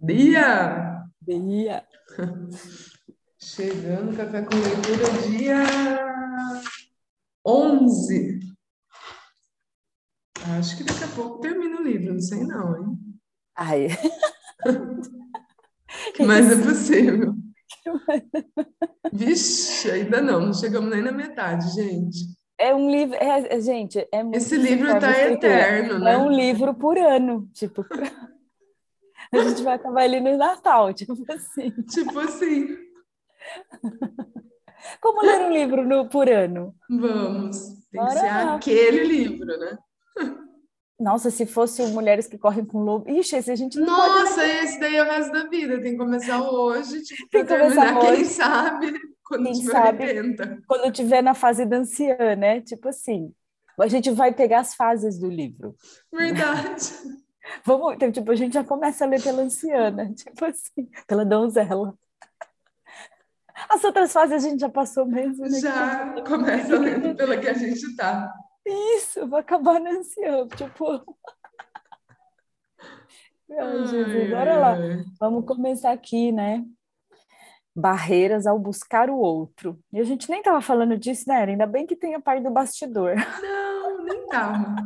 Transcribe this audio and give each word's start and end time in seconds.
Dia! 0.00 1.04
Dia! 1.26 1.84
Chegando, 3.36 4.16
café 4.16 4.42
com 4.42 4.54
leitura, 4.54 5.28
dia 5.28 5.56
11. 7.44 8.38
Acho 10.56 10.76
que 10.76 10.84
daqui 10.84 11.02
a 11.02 11.08
pouco 11.08 11.40
termina 11.40 11.80
o 11.80 11.82
livro, 11.82 12.14
não 12.14 12.20
sei 12.20 12.44
não, 12.44 12.76
hein? 12.76 12.98
Ai. 13.56 13.88
Mas 16.24 16.52
é 16.52 16.62
possível. 16.62 17.34
Vixe, 19.12 19.90
ainda 19.90 20.22
não, 20.22 20.46
não 20.46 20.54
chegamos 20.54 20.90
nem 20.90 21.02
na 21.02 21.10
metade, 21.10 21.74
gente. 21.74 22.38
É 22.56 22.72
um 22.72 22.88
livro, 22.88 23.16
é, 23.16 23.56
é, 23.56 23.60
gente, 23.60 24.06
é 24.12 24.22
muito 24.22 24.36
Esse 24.36 24.56
livro 24.56 24.88
está 24.88 25.10
eterno, 25.26 25.98
né? 25.98 26.12
É 26.12 26.18
um 26.18 26.30
livro 26.30 26.72
por 26.74 26.96
ano, 26.96 27.48
tipo, 27.52 27.84
a 29.32 29.38
gente 29.38 29.62
vai 29.62 29.74
acabar 29.74 30.04
ele 30.04 30.20
no 30.20 30.36
Natal, 30.36 30.92
tipo 30.94 31.14
assim. 31.32 31.70
Tipo 31.82 32.18
assim. 32.20 32.76
Como 35.00 35.22
ler 35.22 35.46
um 35.46 35.52
livro 35.52 35.86
no, 35.86 36.08
por 36.08 36.28
ano? 36.28 36.74
Vamos, 36.88 37.58
tem 37.90 38.00
Bora 38.00 38.12
que 38.12 38.20
ser 38.20 38.26
lá. 38.26 38.54
aquele 38.54 39.04
livro, 39.04 39.46
né? 39.46 39.78
Nossa, 40.98 41.30
se 41.30 41.46
fosse 41.46 41.80
Mulheres 41.92 42.26
que 42.26 42.36
Correm 42.36 42.64
com 42.64 42.82
Lobo. 42.82 43.08
Ixi, 43.08 43.36
esse 43.36 43.52
a 43.52 43.56
gente 43.56 43.78
não 43.78 43.86
Nossa, 43.86 44.40
pode... 44.40 44.50
esse 44.50 44.80
daí 44.80 44.96
é 44.96 45.02
o 45.02 45.06
resto 45.06 45.32
da 45.32 45.44
vida. 45.44 45.80
Tem 45.80 45.92
que 45.92 45.98
começar 45.98 46.42
hoje, 46.42 47.02
tipo, 47.02 47.28
tem 47.28 47.42
que 47.42 47.48
terminar, 47.48 47.98
hoje. 47.98 48.16
quem 48.16 48.24
sabe, 48.24 49.00
quando 49.22 49.44
quem 49.44 49.52
tiver 49.52 49.72
sabe, 49.72 50.04
80. 50.04 50.62
Quando 50.66 50.92
tiver 50.92 51.22
na 51.22 51.34
fase 51.34 51.64
da 51.64 51.76
anciã, 51.76 52.34
né? 52.34 52.60
Tipo 52.60 52.88
assim, 52.88 53.32
a 53.78 53.86
gente 53.86 54.10
vai 54.10 54.34
pegar 54.34 54.60
as 54.60 54.74
fases 54.74 55.18
do 55.20 55.28
livro. 55.28 55.76
Verdade. 56.12 56.90
Vamos, 57.64 57.94
então, 57.94 58.10
tipo, 58.10 58.30
a 58.30 58.34
gente 58.34 58.54
já 58.54 58.64
começa 58.64 59.04
a 59.04 59.08
ler 59.08 59.22
pela 59.22 59.42
anciana, 59.42 60.12
tipo 60.14 60.44
assim, 60.44 60.88
pela 61.06 61.24
donzela. 61.24 61.94
As 63.68 63.82
outras 63.82 64.12
fases 64.12 64.44
a 64.44 64.48
gente 64.48 64.60
já 64.60 64.68
passou 64.68 65.04
mesmo, 65.04 65.44
né? 65.44 65.58
Já 65.58 66.22
começa 66.22 66.78
lendo 66.78 67.14
pela 67.16 67.36
que 67.36 67.48
a 67.48 67.54
gente 67.54 67.96
tá. 67.96 68.32
Isso, 68.64 69.26
vou 69.26 69.38
acabar 69.38 69.80
na 69.80 69.90
anciã, 69.90 70.46
tipo. 70.48 70.86
Ai, 73.50 73.86
Jesus, 73.86 74.30
bora 74.30 74.58
lá. 74.58 74.76
Vamos 75.18 75.44
começar 75.44 75.90
aqui, 75.90 76.30
né? 76.30 76.64
Barreiras 77.74 78.46
ao 78.46 78.58
buscar 78.58 79.10
o 79.10 79.16
outro. 79.16 79.78
E 79.92 79.98
a 79.98 80.04
gente 80.04 80.30
nem 80.30 80.42
tava 80.42 80.60
falando 80.60 80.96
disso, 80.96 81.24
né? 81.26 81.44
Ainda 81.44 81.66
bem 81.66 81.86
que 81.86 81.96
tem 81.96 82.14
a 82.14 82.20
parte 82.20 82.42
do 82.42 82.50
bastidor. 82.50 83.14
Não, 83.40 84.04
nem 84.04 84.26
tava. 84.28 84.76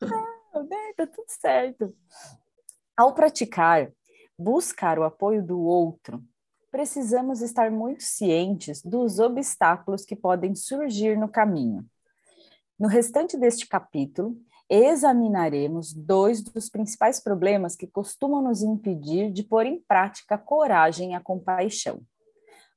Né? 0.62 0.92
Tá 0.96 1.06
tudo 1.06 1.26
certo. 1.28 1.94
Ao 2.96 3.14
praticar, 3.14 3.92
buscar 4.38 4.98
o 4.98 5.04
apoio 5.04 5.44
do 5.44 5.60
outro, 5.60 6.22
precisamos 6.70 7.40
estar 7.40 7.70
muito 7.70 8.02
cientes 8.02 8.82
dos 8.82 9.18
obstáculos 9.18 10.04
que 10.04 10.16
podem 10.16 10.54
surgir 10.54 11.16
no 11.16 11.28
caminho. 11.28 11.86
No 12.78 12.88
restante 12.88 13.36
deste 13.38 13.66
capítulo, 13.66 14.36
examinaremos 14.68 15.94
dois 15.94 16.42
dos 16.42 16.68
principais 16.68 17.20
problemas 17.20 17.76
que 17.76 17.86
costumam 17.86 18.42
nos 18.42 18.62
impedir 18.62 19.32
de 19.32 19.42
pôr 19.42 19.64
em 19.64 19.80
prática 19.80 20.34
a 20.34 20.38
coragem 20.38 21.12
e 21.12 21.14
a 21.14 21.20
compaixão. 21.20 22.02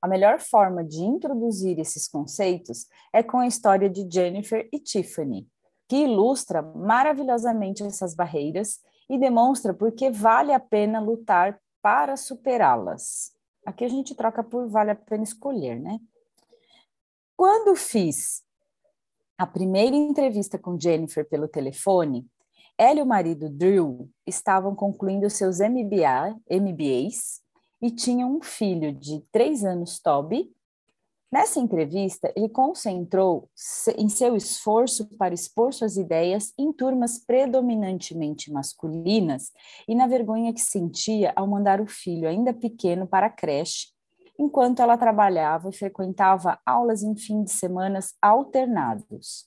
A 0.01 0.07
melhor 0.07 0.39
forma 0.39 0.83
de 0.83 1.01
introduzir 1.01 1.77
esses 1.77 2.07
conceitos 2.07 2.87
é 3.11 3.21
com 3.21 3.39
a 3.39 3.47
história 3.47 3.89
de 3.89 4.07
Jennifer 4.09 4.69
e 4.71 4.79
Tiffany, 4.79 5.45
que 5.89 6.03
ilustra 6.03 6.61
maravilhosamente 6.61 7.83
essas 7.83 8.13
barreiras 8.13 8.79
e 9.09 9.17
demonstra 9.17 9.73
por 9.73 9.91
que 9.91 10.11
vale 10.11 10.53
a 10.53 10.59
pena 10.59 10.99
lutar 10.99 11.59
para 11.81 12.15
superá-las. 12.15 13.33
Aqui 13.65 13.83
a 13.83 13.89
gente 13.89 14.13
troca 14.13 14.43
por 14.43 14.69
vale 14.69 14.91
a 14.91 14.95
pena 14.95 15.23
escolher, 15.23 15.79
né? 15.79 15.99
Quando 17.35 17.75
fiz 17.75 18.43
a 19.35 19.47
primeira 19.47 19.95
entrevista 19.95 20.59
com 20.59 20.79
Jennifer 20.79 21.27
pelo 21.27 21.47
telefone, 21.47 22.27
ela 22.77 22.99
e 22.99 23.01
o 23.01 23.05
marido 23.05 23.49
Drew 23.49 24.09
estavam 24.27 24.75
concluindo 24.75 25.27
seus 25.29 25.59
MBA, 25.59 26.39
MBAs 26.51 27.41
e 27.81 27.89
tinham 27.89 28.37
um 28.37 28.41
filho 28.41 28.93
de 28.93 29.21
três 29.31 29.63
anos, 29.63 29.99
Toby. 29.99 30.53
Nessa 31.31 31.59
entrevista, 31.59 32.33
ele 32.35 32.49
concentrou 32.49 33.47
em 33.95 34.09
seu 34.09 34.35
esforço 34.35 35.05
para 35.15 35.33
expor 35.33 35.71
suas 35.71 35.95
ideias 35.95 36.51
em 36.57 36.73
turmas 36.73 37.19
predominantemente 37.19 38.51
masculinas 38.51 39.51
e 39.87 39.93
na 39.93 40.07
vergonha 40.07 40.51
que 40.51 40.61
sentia 40.61 41.31
ao 41.35 41.45
mandar 41.45 41.79
o 41.79 41.85
filho 41.85 42.27
ainda 42.27 42.51
pequeno 42.51 43.05
para 43.05 43.27
a 43.27 43.29
creche 43.29 43.89
enquanto 44.39 44.81
ela 44.81 44.97
trabalhava 44.97 45.69
e 45.69 45.73
frequentava 45.73 46.57
aulas 46.65 47.03
em 47.03 47.15
fim 47.15 47.43
de 47.43 47.51
semanas 47.51 48.15
alternados. 48.21 49.45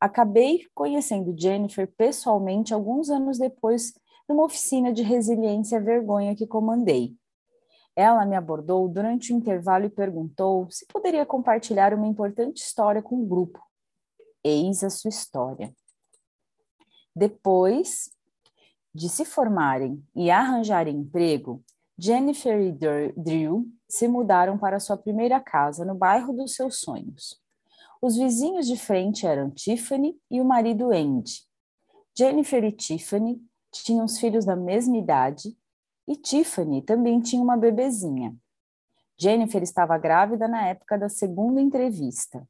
Acabei 0.00 0.66
conhecendo 0.74 1.32
Jennifer 1.38 1.86
pessoalmente 1.96 2.74
alguns 2.74 3.08
anos 3.08 3.38
depois, 3.38 3.92
numa 4.28 4.44
oficina 4.44 4.92
de 4.92 5.02
resiliência 5.02 5.76
e 5.76 5.80
vergonha 5.80 6.34
que 6.34 6.46
comandei. 6.46 7.14
Ela 7.94 8.24
me 8.24 8.34
abordou 8.34 8.88
durante 8.88 9.32
o 9.32 9.36
intervalo 9.36 9.84
e 9.84 9.90
perguntou 9.90 10.70
se 10.70 10.86
poderia 10.86 11.26
compartilhar 11.26 11.92
uma 11.92 12.06
importante 12.06 12.58
história 12.58 13.02
com 13.02 13.22
o 13.22 13.26
grupo. 13.26 13.60
Eis 14.42 14.82
a 14.82 14.90
sua 14.90 15.10
história. 15.10 15.74
Depois 17.14 18.10
de 18.94 19.08
se 19.08 19.24
formarem 19.24 20.02
e 20.14 20.30
arranjarem 20.30 20.96
emprego, 20.96 21.62
Jennifer 21.98 22.58
e 22.60 22.72
Drew 23.16 23.66
se 23.88 24.08
mudaram 24.08 24.58
para 24.58 24.80
sua 24.80 24.96
primeira 24.96 25.38
casa 25.38 25.84
no 25.84 25.94
bairro 25.94 26.32
dos 26.32 26.54
seus 26.54 26.78
sonhos. 26.80 27.40
Os 28.00 28.16
vizinhos 28.16 28.66
de 28.66 28.76
frente 28.76 29.26
eram 29.26 29.50
Tiffany 29.50 30.18
e 30.30 30.40
o 30.40 30.44
marido 30.44 30.90
Andy. 30.90 31.46
Jennifer 32.16 32.64
e 32.64 32.72
Tiffany 32.72 33.40
tinham 33.70 34.04
os 34.04 34.18
filhos 34.18 34.44
da 34.44 34.56
mesma 34.56 34.96
idade 34.96 35.56
e 36.06 36.16
Tiffany 36.16 36.82
também 36.82 37.20
tinha 37.20 37.42
uma 37.42 37.56
bebezinha. 37.56 38.36
Jennifer 39.18 39.62
estava 39.62 39.96
grávida 39.98 40.48
na 40.48 40.66
época 40.66 40.98
da 40.98 41.08
segunda 41.08 41.60
entrevista. 41.60 42.46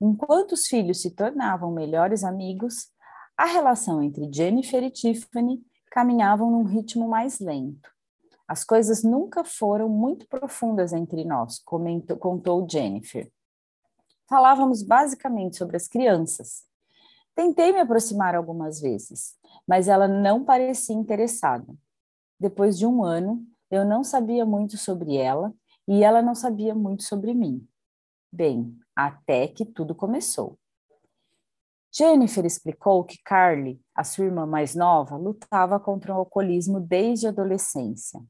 Enquanto 0.00 0.52
os 0.52 0.66
filhos 0.66 1.00
se 1.00 1.10
tornavam 1.10 1.72
melhores 1.72 2.24
amigos, 2.24 2.90
a 3.36 3.46
relação 3.46 4.02
entre 4.02 4.30
Jennifer 4.32 4.82
e 4.82 4.90
Tiffany 4.90 5.64
caminhava 5.90 6.44
num 6.44 6.64
ritmo 6.64 7.08
mais 7.08 7.40
lento. 7.40 7.90
As 8.46 8.62
coisas 8.62 9.02
nunca 9.02 9.42
foram 9.42 9.88
muito 9.88 10.28
profundas 10.28 10.92
entre 10.92 11.24
nós, 11.24 11.58
comentou, 11.60 12.16
contou 12.16 12.68
Jennifer. 12.68 13.30
Falávamos 14.28 14.82
basicamente 14.82 15.56
sobre 15.56 15.76
as 15.76 15.88
crianças. 15.88 16.64
Tentei 17.34 17.72
me 17.72 17.80
aproximar 17.80 18.34
algumas 18.34 18.80
vezes, 18.80 19.34
mas 19.66 19.88
ela 19.88 20.06
não 20.06 20.44
parecia 20.44 20.94
interessada. 20.94 21.66
Depois 22.38 22.78
de 22.78 22.86
um 22.86 23.02
ano, 23.04 23.44
eu 23.70 23.84
não 23.84 24.04
sabia 24.04 24.44
muito 24.44 24.76
sobre 24.76 25.16
ela 25.16 25.52
e 25.86 26.02
ela 26.02 26.22
não 26.22 26.34
sabia 26.34 26.74
muito 26.74 27.02
sobre 27.02 27.34
mim. 27.34 27.66
Bem, 28.32 28.76
até 28.94 29.46
que 29.48 29.64
tudo 29.64 29.94
começou. 29.94 30.58
Jennifer 31.96 32.44
explicou 32.44 33.04
que 33.04 33.22
Carly, 33.24 33.80
a 33.94 34.02
sua 34.02 34.24
irmã 34.24 34.44
mais 34.46 34.74
nova, 34.74 35.16
lutava 35.16 35.78
contra 35.78 36.12
o 36.12 36.18
alcoolismo 36.18 36.80
desde 36.80 37.26
a 37.26 37.30
adolescência. 37.30 38.20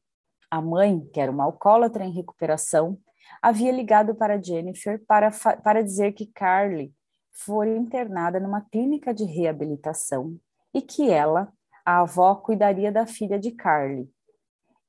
A 0.51 0.61
mãe, 0.61 1.01
que 1.13 1.19
era 1.19 1.33
uma 1.33 1.45
alcoólatra 1.45 2.05
em 2.05 2.13
recuperação, 2.13 2.99
havia 3.41 3.73
ligado 3.73 4.15
para 4.15 4.41
Jennifer 4.41 5.03
para, 5.07 5.31
para 5.63 5.83
dizer 5.83 6.13
que 6.13 6.27
Carly 6.27 6.95
foi 7.33 7.75
internada 7.75 8.39
numa 8.39 8.61
clínica 8.61 9.15
de 9.15 9.25
reabilitação 9.25 10.39
e 10.73 10.83
que 10.83 11.11
ela, 11.11 11.51
a 11.85 12.01
avó, 12.01 12.35
cuidaria 12.37 12.91
da 12.91 13.07
filha 13.07 13.39
de 13.39 13.51
Carly, 13.51 14.11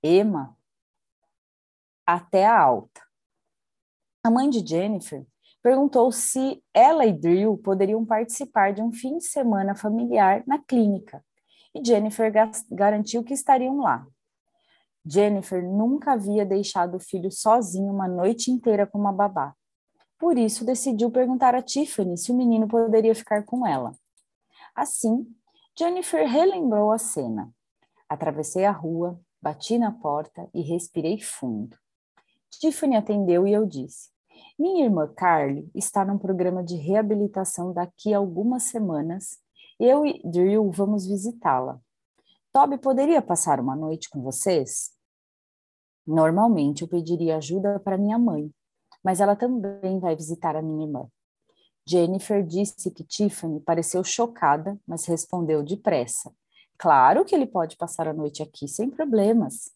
Emma, 0.02 0.58
até 2.06 2.46
a 2.46 2.60
alta. 2.60 3.02
A 4.24 4.30
mãe 4.30 4.50
de 4.50 4.66
Jennifer 4.66 5.26
perguntou 5.62 6.12
se 6.12 6.64
ela 6.74 7.06
e 7.06 7.12
Drew 7.12 7.58
poderiam 7.58 8.06
participar 8.06 8.74
de 8.74 8.82
um 8.82 8.92
fim 8.92 9.18
de 9.18 9.26
semana 9.26 9.76
familiar 9.76 10.44
na 10.48 10.60
clínica, 10.60 11.24
e 11.74 11.84
Jennifer 11.84 12.32
garantiu 12.72 13.24
que 13.24 13.34
estariam 13.34 13.80
lá. 13.80 14.08
Jennifer 15.06 15.64
nunca 15.64 16.14
havia 16.14 16.46
deixado 16.46 16.96
o 16.96 17.00
filho 17.00 17.32
sozinho 17.32 17.94
uma 17.94 18.08
noite 18.08 18.50
inteira 18.50 18.88
com 18.88 18.98
uma 18.98 19.12
babá. 19.12 19.54
Por 20.18 20.38
isso, 20.38 20.66
decidiu 20.66 21.12
perguntar 21.12 21.54
a 21.54 21.62
Tiffany 21.62 22.18
se 22.18 22.32
o 22.32 22.36
menino 22.36 22.68
poderia 22.68 23.14
ficar 23.14 23.44
com 23.44 23.68
ela. 23.68 23.92
Assim, 24.74 25.28
Jennifer 25.78 26.26
relembrou 26.26 26.94
a 26.94 26.98
cena. 26.98 27.54
Atravessei 28.08 28.64
a 28.64 28.72
rua, 28.72 29.20
bati 29.42 29.78
na 29.78 29.92
porta 29.92 30.50
e 30.54 30.62
respirei 30.62 31.20
fundo. 31.20 31.78
Tiffany 32.50 32.96
atendeu 32.96 33.46
e 33.46 33.52
eu 33.52 33.66
disse: 33.66 34.10
Minha 34.58 34.86
irmã 34.86 35.12
Carly 35.14 35.70
está 35.76 36.06
num 36.06 36.18
programa 36.18 36.64
de 36.64 36.78
reabilitação 36.78 37.74
daqui 37.74 38.14
a 38.14 38.18
algumas 38.18 38.64
semanas. 38.64 39.38
Eu 39.78 40.06
e 40.06 40.22
Drew 40.24 40.72
vamos 40.72 41.06
visitá-la. 41.06 41.82
Toby 42.54 42.78
poderia 42.78 43.22
passar 43.22 43.60
uma 43.60 43.76
noite 43.76 44.10
com 44.10 44.22
vocês? 44.22 44.94
Normalmente 46.08 46.84
eu 46.84 46.88
pediria 46.88 47.36
ajuda 47.36 47.82
para 47.82 47.98
minha 47.98 48.18
mãe, 48.18 48.50
mas 49.04 49.20
ela 49.20 49.36
também 49.36 50.00
vai 50.00 50.16
visitar 50.16 50.56
a 50.56 50.62
minha 50.62 50.86
irmã. 50.86 51.10
Jennifer 51.88 52.44
disse 52.44 52.90
que 52.90 53.04
Tiffany 53.04 53.60
pareceu 53.60 54.04
chocada, 54.04 54.80
mas 54.88 55.06
respondeu 55.06 55.64
depressa. 55.64 56.34
Claro 56.78 57.24
que 57.24 57.36
ele 57.36 57.46
pode 57.46 57.78
passar 57.78 58.08
a 58.08 58.14
noite 58.14 58.42
aqui 58.42 58.68
sem 58.68 58.90
problemas. 58.90 59.72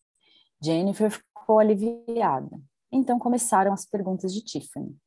Jennifer 0.61 1.11
ficou 1.11 1.59
aliviada. 1.59 2.59
Então 2.91 3.19
começaram 3.19 3.71
as 3.71 3.85
perguntas 3.85 4.33
de 4.33 4.41
Tiffany. 4.41 4.97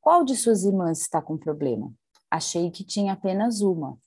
Qual 0.00 0.24
de 0.24 0.34
suas 0.34 0.64
irmãs 0.64 1.00
está 1.00 1.20
com 1.20 1.36
problema? 1.36 1.92
Achei 2.30 2.70
que 2.70 2.84
tinha 2.84 3.12
apenas 3.12 3.60
uma. 3.60 3.98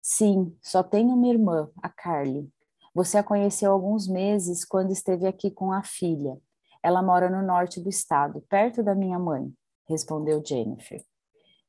Sim, 0.00 0.56
só 0.62 0.82
tenho 0.82 1.14
uma 1.14 1.28
irmã, 1.28 1.70
a 1.82 1.88
Carly. 1.88 2.50
Você 2.94 3.18
a 3.18 3.22
conheceu 3.22 3.70
há 3.70 3.74
alguns 3.74 4.08
meses 4.08 4.64
quando 4.64 4.90
esteve 4.90 5.26
aqui 5.26 5.50
com 5.50 5.70
a 5.70 5.82
filha. 5.82 6.38
Ela 6.82 7.02
mora 7.02 7.28
no 7.28 7.46
norte 7.46 7.80
do 7.80 7.88
estado, 7.88 8.42
perto 8.48 8.82
da 8.82 8.94
minha 8.94 9.18
mãe, 9.18 9.52
respondeu 9.86 10.42
Jennifer. 10.44 11.04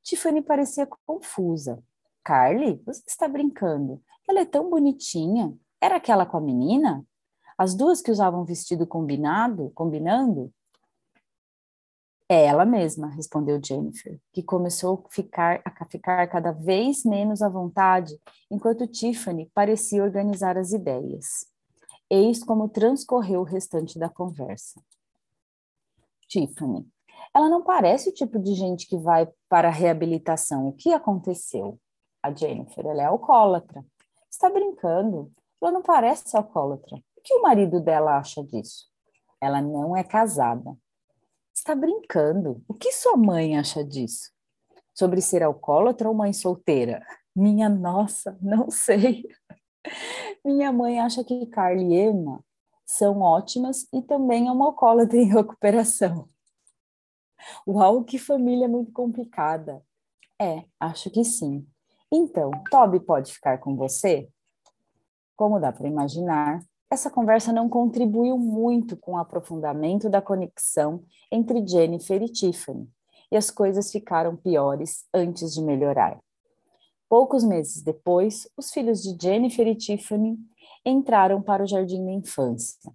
Tiffany 0.03 0.41
parecia 0.41 0.87
confusa. 1.05 1.83
Carly, 2.23 2.81
você 2.85 3.03
está 3.07 3.27
brincando? 3.27 4.01
Ela 4.27 4.41
é 4.41 4.45
tão 4.45 4.69
bonitinha. 4.69 5.57
Era 5.81 5.95
aquela 5.95 6.25
com 6.25 6.37
a 6.37 6.41
menina? 6.41 7.05
As 7.57 7.73
duas 7.73 8.01
que 8.01 8.11
usavam 8.11 8.45
vestido 8.45 8.87
combinado, 8.87 9.71
combinando? 9.75 10.53
É 12.31 12.45
ela 12.45 12.63
mesma, 12.63 13.07
respondeu 13.07 13.59
Jennifer, 13.61 14.19
que 14.31 14.43
começou 14.43 15.03
a 15.03 15.09
ficar, 15.09 15.61
a 15.65 15.85
ficar 15.85 16.27
cada 16.27 16.51
vez 16.51 17.03
menos 17.03 17.41
à 17.41 17.49
vontade, 17.49 18.21
enquanto 18.51 18.85
Tiffany 18.85 19.49
parecia 19.51 20.03
organizar 20.03 20.55
as 20.55 20.71
ideias. 20.71 21.47
Eis 22.07 22.43
como 22.43 22.69
transcorreu 22.69 23.41
o 23.41 23.43
restante 23.43 23.97
da 23.97 24.09
conversa. 24.09 24.79
Tiffany, 26.27 26.87
ela 27.33 27.49
não 27.49 27.63
parece 27.63 28.09
o 28.09 28.13
tipo 28.13 28.39
de 28.39 28.53
gente 28.53 28.87
que 28.87 28.97
vai 28.97 29.27
para 29.47 29.67
a 29.67 29.71
reabilitação. 29.71 30.67
O 30.67 30.73
que 30.73 30.93
aconteceu? 30.93 31.79
A 32.21 32.33
Jennifer, 32.33 32.85
ela 32.85 33.01
é 33.01 33.05
alcoólatra. 33.05 33.85
Está 34.29 34.49
brincando? 34.49 35.31
Ela 35.61 35.71
não 35.71 35.81
parece 35.81 36.35
alcoólatra. 36.35 36.97
O 37.17 37.21
que 37.21 37.33
o 37.33 37.41
marido 37.41 37.79
dela 37.79 38.17
acha 38.17 38.43
disso? 38.43 38.87
Ela 39.41 39.61
não 39.61 39.95
é 39.95 40.03
casada. 40.03 40.75
Está 41.53 41.75
brincando. 41.75 42.63
O 42.67 42.73
que 42.73 42.91
sua 42.91 43.15
mãe 43.15 43.57
acha 43.57 43.83
disso? 43.83 44.31
Sobre 44.93 45.21
ser 45.21 45.43
alcoólatra 45.43 46.09
ou 46.09 46.15
mãe 46.15 46.33
solteira? 46.33 47.05
Minha 47.35 47.69
nossa, 47.69 48.37
não 48.41 48.69
sei. 48.71 49.23
Minha 50.43 50.71
mãe 50.71 50.99
acha 50.99 51.23
que 51.23 51.45
Carly 51.47 51.93
e 51.93 51.99
Emma 52.01 52.43
são 52.85 53.21
ótimas 53.21 53.87
e 53.93 54.01
também 54.01 54.47
é 54.47 54.51
uma 54.51 54.65
alcoólatra 54.65 55.17
em 55.17 55.25
recuperação. 55.25 56.27
Uau, 57.67 58.03
que 58.03 58.17
família 58.17 58.67
muito 58.67 58.91
complicada. 58.91 59.81
É, 60.39 60.63
acho 60.79 61.09
que 61.09 61.23
sim. 61.23 61.67
Então, 62.11 62.51
Toby 62.71 62.99
pode 62.99 63.33
ficar 63.33 63.59
com 63.59 63.75
você? 63.75 64.29
Como 65.35 65.59
dá 65.59 65.71
para 65.71 65.87
imaginar, 65.87 66.61
essa 66.89 67.09
conversa 67.09 67.53
não 67.53 67.69
contribuiu 67.69 68.37
muito 68.37 68.97
com 68.97 69.13
o 69.13 69.17
aprofundamento 69.17 70.09
da 70.09 70.21
conexão 70.21 71.03
entre 71.31 71.65
Jennifer 71.65 72.21
e 72.21 72.29
Tiffany, 72.29 72.89
e 73.31 73.37
as 73.37 73.51
coisas 73.51 73.91
ficaram 73.91 74.35
piores 74.35 75.05
antes 75.13 75.53
de 75.53 75.61
melhorar. 75.61 76.19
Poucos 77.07 77.43
meses 77.43 77.83
depois, 77.83 78.49
os 78.57 78.71
filhos 78.71 79.03
de 79.03 79.15
Jennifer 79.21 79.67
e 79.67 79.75
Tiffany 79.75 80.37
entraram 80.85 81.41
para 81.41 81.63
o 81.63 81.67
jardim 81.67 82.03
da 82.03 82.11
infância. 82.11 82.91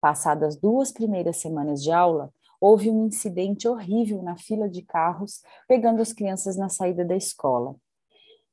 Passadas 0.00 0.56
duas 0.56 0.90
primeiras 0.90 1.36
semanas 1.36 1.82
de 1.82 1.92
aula, 1.92 2.32
houve 2.64 2.90
um 2.90 3.08
incidente 3.08 3.68
horrível 3.68 4.22
na 4.22 4.38
fila 4.38 4.70
de 4.70 4.80
carros, 4.80 5.42
pegando 5.68 6.00
as 6.00 6.14
crianças 6.14 6.56
na 6.56 6.70
saída 6.70 7.04
da 7.04 7.14
escola. 7.14 7.76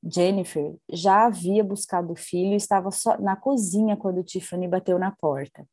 Jennifer 0.04 0.76
já 0.92 1.28
havia 1.28 1.64
buscado 1.64 2.12
o 2.12 2.16
filho 2.16 2.52
e 2.52 2.58
estava 2.58 2.90
na 3.22 3.38
cozinha 3.38 3.96
quando 3.96 4.22
Tiffany 4.22 4.68
bateu 4.68 5.00
na 5.00 5.16
porta. 5.16 5.66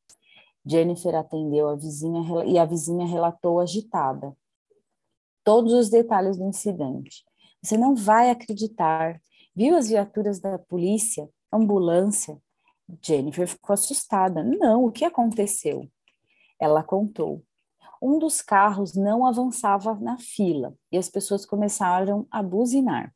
Jennifer 0.65 1.17
atendeu 1.17 1.69
a 1.69 1.75
vizinha 1.75 2.45
e 2.45 2.59
a 2.59 2.65
vizinha 2.65 3.05
relatou 3.05 3.59
agitada 3.59 4.33
todos 5.43 5.73
os 5.73 5.91
detalhes 5.91 6.37
do 6.37 6.45
incidente. 6.45 7.25
Você 7.61 7.77
não 7.77 7.97
vai 7.97 8.31
acreditar. 8.31 9.21
Viu 9.57 9.77
as 9.77 9.89
viaturas 9.89 10.39
da 10.39 10.61
polícia, 10.61 11.29
ambulância? 11.53 12.39
Jennifer 13.03 13.49
ficou 13.49 13.75
assustada. 13.75 14.45
Não, 14.45 14.85
o 14.85 14.93
que 14.93 15.05
aconteceu? 15.05 15.91
Ela 16.61 16.85
contou. 16.85 17.43
Um 18.01 18.19
dos 18.19 18.41
carros 18.41 18.95
não 18.95 19.27
avançava 19.27 19.95
na 19.95 20.19
fila 20.19 20.75
e 20.91 20.99
as 20.99 21.09
pessoas 21.09 21.45
começaram 21.45 22.27
a 22.31 22.43
buzinar. 22.43 23.13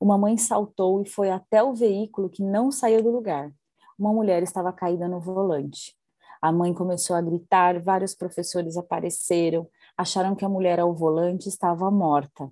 Uma 0.00 0.18
mãe 0.18 0.36
saltou 0.36 1.02
e 1.02 1.08
foi 1.08 1.30
até 1.30 1.62
o 1.62 1.74
veículo 1.74 2.28
que 2.28 2.42
não 2.42 2.70
saiu 2.70 3.02
do 3.02 3.10
lugar. 3.10 3.52
Uma 3.98 4.12
mulher 4.12 4.42
estava 4.42 4.72
caída 4.72 5.08
no 5.08 5.20
volante. 5.20 5.96
A 6.40 6.52
mãe 6.52 6.72
começou 6.72 7.16
a 7.16 7.20
gritar, 7.20 7.80
vários 7.80 8.14
professores 8.14 8.76
apareceram, 8.76 9.68
acharam 9.96 10.36
que 10.36 10.44
a 10.44 10.48
mulher 10.48 10.78
ao 10.78 10.94
volante 10.94 11.48
estava 11.48 11.90
morta. 11.90 12.48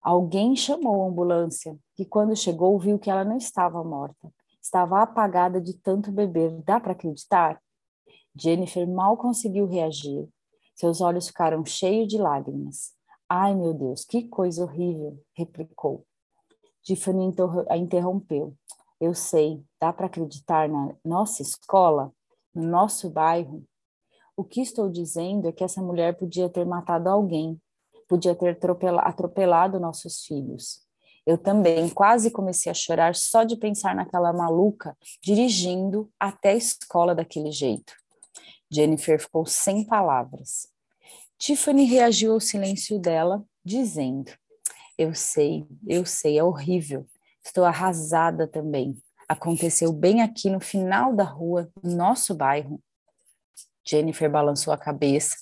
Alguém 0.00 0.54
chamou 0.54 1.02
a 1.02 1.08
ambulância, 1.08 1.76
que 1.96 2.04
quando 2.04 2.36
chegou 2.36 2.78
viu 2.78 2.98
que 2.98 3.10
ela 3.10 3.24
não 3.24 3.36
estava 3.36 3.82
morta, 3.82 4.32
estava 4.62 5.02
apagada 5.02 5.60
de 5.60 5.74
tanto 5.74 6.12
beber. 6.12 6.62
Dá 6.62 6.78
para 6.78 6.92
acreditar? 6.92 7.60
Jennifer 8.36 8.86
mal 8.86 9.16
conseguiu 9.16 9.66
reagir. 9.66 10.28
Seus 10.74 11.00
olhos 11.00 11.28
ficaram 11.28 11.64
cheios 11.64 12.08
de 12.08 12.18
lágrimas. 12.18 12.92
Ai, 13.28 13.54
meu 13.54 13.72
Deus, 13.72 14.04
que 14.04 14.28
coisa 14.28 14.64
horrível, 14.64 15.18
replicou. 15.32 16.04
Tiffany 16.82 17.32
a 17.68 17.76
interrompeu. 17.76 18.54
Eu 19.00 19.14
sei, 19.14 19.62
dá 19.80 19.92
para 19.92 20.06
acreditar 20.06 20.68
na 20.68 20.94
nossa 21.04 21.42
escola, 21.42 22.12
no 22.54 22.66
nosso 22.66 23.08
bairro? 23.10 23.64
O 24.36 24.42
que 24.44 24.60
estou 24.60 24.90
dizendo 24.90 25.48
é 25.48 25.52
que 25.52 25.64
essa 25.64 25.80
mulher 25.80 26.16
podia 26.16 26.48
ter 26.48 26.64
matado 26.64 27.08
alguém, 27.08 27.60
podia 28.08 28.34
ter 28.34 28.58
atropelado 29.00 29.80
nossos 29.80 30.24
filhos. 30.24 30.82
Eu 31.26 31.38
também 31.38 31.88
quase 31.88 32.30
comecei 32.30 32.70
a 32.70 32.74
chorar 32.74 33.14
só 33.14 33.44
de 33.44 33.56
pensar 33.56 33.94
naquela 33.94 34.32
maluca 34.32 34.96
dirigindo 35.22 36.10
até 36.20 36.50
a 36.50 36.56
escola 36.56 37.14
daquele 37.14 37.50
jeito. 37.50 37.94
Jennifer 38.74 39.20
ficou 39.20 39.46
sem 39.46 39.84
palavras. 39.84 40.68
Tiffany 41.38 41.84
reagiu 41.84 42.32
ao 42.32 42.40
silêncio 42.40 42.98
dela, 42.98 43.44
dizendo: 43.64 44.32
Eu 44.98 45.14
sei, 45.14 45.66
eu 45.86 46.04
sei, 46.04 46.38
é 46.38 46.42
horrível. 46.42 47.06
Estou 47.44 47.64
arrasada 47.64 48.48
também. 48.48 49.00
Aconteceu 49.28 49.92
bem 49.92 50.22
aqui 50.22 50.50
no 50.50 50.60
final 50.60 51.14
da 51.14 51.24
rua, 51.24 51.70
no 51.82 51.94
nosso 51.94 52.34
bairro. 52.34 52.82
Jennifer 53.86 54.30
balançou 54.30 54.72
a 54.72 54.78
cabeça. 54.78 55.36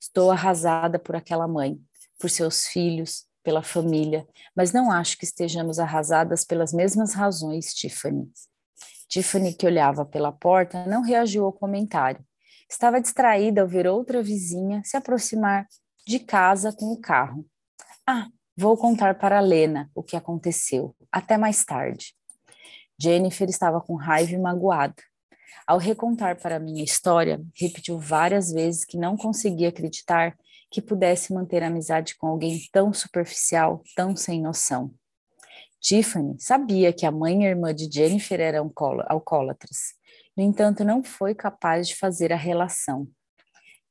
Estou 0.00 0.30
arrasada 0.30 0.98
por 0.98 1.16
aquela 1.16 1.48
mãe, 1.48 1.80
por 2.18 2.30
seus 2.30 2.66
filhos, 2.66 3.26
pela 3.42 3.62
família, 3.62 4.28
mas 4.54 4.72
não 4.72 4.90
acho 4.90 5.16
que 5.18 5.24
estejamos 5.24 5.78
arrasadas 5.78 6.44
pelas 6.44 6.72
mesmas 6.72 7.14
razões, 7.14 7.74
Tiffany. 7.74 8.30
Tiffany, 9.08 9.54
que 9.54 9.66
olhava 9.66 10.04
pela 10.04 10.30
porta, 10.30 10.86
não 10.86 11.02
reagiu 11.02 11.44
ao 11.44 11.52
comentário. 11.52 12.24
Estava 12.70 13.00
distraída 13.00 13.62
ao 13.62 13.66
ver 13.66 13.88
outra 13.88 14.22
vizinha 14.22 14.80
se 14.84 14.96
aproximar 14.96 15.66
de 16.06 16.20
casa 16.20 16.72
com 16.72 16.92
o 16.92 17.00
carro. 17.00 17.44
Ah, 18.06 18.28
vou 18.56 18.76
contar 18.76 19.18
para 19.18 19.40
Lena 19.40 19.90
o 19.92 20.04
que 20.04 20.16
aconteceu. 20.16 20.94
Até 21.10 21.36
mais 21.36 21.64
tarde. 21.64 22.14
Jennifer 22.96 23.48
estava 23.48 23.80
com 23.80 23.96
raiva 23.96 24.32
e 24.32 24.38
magoada. 24.38 25.02
Ao 25.66 25.78
recontar 25.78 26.40
para 26.40 26.60
mim 26.60 26.80
a 26.80 26.84
história, 26.84 27.42
repetiu 27.56 27.98
várias 27.98 28.52
vezes 28.52 28.84
que 28.84 28.96
não 28.96 29.16
conseguia 29.16 29.70
acreditar 29.70 30.38
que 30.70 30.80
pudesse 30.80 31.34
manter 31.34 31.64
amizade 31.64 32.16
com 32.16 32.28
alguém 32.28 32.60
tão 32.70 32.92
superficial, 32.92 33.82
tão 33.96 34.14
sem 34.14 34.40
noção. 34.40 34.94
Tiffany 35.80 36.36
sabia 36.38 36.92
que 36.92 37.04
a 37.04 37.10
mãe 37.10 37.42
e 37.42 37.46
a 37.46 37.50
irmã 37.50 37.74
de 37.74 37.90
Jennifer 37.90 38.38
eram 38.38 38.72
alcoólatras 39.08 39.98
no 40.40 40.46
entanto, 40.46 40.82
não 40.82 41.04
foi 41.04 41.34
capaz 41.34 41.86
de 41.86 41.96
fazer 41.96 42.32
a 42.32 42.36
relação. 42.36 43.06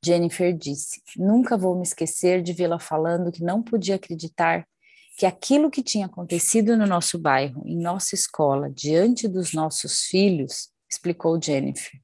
Jennifer 0.03 0.51
disse: 0.51 1.00
Nunca 1.15 1.56
vou 1.56 1.75
me 1.75 1.84
esquecer 1.84 2.41
de 2.41 2.53
vê-la 2.53 2.79
falando 2.79 3.32
que 3.32 3.44
não 3.44 3.62
podia 3.62 3.98
acreditar 3.98 4.68
que 5.15 5.27
aquilo 5.27 5.70
que 5.70 5.84
tinha 5.84 6.08
acontecido 6.08 6.75
no 6.75 6.88
nosso 6.88 7.20
bairro, 7.20 7.62
em 7.68 7.77
nossa 7.77 8.15
escola, 8.15 8.68
diante 8.68 9.27
dos 9.27 9.53
nossos 9.53 10.06
filhos, 10.06 10.72
explicou 10.89 11.39
Jennifer. 11.39 12.01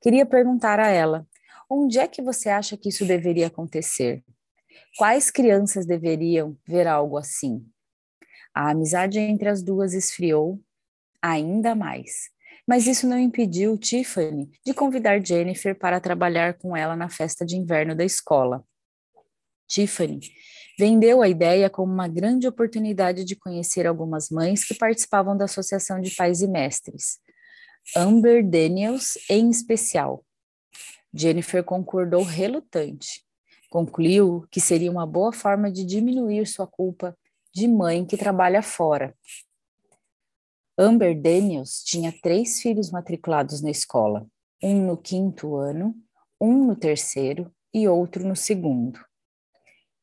Queria 0.00 0.24
perguntar 0.24 0.80
a 0.80 0.88
ela: 0.88 1.26
onde 1.68 1.98
é 1.98 2.08
que 2.08 2.22
você 2.22 2.48
acha 2.48 2.78
que 2.78 2.88
isso 2.88 3.04
deveria 3.04 3.48
acontecer? 3.48 4.24
Quais 4.96 5.30
crianças 5.30 5.84
deveriam 5.84 6.56
ver 6.66 6.86
algo 6.86 7.18
assim? 7.18 7.62
A 8.54 8.70
amizade 8.70 9.18
entre 9.18 9.50
as 9.50 9.62
duas 9.62 9.92
esfriou 9.92 10.58
ainda 11.20 11.74
mais. 11.74 12.32
Mas 12.66 12.86
isso 12.86 13.06
não 13.06 13.18
impediu 13.18 13.76
Tiffany 13.76 14.50
de 14.64 14.72
convidar 14.72 15.24
Jennifer 15.24 15.78
para 15.78 16.00
trabalhar 16.00 16.54
com 16.54 16.76
ela 16.76 16.96
na 16.96 17.08
festa 17.08 17.44
de 17.44 17.56
inverno 17.56 17.94
da 17.94 18.04
escola. 18.04 18.64
Tiffany 19.68 20.20
vendeu 20.78 21.22
a 21.22 21.28
ideia 21.28 21.70
como 21.70 21.92
uma 21.92 22.08
grande 22.08 22.48
oportunidade 22.48 23.24
de 23.24 23.36
conhecer 23.36 23.86
algumas 23.86 24.30
mães 24.30 24.64
que 24.64 24.74
participavam 24.74 25.36
da 25.36 25.44
Associação 25.44 26.00
de 26.00 26.10
Pais 26.14 26.40
e 26.40 26.48
Mestres, 26.48 27.18
Amber 27.96 28.46
Daniels 28.48 29.18
em 29.28 29.50
especial. 29.50 30.24
Jennifer 31.12 31.62
concordou 31.62 32.22
relutante. 32.22 33.24
Concluiu 33.70 34.46
que 34.50 34.60
seria 34.60 34.90
uma 34.90 35.06
boa 35.06 35.32
forma 35.32 35.70
de 35.70 35.84
diminuir 35.84 36.46
sua 36.46 36.66
culpa 36.66 37.16
de 37.54 37.68
mãe 37.68 38.04
que 38.04 38.16
trabalha 38.16 38.62
fora. 38.62 39.14
Amber 40.76 41.20
Daniels 41.20 41.84
tinha 41.84 42.12
três 42.20 42.60
filhos 42.60 42.90
matriculados 42.90 43.62
na 43.62 43.70
escola, 43.70 44.26
um 44.60 44.84
no 44.84 44.96
quinto 44.96 45.54
ano, 45.56 45.94
um 46.40 46.66
no 46.66 46.74
terceiro 46.74 47.52
e 47.72 47.86
outro 47.86 48.26
no 48.26 48.34
segundo. 48.34 48.98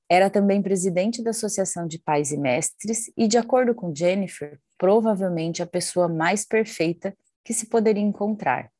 Era 0.10 0.30
também 0.30 0.62
presidente 0.62 1.22
da 1.22 1.32
Associação 1.32 1.86
de 1.88 2.00
Pais 2.00 2.32
e 2.32 2.38
Mestres 2.38 3.12
e, 3.18 3.28
de 3.28 3.38
acordo 3.38 3.76
com 3.76 3.94
Jennifer, 3.94 4.60
provavelmente 4.78 5.62
a 5.62 5.68
pessoa 5.68 6.08
mais 6.08 6.46
perfeita 6.46 7.16
que 7.44 7.54
se 7.54 7.66
poderia 7.66 8.04
encontrar. 8.04 8.72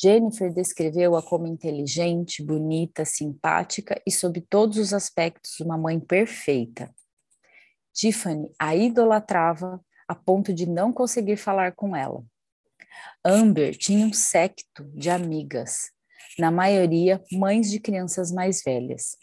Jennifer 0.00 0.52
descreveu-a 0.52 1.22
como 1.22 1.46
inteligente, 1.48 2.44
bonita, 2.44 3.04
simpática 3.04 4.00
e, 4.06 4.12
sob 4.12 4.40
todos 4.42 4.78
os 4.78 4.92
aspectos, 4.92 5.58
uma 5.58 5.76
mãe 5.76 5.98
perfeita. 5.98 6.94
Tiffany 7.92 8.52
a 8.58 8.76
idolatrava 8.76 9.80
a 10.08 10.14
ponto 10.14 10.52
de 10.52 10.66
não 10.66 10.92
conseguir 10.92 11.36
falar 11.36 11.72
com 11.72 11.94
ela. 11.94 12.24
Amber 13.24 13.76
tinha 13.76 14.06
um 14.06 14.12
séquito 14.12 14.84
de 14.94 15.10
amigas, 15.10 15.90
na 16.38 16.50
maioria 16.50 17.22
mães 17.32 17.70
de 17.70 17.80
crianças 17.80 18.30
mais 18.30 18.62
velhas, 18.62 19.16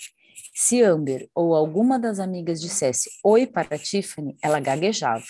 se 0.55 0.83
Amber 0.83 1.29
ou 1.33 1.55
alguma 1.55 1.97
das 1.97 2.19
amigas 2.19 2.61
dissesse 2.61 3.09
oi 3.23 3.47
para 3.47 3.77
Tiffany, 3.77 4.37
ela 4.41 4.59
gaguejava. 4.59 5.25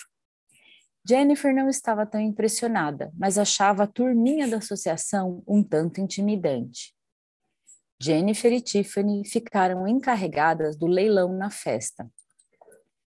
Jennifer 1.06 1.54
não 1.54 1.68
estava 1.68 2.04
tão 2.04 2.20
impressionada, 2.20 3.10
mas 3.16 3.38
achava 3.38 3.84
a 3.84 3.86
turminha 3.86 4.46
da 4.46 4.58
associação 4.58 5.42
um 5.46 5.62
tanto 5.62 6.00
intimidante. 6.00 6.94
Jennifer 8.00 8.52
e 8.52 8.60
Tiffany 8.60 9.24
ficaram 9.26 9.88
encarregadas 9.88 10.76
do 10.76 10.86
leilão 10.86 11.32
na 11.32 11.50
festa. 11.50 12.10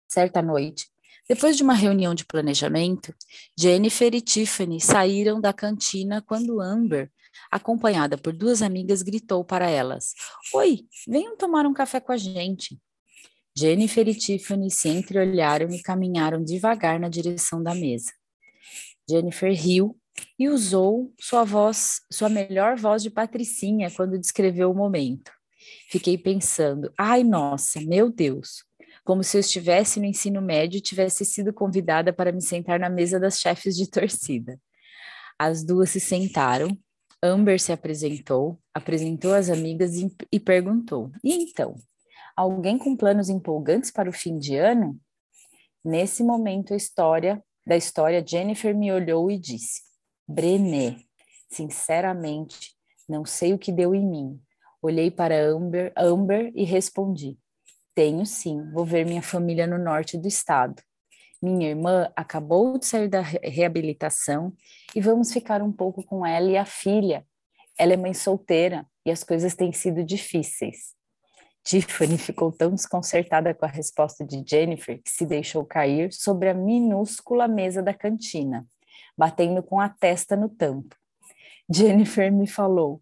Certa 0.08 0.42
noite, 0.42 0.90
depois 1.28 1.58
de 1.58 1.64
uma 1.64 1.74
reunião 1.74 2.14
de 2.14 2.26
planejamento, 2.26 3.14
Jennifer 3.58 4.14
e 4.14 4.22
Tiffany 4.22 4.80
saíram 4.80 5.42
da 5.42 5.52
cantina 5.52 6.22
quando 6.22 6.62
Amber 6.62 7.12
acompanhada 7.52 8.18
por 8.18 8.34
duas 8.34 8.62
amigas, 8.62 9.02
gritou 9.02 9.44
para 9.44 9.70
elas: 9.70 10.14
Oi, 10.54 10.82
venham 11.08 11.38
tomar 11.38 11.66
um 11.66 11.74
café 11.74 12.00
com 12.00 12.12
a 12.12 12.18
gente. 12.18 12.80
Jennifer 13.58 14.08
e 14.08 14.14
Tiffany 14.14 14.70
se 14.70 14.90
entreolharam 14.90 15.70
e 15.70 15.82
caminharam 15.82 16.44
devagar 16.44 17.00
na 17.00 17.08
direção 17.08 17.64
da 17.64 17.74
mesa. 17.74 18.12
Jennifer 19.10 19.54
riu 19.54 19.98
e 20.38 20.50
usou 20.50 21.14
sua 21.20 21.44
voz, 21.44 22.02
sua 22.12 22.28
melhor 22.28 22.76
voz 22.78 23.02
de 23.02 23.10
patricinha 23.10 23.90
quando 23.92 24.20
descreveu 24.20 24.72
o 24.72 24.76
momento. 24.76 25.32
Fiquei 25.90 26.18
pensando, 26.18 26.92
ai 26.98 27.24
nossa, 27.24 27.80
meu 27.82 28.10
Deus, 28.10 28.66
como 29.06 29.24
se 29.24 29.38
eu 29.38 29.40
estivesse 29.40 30.00
no 30.02 30.06
ensino 30.06 30.42
médio 30.42 30.78
e 30.78 30.82
tivesse 30.82 31.24
sido 31.24 31.54
convidada 31.54 32.12
para 32.12 32.34
me 32.34 32.42
sentar 32.42 32.78
na 32.78 32.90
mesa 32.90 33.18
das 33.18 33.40
chefes 33.40 33.78
de 33.78 33.90
torcida. 33.90 34.60
As 35.40 35.64
duas 35.64 35.92
se 35.92 36.02
sentaram 36.02 36.78
Amber 37.26 37.60
se 37.60 37.72
apresentou, 37.72 38.60
apresentou 38.74 39.34
as 39.34 39.50
amigas 39.50 39.96
e, 39.96 40.16
e 40.32 40.40
perguntou: 40.40 41.12
E 41.24 41.34
então, 41.34 41.76
alguém 42.36 42.78
com 42.78 42.96
planos 42.96 43.30
empolgantes 43.30 43.90
para 43.90 44.10
o 44.10 44.14
fim 44.14 44.38
de 44.38 44.56
ano? 44.56 45.00
Nesse 45.84 46.24
momento 46.24 46.74
a 46.74 46.78
história 46.78 47.44
da 47.66 47.76
história, 47.76 48.24
Jennifer 48.26 48.76
me 48.76 48.92
olhou 48.92 49.32
e 49.32 49.40
disse: 49.40 49.82
Brené, 50.28 50.98
sinceramente, 51.50 52.76
não 53.10 53.26
sei 53.26 53.54
o 53.54 53.60
que 53.60 53.72
deu 53.72 53.96
em 53.96 54.06
mim. 54.06 54.40
Olhei 54.82 55.10
para 55.10 55.44
Amber, 55.48 55.92
Amber 55.98 56.52
e 56.54 56.64
respondi: 56.64 57.40
Tenho 57.96 58.26
sim, 58.26 58.70
vou 58.74 58.86
ver 58.86 59.06
minha 59.06 59.22
família 59.22 59.66
no 59.66 59.78
norte 59.78 60.18
do 60.18 60.28
estado. 60.28 60.84
Minha 61.42 61.70
irmã 61.70 62.12
acabou 62.14 62.78
de 62.78 62.86
sair 62.86 63.08
da 63.08 63.22
reabilitação 63.22 64.52
e 64.94 65.00
vamos 65.00 65.32
ficar 65.32 65.62
um 65.62 65.72
pouco 65.72 66.04
com 66.04 66.26
ela 66.26 66.52
e 66.52 66.58
a 66.58 66.66
filha. 66.66 67.26
Ela 67.80 67.94
é 67.94 67.98
mãe 67.98 68.14
solteira 68.14 68.86
e 69.06 69.12
as 69.12 69.24
coisas 69.24 69.56
têm 69.56 69.72
sido 69.72 70.04
difíceis. 70.04 70.94
Tiffany 71.64 72.18
ficou 72.18 72.52
tão 72.52 72.72
desconcertada 72.72 73.54
com 73.54 73.66
a 73.66 73.70
resposta 73.70 74.26
de 74.26 74.44
Jennifer 74.46 75.02
que 75.02 75.10
se 75.10 75.26
deixou 75.26 75.66
cair 75.66 76.12
sobre 76.12 76.50
a 76.50 76.54
minúscula 76.54 77.48
mesa 77.48 77.82
da 77.82 77.94
cantina, 77.94 78.68
batendo 79.18 79.64
com 79.64 79.80
a 79.80 79.88
testa 79.88 80.36
no 80.36 80.50
tampo. 80.50 80.98
Jennifer 81.72 82.30
me 82.30 82.46
falou: 82.46 83.02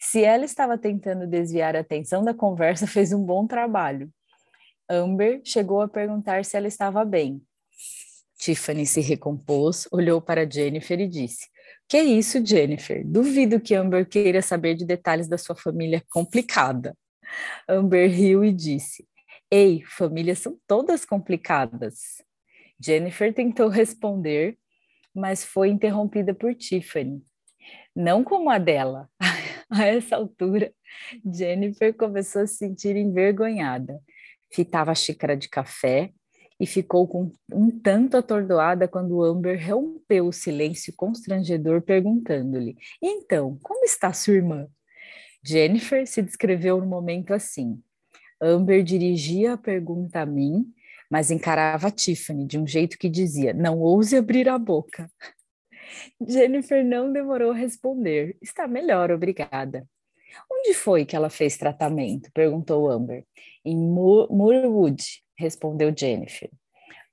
se 0.00 0.24
ela 0.24 0.44
estava 0.44 0.76
tentando 0.76 1.24
desviar 1.24 1.76
a 1.76 1.80
atenção 1.80 2.24
da 2.24 2.34
conversa, 2.34 2.84
fez 2.86 3.12
um 3.12 3.24
bom 3.24 3.46
trabalho. 3.46 4.12
Amber 4.88 5.40
chegou 5.44 5.80
a 5.80 5.88
perguntar 5.88 6.44
se 6.44 6.56
ela 6.56 6.68
estava 6.68 7.04
bem, 7.04 7.42
Tiffany 8.44 8.84
se 8.84 9.00
recompôs, 9.00 9.88
olhou 9.90 10.20
para 10.20 10.48
Jennifer 10.48 11.00
e 11.00 11.08
disse: 11.08 11.48
Que 11.88 12.02
isso, 12.02 12.44
Jennifer? 12.44 13.02
Duvido 13.02 13.58
que 13.58 13.74
Amber 13.74 14.06
queira 14.06 14.42
saber 14.42 14.74
de 14.74 14.84
detalhes 14.84 15.26
da 15.26 15.38
sua 15.38 15.56
família 15.56 16.02
complicada. 16.10 16.94
Amber 17.66 18.10
riu 18.10 18.44
e 18.44 18.52
disse: 18.52 19.08
Ei, 19.50 19.82
famílias 19.86 20.40
são 20.40 20.58
todas 20.66 21.06
complicadas. 21.06 22.22
Jennifer 22.78 23.32
tentou 23.32 23.68
responder, 23.68 24.58
mas 25.14 25.42
foi 25.42 25.70
interrompida 25.70 26.34
por 26.34 26.54
Tiffany. 26.54 27.22
Não 27.96 28.22
como 28.22 28.50
a 28.50 28.58
dela. 28.58 29.08
a 29.70 29.86
essa 29.86 30.16
altura, 30.16 30.70
Jennifer 31.24 31.94
começou 31.94 32.42
a 32.42 32.46
se 32.46 32.56
sentir 32.58 32.94
envergonhada. 32.94 34.02
Fitava 34.54 34.92
a 34.92 34.94
xícara 34.94 35.36
de 35.36 35.48
café 35.48 36.12
e 36.60 36.64
ficou 36.64 37.08
com 37.08 37.32
um 37.52 37.70
tanto 37.70 38.16
atordoada 38.16 38.86
quando 38.86 39.20
Amber 39.20 39.60
rompeu 39.68 40.28
o 40.28 40.32
silêncio 40.32 40.94
constrangedor 40.96 41.82
perguntando-lhe: 41.82 42.76
Então, 43.02 43.58
como 43.60 43.84
está 43.84 44.12
sua 44.12 44.34
irmã? 44.34 44.68
Jennifer 45.44 46.06
se 46.06 46.22
descreveu 46.22 46.78
no 46.78 46.86
momento 46.86 47.34
assim. 47.34 47.82
Amber 48.40 48.84
dirigia 48.84 49.54
a 49.54 49.58
pergunta 49.58 50.20
a 50.20 50.26
mim, 50.26 50.72
mas 51.10 51.32
encarava 51.32 51.90
Tiffany 51.90 52.46
de 52.46 52.56
um 52.56 52.64
jeito 52.64 52.96
que 52.96 53.08
dizia: 53.08 53.52
Não 53.52 53.80
ouse 53.80 54.16
abrir 54.16 54.48
a 54.48 54.56
boca. 54.56 55.10
Jennifer 56.24 56.84
não 56.84 57.12
demorou 57.12 57.50
a 57.50 57.56
responder: 57.56 58.36
Está 58.40 58.68
melhor, 58.68 59.10
obrigada. 59.10 59.84
Onde 60.50 60.74
foi 60.74 61.04
que 61.04 61.16
ela 61.16 61.30
fez 61.30 61.56
tratamento? 61.56 62.30
perguntou 62.32 62.90
Amber. 62.90 63.24
Em 63.64 63.76
Moorwood, 63.76 65.02
respondeu 65.38 65.92
Jennifer. 65.96 66.50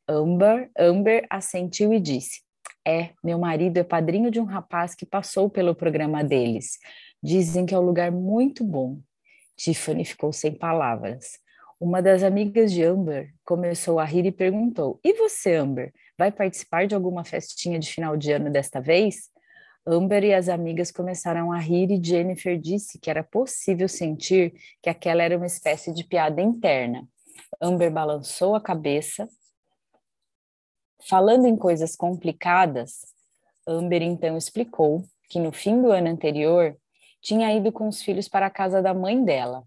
Amber, 0.08 0.70
Amber 0.78 1.26
assentiu 1.30 1.94
e 1.94 2.00
disse: 2.00 2.42
É, 2.86 3.12
meu 3.24 3.40
marido 3.40 3.78
é 3.78 3.84
padrinho 3.84 4.30
de 4.30 4.40
um 4.40 4.46
rapaz 4.46 4.94
que 4.96 5.06
passou 5.06 5.50
pelo 5.50 5.76
programa 5.76 6.24
deles. 6.24 6.78
Dizem 7.24 7.66
que 7.66 7.74
é 7.74 7.80
um 7.80 7.86
lugar 7.86 8.12
muito 8.12 8.64
bom. 8.64 9.00
Tiffany 9.56 10.04
ficou 10.04 10.34
sem 10.34 10.54
palavras. 10.54 11.40
Uma 11.80 12.02
das 12.02 12.22
amigas 12.22 12.72
de 12.72 12.84
Amber 12.84 13.34
começou 13.44 14.00
a 14.00 14.06
rir 14.06 14.26
e 14.26 14.32
perguntou: 14.32 15.00
E 15.04 15.14
você, 15.14 15.56
Amber, 15.56 15.94
vai 16.18 16.32
participar 16.32 16.86
de 16.86 16.94
alguma 16.94 17.24
festinha 17.24 17.80
de 17.80 17.92
final 17.92 18.16
de 18.16 18.32
ano 18.32 18.52
desta 18.52 18.80
vez? 18.80 19.31
Amber 19.86 20.24
e 20.24 20.34
as 20.34 20.48
amigas 20.48 20.92
começaram 20.92 21.52
a 21.52 21.58
rir 21.58 21.90
e 21.92 22.04
Jennifer 22.04 22.58
disse 22.60 23.00
que 23.00 23.10
era 23.10 23.24
possível 23.24 23.90
sentir 23.90 24.54
que 24.82 24.90
aquela 24.90 25.24
era 25.24 25.36
uma 25.36 25.48
espécie 25.48 25.92
de 25.92 26.04
piada 26.04 26.40
interna. 26.42 27.08
Amber 27.60 27.92
balançou 27.92 28.54
a 28.54 28.62
cabeça. 28.62 29.28
Falando 31.10 31.48
em 31.48 31.58
coisas 31.58 31.96
complicadas, 31.96 33.00
Amber 33.68 34.04
então 34.04 34.38
explicou 34.38 35.04
que 35.28 35.40
no 35.40 35.52
fim 35.52 35.82
do 35.82 35.92
ano 35.92 36.10
anterior 36.10 36.78
tinha 37.20 37.52
ido 37.56 37.72
com 37.72 37.88
os 37.88 38.04
filhos 38.04 38.28
para 38.28 38.46
a 38.46 38.52
casa 38.52 38.82
da 38.82 38.94
mãe 38.94 39.24
dela, 39.24 39.64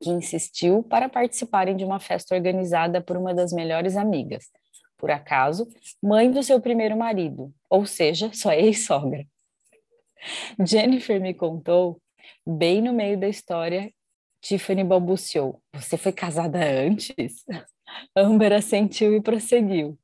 que 0.00 0.10
insistiu 0.10 0.82
para 0.82 1.08
participarem 1.08 1.76
de 1.76 1.84
uma 1.84 1.98
festa 1.98 2.36
organizada 2.36 3.00
por 3.00 3.16
uma 3.16 3.34
das 3.34 3.52
melhores 3.52 3.96
amigas, 3.96 4.46
por 4.98 5.10
acaso, 5.10 5.66
mãe 6.02 6.30
do 6.30 6.42
seu 6.42 6.60
primeiro 6.60 6.96
marido, 6.96 7.54
ou 7.70 7.86
seja, 7.86 8.30
sua 8.34 8.56
ex-sogra. 8.56 9.24
Jennifer 10.66 11.20
me 11.20 11.32
contou, 11.32 12.02
bem 12.44 12.82
no 12.82 12.92
meio 12.92 13.18
da 13.18 13.28
história, 13.28 13.90
Tiffany 14.40 14.84
balbuciou: 14.84 15.62
Você 15.74 15.96
foi 15.96 16.12
casada 16.12 16.58
antes? 16.58 17.44
Amber 18.14 18.52
assentiu 18.52 19.14
e 19.14 19.22
prosseguiu. 19.22 19.98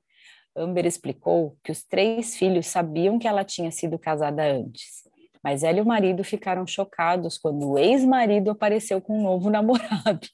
Amber 0.56 0.86
explicou 0.86 1.58
que 1.62 1.72
os 1.72 1.82
três 1.82 2.36
filhos 2.36 2.66
sabiam 2.68 3.18
que 3.18 3.26
ela 3.26 3.44
tinha 3.44 3.72
sido 3.72 3.98
casada 3.98 4.44
antes, 4.44 5.02
mas 5.42 5.64
ela 5.64 5.78
e 5.78 5.80
o 5.80 5.86
marido 5.86 6.22
ficaram 6.22 6.64
chocados 6.66 7.36
quando 7.36 7.70
o 7.70 7.78
ex-marido 7.78 8.50
apareceu 8.50 9.00
com 9.00 9.18
um 9.18 9.22
novo 9.22 9.50
namorado. 9.50 10.28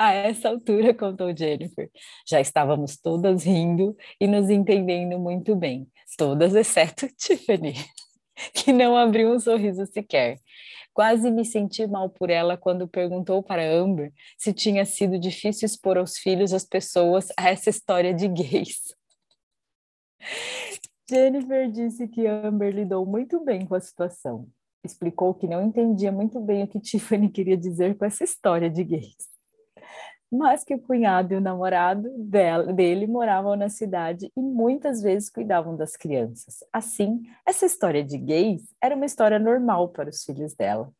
A 0.00 0.12
essa 0.12 0.48
altura, 0.48 0.94
contou 0.94 1.36
Jennifer, 1.36 1.90
já 2.24 2.40
estávamos 2.40 2.96
todas 2.96 3.42
rindo 3.42 3.96
e 4.20 4.28
nos 4.28 4.48
entendendo 4.48 5.18
muito 5.18 5.56
bem, 5.56 5.90
todas 6.16 6.54
exceto 6.54 7.08
Tiffany, 7.18 7.74
que 8.54 8.72
não 8.72 8.96
abriu 8.96 9.32
um 9.32 9.40
sorriso 9.40 9.84
sequer. 9.86 10.38
Quase 10.94 11.28
me 11.32 11.44
senti 11.44 11.84
mal 11.84 12.08
por 12.08 12.30
ela 12.30 12.56
quando 12.56 12.86
perguntou 12.86 13.42
para 13.42 13.68
Amber 13.68 14.12
se 14.36 14.52
tinha 14.52 14.84
sido 14.84 15.18
difícil 15.18 15.66
expor 15.66 15.98
aos 15.98 16.16
filhos 16.16 16.52
as 16.52 16.64
pessoas 16.64 17.32
a 17.36 17.50
essa 17.50 17.68
história 17.68 18.14
de 18.14 18.28
gays. 18.28 18.94
Jennifer 21.10 21.68
disse 21.72 22.06
que 22.06 22.24
Amber 22.24 22.72
lidou 22.72 23.04
muito 23.04 23.44
bem 23.44 23.66
com 23.66 23.74
a 23.74 23.80
situação. 23.80 24.48
Explicou 24.84 25.34
que 25.34 25.48
não 25.48 25.60
entendia 25.60 26.12
muito 26.12 26.38
bem 26.40 26.62
o 26.62 26.68
que 26.68 26.78
Tiffany 26.78 27.28
queria 27.28 27.56
dizer 27.56 27.96
com 27.96 28.04
essa 28.04 28.22
história 28.22 28.70
de 28.70 28.84
gays 28.84 29.37
mas 30.30 30.62
que 30.62 30.74
o 30.74 30.80
cunhado 30.80 31.32
e 31.32 31.36
o 31.36 31.40
namorado 31.40 32.10
dela, 32.18 32.72
dele 32.72 33.06
moravam 33.06 33.56
na 33.56 33.68
cidade 33.68 34.30
e 34.36 34.40
muitas 34.40 35.00
vezes 35.00 35.30
cuidavam 35.30 35.76
das 35.76 35.96
crianças. 35.96 36.58
Assim, 36.72 37.22
essa 37.46 37.64
história 37.64 38.04
de 38.04 38.18
gays 38.18 38.74
era 38.82 38.94
uma 38.94 39.06
história 39.06 39.38
normal 39.38 39.88
para 39.88 40.10
os 40.10 40.22
filhos 40.24 40.54
dela. 40.54 40.92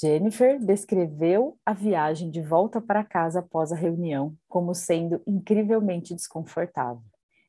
Jennifer 0.00 0.60
descreveu 0.60 1.58
a 1.66 1.72
viagem 1.72 2.30
de 2.30 2.40
volta 2.40 2.80
para 2.80 3.04
casa 3.04 3.40
após 3.40 3.72
a 3.72 3.76
reunião 3.76 4.36
como 4.48 4.74
sendo 4.74 5.20
incrivelmente 5.26 6.14
desconfortável. 6.14 7.02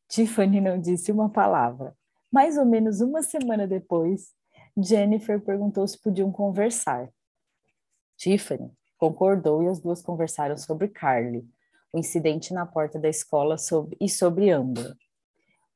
Tiffany 0.07 0.59
não 0.59 0.79
disse 0.79 1.11
uma 1.11 1.29
palavra. 1.29 1.95
Mais 2.31 2.57
ou 2.57 2.65
menos 2.65 3.01
uma 3.01 3.21
semana 3.21 3.67
depois, 3.67 4.33
Jennifer 4.75 5.39
perguntou 5.39 5.87
se 5.87 5.99
podiam 5.99 6.31
conversar. 6.31 7.09
Tiffany 8.17 8.71
concordou 8.99 9.63
e 9.63 9.67
as 9.67 9.79
duas 9.79 10.01
conversaram 10.01 10.57
sobre 10.57 10.89
Carly, 10.89 11.47
o 11.91 11.97
incidente 11.97 12.53
na 12.53 12.65
porta 12.65 12.99
da 12.99 13.09
escola 13.09 13.57
sobre, 13.57 13.97
e 13.99 14.07
sobre 14.07 14.51
Amber. 14.51 14.95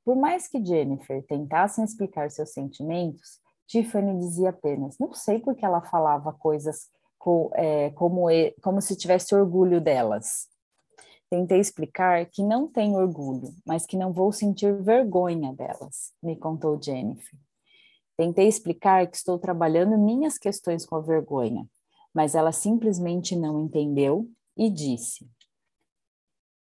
Por 0.06 0.16
mais 0.16 0.48
que 0.48 0.64
Jennifer 0.64 1.26
tentasse 1.26 1.82
explicar 1.82 2.30
seus 2.30 2.52
sentimentos, 2.52 3.40
Tiffany 3.66 4.20
dizia 4.20 4.50
apenas: 4.50 4.98
não 5.00 5.14
sei 5.14 5.40
porque 5.40 5.66
ela 5.66 5.82
falava 5.82 6.34
coisas 6.34 6.90
co, 7.18 7.50
é, 7.56 7.90
como, 7.92 8.26
como 8.62 8.82
se 8.82 8.96
tivesse 8.96 9.34
orgulho 9.34 9.80
delas. 9.80 10.50
Tentei 11.30 11.60
explicar 11.60 12.26
que 12.28 12.44
não 12.44 12.68
tenho 12.68 12.96
orgulho, 12.96 13.56
mas 13.66 13.88
que 13.88 13.98
não 13.98 14.12
vou 14.12 14.32
sentir 14.32 14.76
vergonha 14.84 15.52
delas, 15.54 16.14
me 16.22 16.36
contou 16.36 16.80
Jennifer. 16.80 17.40
Tentei 18.16 18.48
explicar 18.48 19.08
que 19.08 19.18
estou 19.18 19.40
trabalhando 19.40 19.98
minhas 19.98 20.38
questões 20.38 20.86
com 20.86 20.96
a 20.96 21.02
vergonha, 21.02 21.68
mas 22.14 22.36
ela 22.36 22.52
simplesmente 22.52 23.36
não 23.36 23.60
entendeu 23.60 24.30
e 24.56 24.70
disse: 24.70 25.28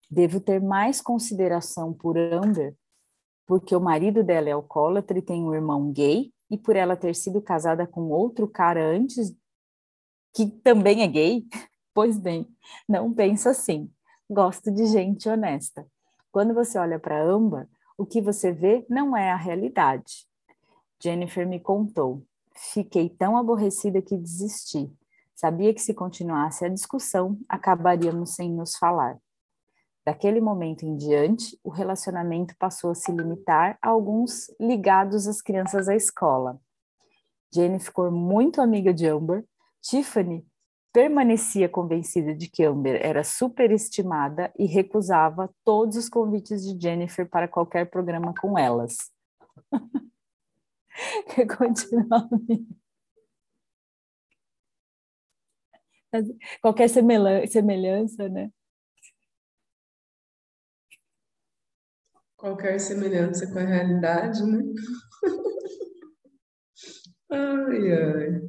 Devo 0.09 0.39
ter 0.39 0.61
mais 0.61 1.01
consideração 1.01 1.93
por 1.93 2.17
Amber, 2.17 2.75
porque 3.45 3.75
o 3.75 3.81
marido 3.81 4.23
dela 4.23 4.49
é 4.49 4.51
alcoólatra 4.51 5.17
e 5.17 5.21
tem 5.21 5.43
um 5.43 5.53
irmão 5.53 5.91
gay, 5.91 6.31
e 6.49 6.57
por 6.57 6.75
ela 6.75 6.95
ter 6.95 7.15
sido 7.15 7.41
casada 7.41 7.85
com 7.85 8.09
outro 8.09 8.47
cara 8.47 8.83
antes, 8.83 9.35
que 10.33 10.47
também 10.47 11.03
é 11.03 11.07
gay? 11.07 11.45
Pois 11.91 12.17
bem, 12.17 12.47
não 12.87 13.11
penso 13.11 13.49
assim. 13.49 13.91
Gosto 14.29 14.71
de 14.71 14.85
gente 14.85 15.27
honesta. 15.27 15.85
Quando 16.31 16.53
você 16.53 16.77
olha 16.77 16.97
para 16.97 17.21
Amber, 17.21 17.67
o 17.97 18.05
que 18.05 18.21
você 18.21 18.53
vê 18.53 18.85
não 18.87 19.17
é 19.17 19.31
a 19.31 19.35
realidade. 19.35 20.25
Jennifer 21.01 21.45
me 21.45 21.59
contou. 21.59 22.23
Fiquei 22.55 23.09
tão 23.09 23.35
aborrecida 23.35 24.01
que 24.01 24.15
desisti. 24.15 24.89
Sabia 25.39 25.73
que 25.73 25.81
se 25.81 25.93
continuasse 25.93 26.65
a 26.65 26.67
discussão, 26.67 27.39
acabaríamos 27.47 28.35
sem 28.35 28.51
nos 28.51 28.75
falar. 28.75 29.17
Daquele 30.05 30.41
momento 30.41 30.83
em 30.85 30.97
diante, 30.97 31.57
o 31.63 31.69
relacionamento 31.69 32.53
passou 32.59 32.91
a 32.91 32.93
se 32.93 33.09
limitar 33.09 33.77
a 33.81 33.87
alguns 33.87 34.53
ligados 34.59 35.27
às 35.27 35.41
crianças 35.41 35.87
à 35.87 35.95
escola. 35.95 36.59
Jenny 37.55 37.79
ficou 37.79 38.11
muito 38.11 38.61
amiga 38.61 38.93
de 38.93 39.07
Amber. 39.07 39.45
Tiffany 39.81 40.45
permanecia 40.91 41.69
convencida 41.69 42.35
de 42.35 42.49
que 42.49 42.65
Amber 42.65 42.99
era 43.01 43.23
superestimada 43.23 44.51
e 44.59 44.65
recusava 44.65 45.49
todos 45.63 45.95
os 45.95 46.09
convites 46.09 46.65
de 46.65 46.77
Jennifer 46.77 47.29
para 47.29 47.47
qualquer 47.47 47.89
programa 47.89 48.33
com 48.41 48.59
elas. 48.59 49.09
Quer 51.33 51.47
continuar? 51.47 52.27
Qualquer 56.61 56.89
semelhança, 56.89 58.29
né? 58.29 58.51
Qualquer 62.37 62.79
semelhança 62.79 63.51
com 63.51 63.59
a 63.59 63.63
realidade, 63.63 64.41
né? 64.43 64.63
ai, 67.29 67.91
ai. 67.91 68.41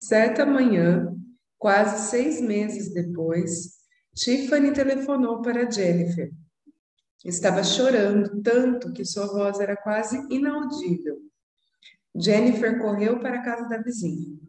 Certa 0.00 0.46
manhã, 0.46 1.14
quase 1.58 2.10
seis 2.10 2.40
meses 2.40 2.94
depois, 2.94 3.76
Tiffany 4.14 4.72
telefonou 4.72 5.42
para 5.42 5.70
Jennifer. 5.70 6.32
Estava 7.24 7.62
chorando 7.62 8.42
tanto 8.42 8.92
que 8.92 9.04
sua 9.04 9.26
voz 9.26 9.60
era 9.60 9.76
quase 9.76 10.16
inaudível. 10.30 11.18
Jennifer 12.14 12.80
correu 12.80 13.20
para 13.20 13.40
a 13.40 13.42
casa 13.42 13.68
da 13.68 13.82
vizinha. 13.82 14.45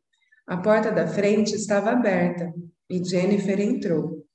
A 0.47 0.55
porta 0.55 0.89
da 0.91 1.05
frente 1.05 1.53
estava 1.53 1.91
aberta 1.91 2.53
e 2.89 3.03
Jennifer 3.03 3.59
entrou. 3.59 4.25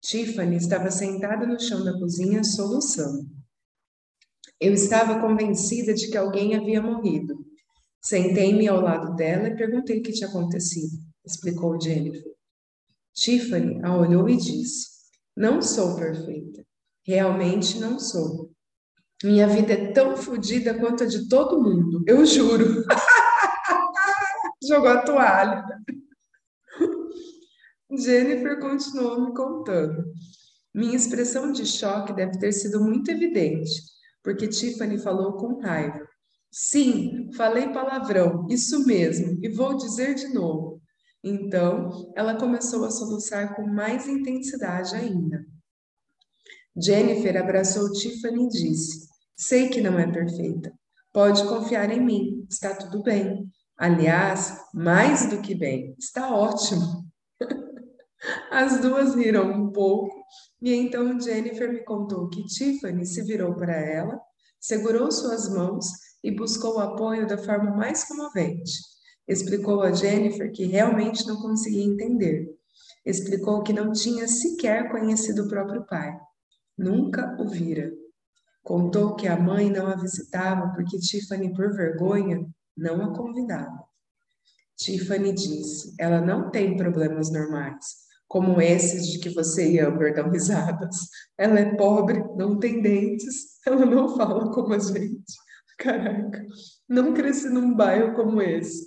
Tiffany 0.00 0.56
estava 0.56 0.88
sentada 0.88 1.44
no 1.44 1.58
chão 1.58 1.84
da 1.84 1.98
cozinha, 1.98 2.44
soluçando. 2.44 3.26
Eu 4.60 4.72
estava 4.72 5.20
convencida 5.20 5.92
de 5.92 6.08
que 6.08 6.16
alguém 6.16 6.54
havia 6.54 6.80
morrido. 6.80 7.34
Sentei-me 8.00 8.68
ao 8.68 8.80
lado 8.80 9.16
dela 9.16 9.48
e 9.48 9.56
perguntei 9.56 9.98
o 9.98 10.02
que 10.02 10.12
tinha 10.12 10.28
acontecido, 10.28 10.96
explicou 11.26 11.80
Jennifer. 11.80 12.32
Tiffany 13.12 13.80
a 13.82 13.96
olhou 13.96 14.28
e 14.28 14.36
disse: 14.36 14.86
Não 15.36 15.60
sou 15.60 15.96
perfeita. 15.96 16.64
Realmente 17.04 17.80
não 17.80 17.98
sou. 17.98 18.52
Minha 19.24 19.48
vida 19.48 19.72
é 19.72 19.92
tão 19.92 20.16
fodida 20.16 20.78
quanto 20.78 21.02
a 21.02 21.06
de 21.06 21.28
todo 21.28 21.60
mundo, 21.60 22.04
eu 22.06 22.24
juro. 22.24 22.84
jogou 24.68 24.90
a 24.90 25.02
toalha. 25.02 25.64
Jennifer 27.90 28.60
continuou 28.60 29.26
me 29.26 29.34
contando. 29.34 30.04
Minha 30.74 30.96
expressão 30.96 31.50
de 31.50 31.66
choque 31.66 32.12
deve 32.12 32.38
ter 32.38 32.52
sido 32.52 32.80
muito 32.80 33.10
evidente, 33.10 33.72
porque 34.22 34.46
Tiffany 34.46 34.98
falou 34.98 35.32
com 35.38 35.60
raiva. 35.60 36.06
Sim, 36.50 37.30
falei 37.32 37.72
palavrão, 37.72 38.46
isso 38.48 38.86
mesmo, 38.86 39.38
e 39.42 39.48
vou 39.48 39.76
dizer 39.76 40.14
de 40.14 40.28
novo. 40.28 40.80
Então, 41.24 42.12
ela 42.14 42.38
começou 42.38 42.84
a 42.84 42.90
soluçar 42.90 43.56
com 43.56 43.66
mais 43.66 44.06
intensidade 44.06 44.94
ainda. 44.94 45.44
Jennifer 46.76 47.36
abraçou 47.36 47.90
Tiffany 47.92 48.44
e 48.44 48.48
disse: 48.48 49.08
Sei 49.36 49.68
que 49.68 49.80
não 49.80 49.98
é 49.98 50.10
perfeita. 50.10 50.72
Pode 51.12 51.42
confiar 51.48 51.90
em 51.90 52.04
mim, 52.04 52.46
está 52.48 52.74
tudo 52.74 53.02
bem. 53.02 53.50
Aliás, 53.78 54.60
mais 54.74 55.30
do 55.30 55.40
que 55.40 55.54
bem, 55.54 55.94
está 55.96 56.34
ótimo. 56.34 57.06
As 58.50 58.80
duas 58.80 59.14
riram 59.14 59.52
um 59.52 59.70
pouco 59.70 60.12
e 60.60 60.74
então 60.74 61.20
Jennifer 61.20 61.72
me 61.72 61.84
contou 61.84 62.28
que 62.28 62.44
Tiffany 62.46 63.06
se 63.06 63.22
virou 63.22 63.54
para 63.54 63.76
ela, 63.76 64.20
segurou 64.58 65.12
suas 65.12 65.48
mãos 65.48 65.86
e 66.24 66.32
buscou 66.32 66.74
o 66.74 66.80
apoio 66.80 67.24
da 67.28 67.38
forma 67.38 67.70
mais 67.70 68.02
comovente. 68.02 68.72
Explicou 69.28 69.82
a 69.82 69.92
Jennifer 69.92 70.50
que 70.50 70.64
realmente 70.64 71.24
não 71.28 71.36
conseguia 71.36 71.84
entender. 71.84 72.48
Explicou 73.06 73.62
que 73.62 73.72
não 73.72 73.92
tinha 73.92 74.26
sequer 74.26 74.90
conhecido 74.90 75.44
o 75.44 75.48
próprio 75.48 75.86
pai. 75.86 76.18
Nunca 76.76 77.36
o 77.38 77.46
vira. 77.46 77.92
Contou 78.64 79.14
que 79.14 79.28
a 79.28 79.38
mãe 79.38 79.70
não 79.70 79.86
a 79.86 79.94
visitava 79.94 80.72
porque 80.74 80.98
Tiffany, 80.98 81.54
por 81.54 81.72
vergonha, 81.72 82.44
não 82.78 83.02
a 83.02 83.14
convidava. 83.16 83.84
Tiffany 84.76 85.32
disse: 85.32 85.94
ela 85.98 86.20
não 86.20 86.50
tem 86.50 86.76
problemas 86.76 87.30
normais, 87.30 87.84
como 88.28 88.60
esses 88.60 89.08
de 89.08 89.18
que 89.18 89.30
você 89.30 89.72
e 89.72 89.80
Amber 89.80 90.14
dão 90.14 90.30
risadas. 90.30 90.96
Ela 91.36 91.60
é 91.60 91.74
pobre, 91.76 92.22
não 92.36 92.58
tem 92.58 92.80
dentes, 92.80 93.58
ela 93.66 93.84
não 93.84 94.16
fala 94.16 94.50
como 94.52 94.74
a 94.74 94.78
gente. 94.78 95.34
Caraca, 95.78 96.44
não 96.88 97.14
cresci 97.14 97.48
num 97.48 97.74
bairro 97.74 98.14
como 98.14 98.42
esse. 98.42 98.86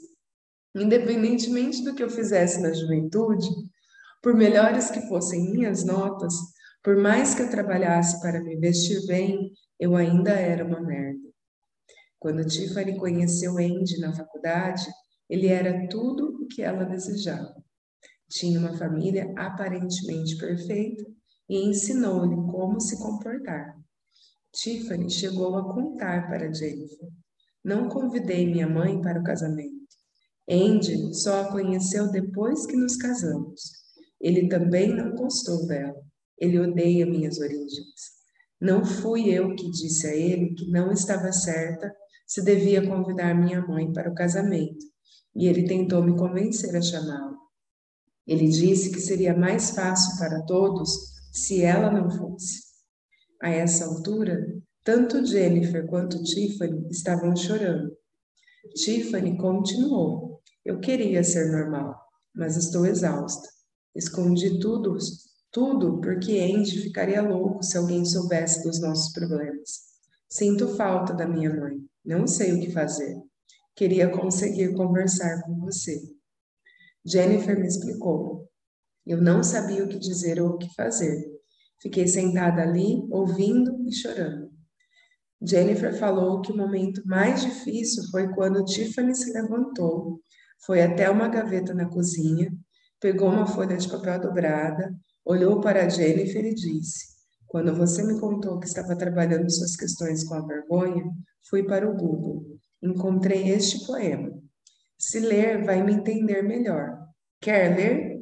Independentemente 0.75 1.83
do 1.83 1.93
que 1.93 2.03
eu 2.03 2.09
fizesse 2.09 2.61
na 2.61 2.73
juventude, 2.73 3.47
por 4.21 4.33
melhores 4.33 4.89
que 4.89 5.07
fossem 5.07 5.51
minhas 5.51 5.83
notas, 5.83 6.33
Por 6.83 6.97
mais 6.97 7.35
que 7.35 7.43
eu 7.43 7.49
trabalhasse 7.49 8.19
para 8.21 8.41
me 8.41 8.55
vestir 8.55 9.05
bem, 9.05 9.51
eu 9.79 9.95
ainda 9.95 10.31
era 10.31 10.65
uma 10.65 10.81
merda. 10.81 11.30
Quando 12.21 12.45
Tiffany 12.45 12.99
conheceu 12.99 13.57
Andy 13.57 13.99
na 13.99 14.13
faculdade, 14.13 14.87
ele 15.27 15.47
era 15.47 15.87
tudo 15.87 16.43
o 16.43 16.45
que 16.45 16.61
ela 16.61 16.85
desejava. 16.85 17.51
Tinha 18.29 18.59
uma 18.59 18.77
família 18.77 19.33
aparentemente 19.35 20.37
perfeita 20.37 21.03
e 21.49 21.65
ensinou-lhe 21.65 22.35
como 22.51 22.79
se 22.79 22.95
comportar. 22.99 23.75
Tiffany 24.53 25.09
chegou 25.09 25.55
a 25.55 25.73
contar 25.73 26.27
para 26.27 26.53
Jennifer: 26.53 27.09
Não 27.65 27.89
convidei 27.89 28.45
minha 28.45 28.69
mãe 28.69 29.01
para 29.01 29.19
o 29.19 29.23
casamento. 29.23 29.81
Andy 30.47 31.15
só 31.15 31.41
a 31.41 31.51
conheceu 31.51 32.11
depois 32.11 32.67
que 32.67 32.77
nos 32.77 32.97
casamos. 32.97 33.61
Ele 34.19 34.47
também 34.47 34.95
não 34.95 35.15
gostou 35.15 35.65
dela. 35.65 35.99
Ele 36.37 36.59
odeia 36.59 37.03
minhas 37.03 37.39
origens. 37.39 38.21
Não 38.61 38.85
fui 38.85 39.27
eu 39.31 39.55
que 39.55 39.71
disse 39.71 40.05
a 40.05 40.15
ele 40.15 40.53
que 40.53 40.69
não 40.69 40.91
estava 40.91 41.31
certa 41.31 41.91
se 42.31 42.41
devia 42.41 42.87
convidar 42.87 43.35
minha 43.35 43.59
mãe 43.59 43.91
para 43.91 44.09
o 44.09 44.15
casamento, 44.15 44.85
e 45.35 45.49
ele 45.49 45.67
tentou 45.67 46.01
me 46.01 46.15
convencer 46.15 46.73
a 46.73 46.81
chamá-la. 46.81 47.35
Ele 48.25 48.47
disse 48.47 48.89
que 48.89 49.01
seria 49.01 49.35
mais 49.35 49.71
fácil 49.71 50.17
para 50.17 50.41
todos 50.45 50.89
se 51.33 51.61
ela 51.61 51.91
não 51.91 52.09
fosse. 52.09 52.61
A 53.41 53.49
essa 53.49 53.83
altura, 53.83 54.47
tanto 54.81 55.25
Jennifer 55.25 55.85
quanto 55.87 56.23
Tiffany 56.23 56.87
estavam 56.89 57.35
chorando. 57.35 57.91
Tiffany 58.75 59.35
continuou: 59.35 60.41
Eu 60.63 60.79
queria 60.79 61.25
ser 61.25 61.51
normal, 61.51 61.99
mas 62.33 62.55
estou 62.55 62.85
exausta. 62.85 63.45
Escondi 63.93 64.57
tudo, 64.57 64.97
tudo 65.51 65.99
porque 65.99 66.39
Andy 66.39 66.79
ficaria 66.79 67.21
louco 67.21 67.61
se 67.61 67.77
alguém 67.77 68.05
soubesse 68.05 68.63
dos 68.63 68.79
nossos 68.79 69.11
problemas. 69.11 69.91
Sinto 70.29 70.69
falta 70.77 71.13
da 71.13 71.27
minha 71.27 71.53
mãe. 71.53 71.90
Não 72.03 72.27
sei 72.27 72.53
o 72.53 72.59
que 72.59 72.71
fazer. 72.71 73.15
Queria 73.75 74.09
conseguir 74.09 74.73
conversar 74.73 75.41
com 75.43 75.59
você. 75.59 76.01
Jennifer 77.05 77.59
me 77.59 77.67
explicou. 77.67 78.49
Eu 79.05 79.21
não 79.21 79.43
sabia 79.43 79.83
o 79.83 79.87
que 79.87 79.97
dizer 79.97 80.39
ou 80.41 80.49
o 80.49 80.57
que 80.57 80.73
fazer. 80.75 81.25
Fiquei 81.81 82.07
sentada 82.07 82.61
ali, 82.61 83.01
ouvindo 83.09 83.83
e 83.87 83.93
chorando. 83.93 84.51
Jennifer 85.41 85.97
falou 85.97 86.41
que 86.41 86.51
o 86.51 86.57
momento 86.57 87.01
mais 87.05 87.41
difícil 87.41 88.03
foi 88.11 88.31
quando 88.33 88.63
Tiffany 88.63 89.15
se 89.15 89.33
levantou, 89.33 90.21
foi 90.63 90.83
até 90.83 91.09
uma 91.09 91.27
gaveta 91.27 91.73
na 91.73 91.89
cozinha, 91.89 92.55
pegou 92.99 93.29
uma 93.29 93.47
folha 93.47 93.75
de 93.75 93.89
papel 93.89 94.21
dobrada, 94.21 94.95
olhou 95.25 95.59
para 95.59 95.89
Jennifer 95.89 96.45
e 96.45 96.53
disse: 96.53 97.10
Quando 97.51 97.75
você 97.75 98.01
me 98.01 98.17
contou 98.17 98.61
que 98.61 98.65
estava 98.65 98.95
trabalhando 98.95 99.51
suas 99.51 99.75
questões 99.75 100.23
com 100.23 100.35
a 100.35 100.47
vergonha, 100.47 101.03
fui 101.49 101.61
para 101.63 101.85
o 101.85 101.93
Google. 101.93 102.57
Encontrei 102.81 103.49
este 103.49 103.85
poema. 103.85 104.31
Se 104.97 105.19
ler, 105.19 105.61
vai 105.65 105.83
me 105.83 105.91
entender 105.91 106.43
melhor. 106.43 106.97
Quer 107.41 107.75
ler? 107.75 108.21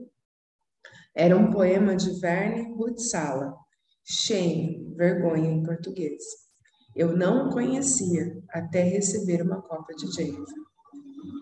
Era 1.14 1.38
um 1.38 1.52
poema 1.52 1.96
de 1.96 2.20
Verne 2.20 2.74
Hutsala, 2.74 3.56
Shame, 4.04 4.96
vergonha 4.98 5.52
em 5.52 5.62
português. 5.62 6.24
Eu 6.96 7.16
não 7.16 7.50
o 7.50 7.54
conhecia 7.54 8.36
até 8.50 8.82
receber 8.82 9.44
uma 9.44 9.62
cópia 9.62 9.96
de 9.96 10.12
Jennifer. 10.12 10.64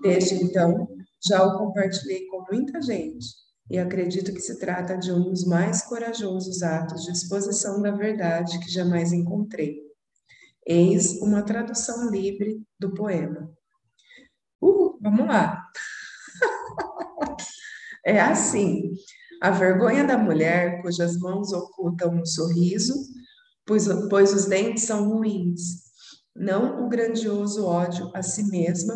Desde 0.01 0.43
então, 0.43 0.89
já 1.25 1.41
o 1.41 1.57
compartilhei 1.57 2.27
com 2.27 2.43
muita 2.51 2.81
gente 2.81 3.46
e 3.69 3.77
acredito 3.77 4.33
que 4.33 4.39
se 4.39 4.57
trata 4.59 4.97
de 4.97 5.11
um 5.11 5.21
dos 5.21 5.45
mais 5.45 5.81
corajosos 5.81 6.63
atos 6.63 7.03
de 7.03 7.11
exposição 7.11 7.81
da 7.81 7.91
verdade 7.91 8.59
que 8.59 8.71
jamais 8.71 9.11
encontrei. 9.11 9.81
Eis 10.65 11.21
uma 11.21 11.43
tradução 11.43 12.09
livre 12.09 12.61
do 12.79 12.93
poema. 12.93 13.49
Uh, 14.61 14.97
vamos 15.01 15.27
lá. 15.27 15.63
é 18.05 18.19
assim: 18.19 18.91
a 19.41 19.51
vergonha 19.51 20.03
da 20.03 20.17
mulher 20.17 20.81
cujas 20.81 21.17
mãos 21.17 21.53
ocultam 21.53 22.15
um 22.15 22.25
sorriso, 22.25 22.93
pois, 23.65 23.87
pois 24.09 24.33
os 24.33 24.45
dentes 24.45 24.83
são 24.83 25.09
ruins, 25.09 25.83
não 26.35 26.85
o 26.85 26.89
grandioso 26.89 27.65
ódio 27.65 28.09
a 28.13 28.23
si 28.23 28.43
mesma, 28.49 28.95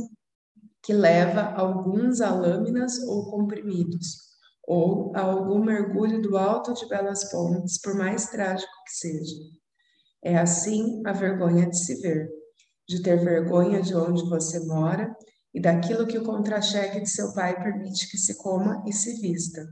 que 0.81 0.93
leva 0.93 1.41
alguns 1.53 2.21
a 2.21 2.33
lâminas 2.33 2.99
ou 3.03 3.29
comprimidos, 3.29 4.30
ou 4.63 5.11
a 5.15 5.21
algum 5.21 5.63
mergulho 5.63 6.21
do 6.21 6.37
alto 6.37 6.73
de 6.73 6.87
belas 6.87 7.29
pontes, 7.31 7.79
por 7.81 7.95
mais 7.95 8.27
trágico 8.27 8.71
que 8.85 8.93
seja. 8.93 9.35
É 10.23 10.37
assim 10.37 11.01
a 11.05 11.11
vergonha 11.11 11.67
de 11.67 11.77
se 11.77 11.99
ver, 12.01 12.29
de 12.87 13.01
ter 13.01 13.17
vergonha 13.23 13.81
de 13.81 13.95
onde 13.95 14.29
você 14.29 14.59
mora 14.65 15.13
e 15.53 15.59
daquilo 15.59 16.07
que 16.07 16.17
o 16.17 16.23
contra-cheque 16.23 17.01
de 17.01 17.09
seu 17.09 17.33
pai 17.33 17.55
permite 17.61 18.09
que 18.09 18.17
se 18.17 18.37
coma 18.37 18.83
e 18.87 18.93
se 18.93 19.19
vista. 19.19 19.67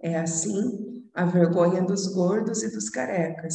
É 0.00 0.16
assim 0.18 1.02
a 1.14 1.24
vergonha 1.24 1.82
dos 1.82 2.06
gordos 2.12 2.62
e 2.62 2.70
dos 2.70 2.88
carecas, 2.88 3.54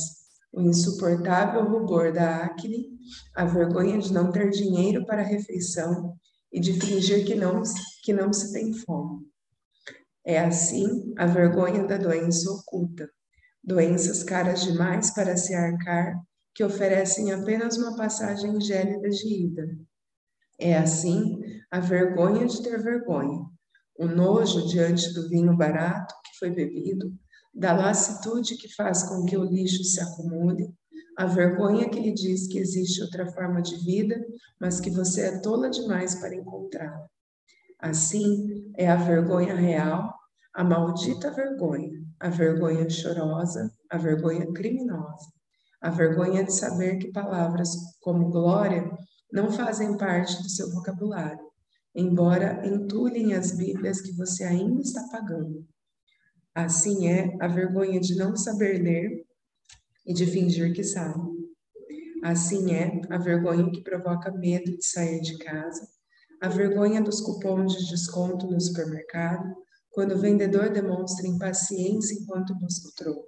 o 0.52 0.62
insuportável 0.62 1.64
rubor 1.64 2.12
da 2.12 2.44
acne, 2.44 2.88
a 3.36 3.46
vergonha 3.46 3.98
de 4.00 4.12
não 4.12 4.32
ter 4.32 4.50
dinheiro 4.50 5.06
para 5.06 5.22
a 5.22 5.26
refeição 5.26 6.16
e 6.52 6.60
de 6.60 6.74
fingir 6.80 7.26
que 7.26 7.36
não, 7.36 7.62
que 8.04 8.14
não 8.14 8.34
se 8.34 8.52
tem 8.52 8.74
fome. 8.74 9.29
É 10.30 10.38
assim 10.38 11.12
a 11.18 11.26
vergonha 11.26 11.88
da 11.88 11.98
doença 11.98 12.52
oculta, 12.52 13.10
doenças 13.64 14.22
caras 14.22 14.62
demais 14.62 15.12
para 15.12 15.36
se 15.36 15.56
arcar, 15.56 16.22
que 16.54 16.64
oferecem 16.64 17.32
apenas 17.32 17.78
uma 17.78 17.98
passagem 17.98 18.62
gélida 18.62 19.10
de 19.10 19.46
ida. 19.46 19.68
É 20.60 20.78
assim 20.78 21.42
a 21.72 21.80
vergonha 21.80 22.46
de 22.46 22.62
ter 22.62 22.80
vergonha, 22.80 23.44
o 23.98 24.06
nojo 24.06 24.68
diante 24.68 25.12
do 25.16 25.28
vinho 25.28 25.58
barato 25.58 26.14
que 26.24 26.38
foi 26.38 26.52
bebido, 26.52 27.12
da 27.52 27.74
lassitude 27.74 28.56
que 28.56 28.72
faz 28.76 29.02
com 29.02 29.26
que 29.26 29.36
o 29.36 29.46
lixo 29.46 29.84
se 29.84 30.00
acumule, 30.00 30.72
a 31.18 31.26
vergonha 31.26 31.90
que 31.90 32.00
lhe 32.00 32.14
diz 32.14 32.46
que 32.46 32.60
existe 32.60 33.02
outra 33.02 33.26
forma 33.32 33.64
de 33.64 33.78
vida, 33.78 34.16
mas 34.62 34.80
que 34.80 34.92
você 34.92 35.22
é 35.22 35.40
tola 35.40 35.72
demais 35.72 36.14
para 36.22 36.36
encontrá-la. 36.36 37.10
Assim, 37.80 38.72
é 38.78 38.88
a 38.90 38.96
vergonha 38.96 39.56
real, 39.56 40.19
a 40.54 40.64
maldita 40.64 41.32
vergonha, 41.32 42.00
a 42.20 42.30
vergonha 42.30 42.90
chorosa, 42.90 43.72
a 43.90 43.98
vergonha 43.98 44.52
criminosa, 44.54 45.32
a 45.82 45.90
vergonha 45.90 46.44
de 46.44 46.54
saber 46.54 46.98
que 46.98 47.12
palavras 47.12 47.70
como 48.02 48.30
glória 48.30 48.90
não 49.32 49.52
fazem 49.52 49.96
parte 49.98 50.42
do 50.42 50.50
seu 50.50 50.70
vocabulário, 50.72 51.40
embora 51.96 52.66
entulhem 52.68 53.34
as 53.34 53.52
Bíblias 53.56 54.02
que 54.02 54.12
você 54.14 54.44
ainda 54.44 54.82
está 54.82 55.08
pagando. 55.12 55.66
Assim 56.54 57.08
é 57.08 57.38
a 57.40 57.48
vergonha 57.48 58.00
de 58.00 58.16
não 58.16 58.36
saber 58.36 58.82
ler 58.82 59.26
e 60.06 60.14
de 60.14 60.26
fingir 60.26 60.74
que 60.74 60.84
sabe. 60.84 61.22
Assim 62.24 62.74
é 62.74 63.00
a 63.10 63.18
vergonha 63.18 63.72
que 63.72 63.82
provoca 63.82 64.32
medo 64.32 64.76
de 64.76 64.86
sair 64.86 65.22
de 65.22 65.38
casa, 65.38 65.88
a 66.42 66.50
vergonha 66.50 67.02
dos 67.02 67.22
cupons 67.22 67.78
de 67.78 67.90
desconto 67.90 68.48
no 68.48 68.60
supermercado, 68.60 69.56
quando 69.92 70.14
o 70.14 70.20
vendedor 70.20 70.70
demonstra 70.70 71.28
impaciência 71.28 72.18
enquanto 72.20 72.58
busca 72.58 72.90
o 72.90 72.94
troco. 72.94 73.28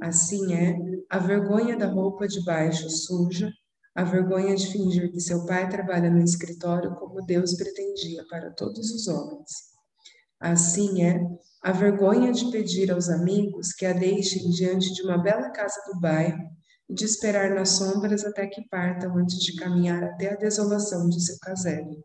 Assim 0.00 0.54
é 0.54 0.76
a 1.08 1.18
vergonha 1.18 1.76
da 1.76 1.86
roupa 1.86 2.26
de 2.26 2.42
baixo 2.44 2.88
suja, 2.88 3.50
a 3.94 4.04
vergonha 4.04 4.54
de 4.54 4.66
fingir 4.70 5.10
que 5.10 5.20
seu 5.20 5.44
pai 5.44 5.68
trabalha 5.68 6.10
no 6.10 6.22
escritório 6.22 6.94
como 6.94 7.24
Deus 7.26 7.54
pretendia 7.54 8.24
para 8.28 8.50
todos 8.52 8.90
os 8.90 9.08
homens. 9.08 9.70
Assim 10.40 11.02
é 11.02 11.20
a 11.62 11.72
vergonha 11.72 12.32
de 12.32 12.50
pedir 12.50 12.90
aos 12.90 13.10
amigos 13.10 13.72
que 13.72 13.84
a 13.84 13.92
deixem 13.92 14.48
diante 14.50 14.94
de 14.94 15.02
uma 15.02 15.18
bela 15.18 15.50
casa 15.50 15.78
do 15.92 16.00
bairro 16.00 16.48
e 16.88 16.94
de 16.94 17.04
esperar 17.04 17.54
nas 17.54 17.70
sombras 17.70 18.24
até 18.24 18.46
que 18.46 18.66
partam 18.68 19.16
antes 19.18 19.38
de 19.38 19.54
caminhar 19.56 20.02
até 20.02 20.32
a 20.32 20.36
desolação 20.36 21.08
de 21.08 21.22
seu 21.22 21.38
casebre. 21.40 22.02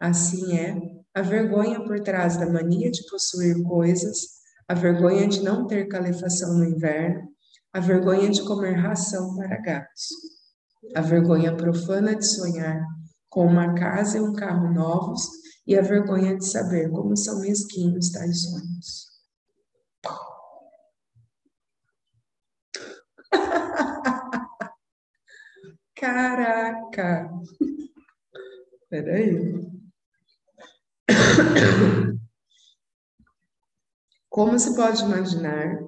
Assim 0.00 0.56
é 0.56 1.01
a 1.14 1.22
vergonha 1.22 1.84
por 1.84 2.00
trás 2.00 2.36
da 2.38 2.50
mania 2.50 2.90
de 2.90 3.06
possuir 3.08 3.62
coisas, 3.62 4.16
a 4.68 4.74
vergonha 4.74 5.28
de 5.28 5.42
não 5.42 5.66
ter 5.66 5.86
calefação 5.86 6.56
no 6.56 6.64
inverno, 6.64 7.28
a 7.72 7.80
vergonha 7.80 8.30
de 8.30 8.42
comer 8.42 8.74
ração 8.74 9.34
para 9.36 9.60
gatos, 9.60 10.08
a 10.94 11.00
vergonha 11.00 11.56
profana 11.56 12.14
de 12.14 12.26
sonhar 12.26 12.86
com 13.28 13.46
uma 13.46 13.74
casa 13.74 14.18
e 14.18 14.20
um 14.20 14.34
carro 14.34 14.72
novos 14.72 15.22
e 15.66 15.76
a 15.76 15.82
vergonha 15.82 16.36
de 16.36 16.46
saber 16.46 16.90
como 16.90 17.16
são 17.16 17.40
mesquinhos 17.40 18.10
tais 18.10 18.42
sonhos. 18.42 19.12
Caraca! 25.94 27.30
Peraí. 28.90 29.81
Como 34.28 34.58
se 34.58 34.74
pode 34.74 35.02
imaginar, 35.02 35.78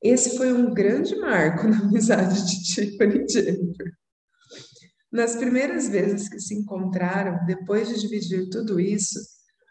Esse 0.00 0.36
foi 0.36 0.52
um 0.52 0.72
grande 0.72 1.16
marco 1.16 1.66
na 1.66 1.80
amizade 1.80 2.46
de 2.46 2.62
Tiffany 2.62 3.24
e 3.24 3.28
Jennifer. 3.28 3.92
Nas 5.10 5.34
primeiras 5.34 5.88
vezes 5.88 6.28
que 6.28 6.38
se 6.38 6.54
encontraram, 6.54 7.44
depois 7.46 7.88
de 7.88 7.98
dividir 8.00 8.48
tudo 8.50 8.78
isso, 8.78 9.18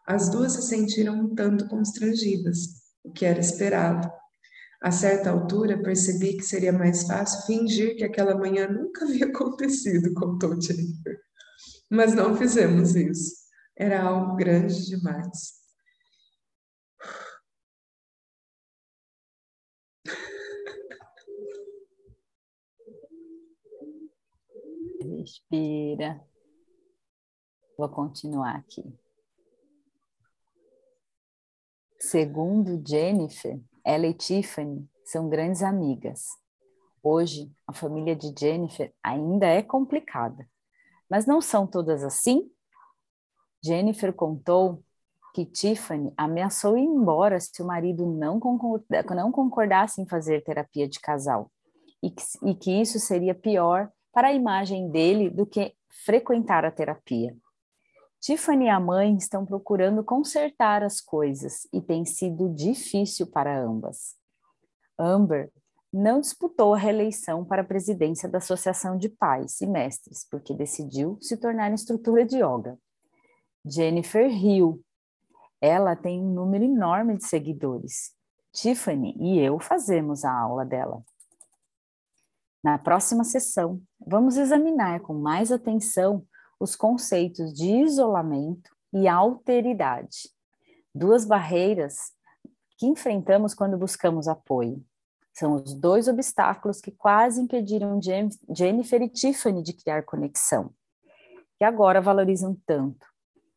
as 0.05 0.29
duas 0.29 0.53
se 0.53 0.63
sentiram 0.63 1.15
um 1.15 1.35
tanto 1.35 1.67
constrangidas, 1.67 2.57
o 3.03 3.11
que 3.11 3.25
era 3.25 3.39
esperado. 3.39 4.11
A 4.81 4.91
certa 4.91 5.29
altura, 5.29 5.81
percebi 5.81 6.35
que 6.35 6.43
seria 6.43 6.73
mais 6.73 7.03
fácil 7.07 7.45
fingir 7.45 7.95
que 7.95 8.03
aquela 8.03 8.37
manhã 8.37 8.67
nunca 8.67 9.05
havia 9.05 9.25
acontecido, 9.27 10.13
contou 10.13 10.59
Jennifer. 10.59 11.17
Mas 11.89 12.13
não 12.13 12.35
fizemos 12.35 12.95
isso. 12.95 13.46
Era 13.79 14.01
algo 14.01 14.35
grande 14.35 14.85
demais. 14.87 15.57
Respira. 24.99 26.25
Vou 27.77 27.87
continuar 27.89 28.55
aqui. 28.55 28.83
Segundo 31.99 32.81
Jennifer, 32.83 33.59
ela 33.85 34.07
e 34.07 34.13
Tiffany 34.13 34.89
são 35.05 35.29
grandes 35.29 35.61
amigas. 35.61 36.25
Hoje, 37.03 37.51
a 37.67 37.73
família 37.73 38.15
de 38.15 38.33
Jennifer 38.37 38.91
ainda 39.03 39.45
é 39.45 39.61
complicada, 39.61 40.49
mas 41.07 41.27
não 41.27 41.41
são 41.41 41.67
todas 41.67 42.03
assim? 42.03 42.51
Jennifer 43.63 44.13
contou 44.13 44.83
que 45.33 45.45
Tiffany 45.45 46.11
ameaçou 46.17 46.77
ir 46.77 46.83
embora 46.83 47.39
se 47.39 47.61
o 47.61 47.65
marido 47.65 48.05
não, 48.05 48.39
concordasse 49.31 50.01
em 50.01 50.07
fazer 50.07 50.43
terapia 50.43 50.87
de 50.87 50.99
casal 50.99 51.51
e 52.01 52.09
que, 52.09 52.23
e 52.43 52.55
que 52.55 52.71
isso 52.71 52.99
seria 52.99 53.35
pior 53.35 53.91
para 54.11 54.29
a 54.29 54.33
imagem 54.33 54.89
dele 54.89 55.29
do 55.29 55.45
que 55.45 55.75
frequentar 56.05 56.65
a 56.65 56.71
terapia. 56.71 57.35
Tiffany 58.19 58.65
e 58.65 58.69
a 58.69 58.79
mãe 58.79 59.15
estão 59.15 59.45
procurando 59.45 60.03
consertar 60.03 60.81
as 60.81 60.99
coisas 60.99 61.67
e 61.71 61.81
tem 61.81 62.03
sido 62.03 62.49
difícil 62.49 63.27
para 63.27 63.63
ambas. 63.63 64.15
Amber 64.97 65.51
não 65.93 66.19
disputou 66.19 66.73
a 66.73 66.77
reeleição 66.77 67.45
para 67.45 67.61
a 67.61 67.65
presidência 67.65 68.27
da 68.27 68.39
Associação 68.39 68.97
de 68.97 69.07
Pais 69.07 69.61
e 69.61 69.67
Mestres, 69.67 70.27
porque 70.29 70.53
decidiu 70.53 71.17
se 71.21 71.37
tornar 71.37 71.71
instrutora 71.71 72.25
de 72.25 72.37
yoga. 72.37 72.77
Jennifer 73.69 74.27
Hill. 74.27 74.81
Ela 75.59 75.95
tem 75.95 76.21
um 76.21 76.33
número 76.33 76.63
enorme 76.63 77.17
de 77.17 77.25
seguidores. 77.25 78.15
Tiffany 78.53 79.15
e 79.19 79.39
eu 79.39 79.59
fazemos 79.59 80.23
a 80.23 80.31
aula 80.31 80.65
dela. 80.65 81.03
Na 82.63 82.77
próxima 82.77 83.23
sessão, 83.23 83.81
vamos 84.05 84.35
examinar 84.35 84.99
com 85.01 85.13
mais 85.13 85.51
atenção 85.51 86.25
os 86.59 86.75
conceitos 86.75 87.53
de 87.53 87.67
isolamento 87.67 88.75
e 88.91 89.07
alteridade, 89.07 90.29
duas 90.93 91.23
barreiras 91.23 92.11
que 92.77 92.87
enfrentamos 92.87 93.53
quando 93.53 93.77
buscamos 93.77 94.27
apoio. 94.27 94.83
São 95.33 95.53
os 95.53 95.73
dois 95.75 96.07
obstáculos 96.07 96.81
que 96.81 96.91
quase 96.91 97.39
impediram 97.39 97.99
Jennifer 98.49 99.01
e 99.03 99.09
Tiffany 99.09 99.61
de 99.61 99.73
criar 99.73 100.03
conexão, 100.03 100.73
que 101.57 101.63
agora 101.63 102.01
valorizam 102.01 102.57
tanto. 102.65 103.05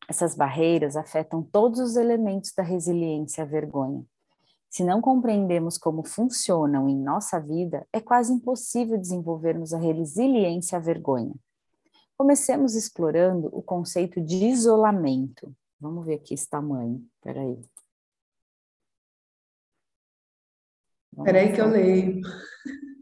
Essas 0.07 0.35
barreiras 0.35 0.95
afetam 0.95 1.41
todos 1.43 1.79
os 1.79 1.95
elementos 1.95 2.53
da 2.55 2.63
resiliência 2.63 3.43
à 3.43 3.47
vergonha. 3.47 4.05
Se 4.69 4.83
não 4.83 5.01
compreendemos 5.01 5.77
como 5.77 6.03
funcionam 6.03 6.87
em 6.87 6.97
nossa 6.97 7.39
vida, 7.39 7.85
é 7.91 7.99
quase 7.99 8.33
impossível 8.33 8.97
desenvolvermos 8.97 9.73
a 9.73 9.77
resiliência 9.77 10.77
à 10.77 10.81
vergonha. 10.81 11.33
Comecemos 12.17 12.75
explorando 12.75 13.49
o 13.51 13.61
conceito 13.61 14.21
de 14.21 14.45
isolamento. 14.45 15.53
Vamos 15.79 16.05
ver 16.05 16.15
aqui 16.15 16.35
esse 16.35 16.47
tamanho. 16.47 17.05
Peraí. 17.21 17.59
Vamos 21.11 21.25
Peraí 21.25 21.53
que 21.53 21.59
eu 21.59 21.67
leio. 21.67 22.21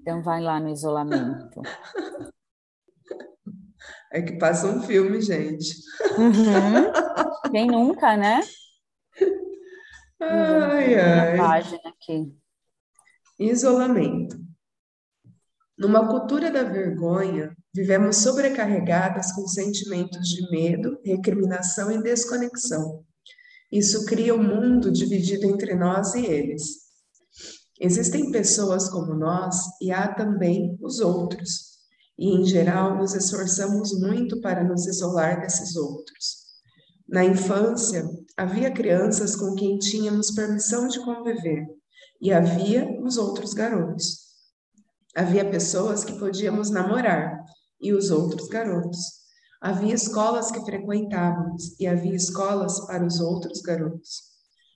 Então 0.01 0.23
vai 0.23 0.41
lá 0.41 0.59
no 0.59 0.69
isolamento. 0.69 1.62
É 4.12 4.22
que 4.22 4.38
passa 4.38 4.67
um 4.67 4.82
filme, 4.82 5.22
gente. 5.22 5.76
Uhum. 6.17 7.52
Quem 7.52 7.67
nunca, 7.67 8.17
né? 8.17 8.39
Ai, 10.22 10.95
ai. 10.95 11.38
página 11.38 11.82
aqui. 11.86 12.36
Isolamento. 13.39 14.38
Numa 15.78 16.10
cultura 16.10 16.52
da 16.52 16.63
vergonha, 16.63 17.56
vivemos 17.74 18.17
sobrecarregadas 18.17 19.32
com 19.32 19.48
sentimentos 19.48 20.28
de 20.28 20.52
medo, 20.52 21.00
recriminação 21.06 21.89
e 21.89 22.04
desconexão. 22.04 23.06
Isso 23.72 24.06
cria 24.06 24.36
um 24.36 24.43
mundo 24.43 24.91
dividido 24.91 25.45
entre 25.45 25.76
nós 25.76 26.15
e 26.15 26.26
eles. 26.26 26.89
Existem 27.80 28.30
pessoas 28.30 28.89
como 28.89 29.13
nós 29.13 29.56
e 29.82 29.89
há 29.89 30.13
também 30.13 30.78
os 30.82 31.00
outros. 31.00 31.68
E, 32.19 32.36
em 32.36 32.43
geral, 32.43 32.97
nos 32.97 33.15
esforçamos 33.15 33.97
muito 33.97 34.41
para 34.41 34.62
nos 34.62 34.86
isolar 34.86 35.39
desses 35.39 35.77
outros. 35.77 36.39
Na 37.08 37.23
infância, 37.23 38.05
havia 38.36 38.69
crianças 38.69 39.38
com 39.38 39.55
quem 39.55 39.79
tínhamos 39.79 40.32
permissão 40.32 40.89
de 40.89 40.99
conviver, 40.99 41.65
e 42.21 42.34
havia 42.34 42.99
os 43.01 43.17
outros 43.17 43.53
garotos. 43.53 44.27
Havia 45.15 45.49
pessoas 45.49 46.03
que 46.03 46.19
podíamos 46.19 46.69
namorar, 46.69 47.39
e 47.79 47.93
os 47.93 48.12
outros 48.12 48.49
garotos. 48.49 48.99
Havia 49.62 49.95
escolas 49.95 50.51
que 50.51 50.60
frequentávamos, 50.65 51.79
e 51.79 51.88
havia 51.88 52.15
escolas 52.15 52.86
para 52.86 53.05
os 53.05 53.21
outros 53.21 53.62
garotos. 53.62 54.23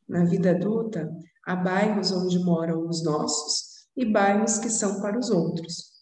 Na 0.07 0.23
vida 0.23 0.51
adulta, 0.51 1.11
há 1.45 1.57
bairros 1.57 2.09
onde 2.09 2.39
moram 2.39 2.87
os 2.87 3.03
nossos 3.03 3.85
e 3.97 4.05
bairros 4.05 4.59
que 4.59 4.69
são 4.69 5.01
para 5.01 5.19
os 5.19 5.29
outros. 5.29 5.92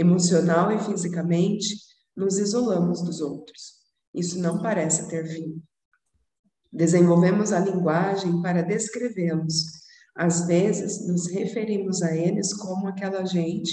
Emocional 0.00 0.70
e 0.70 0.78
fisicamente, 0.78 1.74
nos 2.16 2.38
isolamos 2.38 3.02
dos 3.02 3.20
outros. 3.20 3.78
Isso 4.14 4.38
não 4.38 4.62
parece 4.62 5.08
ter 5.08 5.26
fim. 5.26 5.60
Desenvolvemos 6.72 7.52
a 7.52 7.58
linguagem 7.58 8.40
para 8.40 8.62
descrevê-los. 8.62 9.64
Às 10.14 10.46
vezes, 10.46 11.04
nos 11.08 11.26
referimos 11.26 12.00
a 12.00 12.14
eles 12.14 12.54
como 12.54 12.86
aquela 12.86 13.24
gente, 13.24 13.72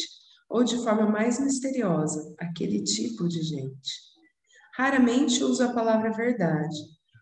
ou 0.49 0.63
de 0.63 0.77
forma 0.77 1.07
mais 1.07 1.39
misteriosa, 1.39 2.33
aquele 2.39 2.81
tipo 2.81 3.27
de 3.27 3.43
gente. 3.43 3.91
Raramente 4.75 5.43
uso 5.43 5.63
a 5.63 5.73
palavra 5.73 6.11
verdade, 6.11 6.75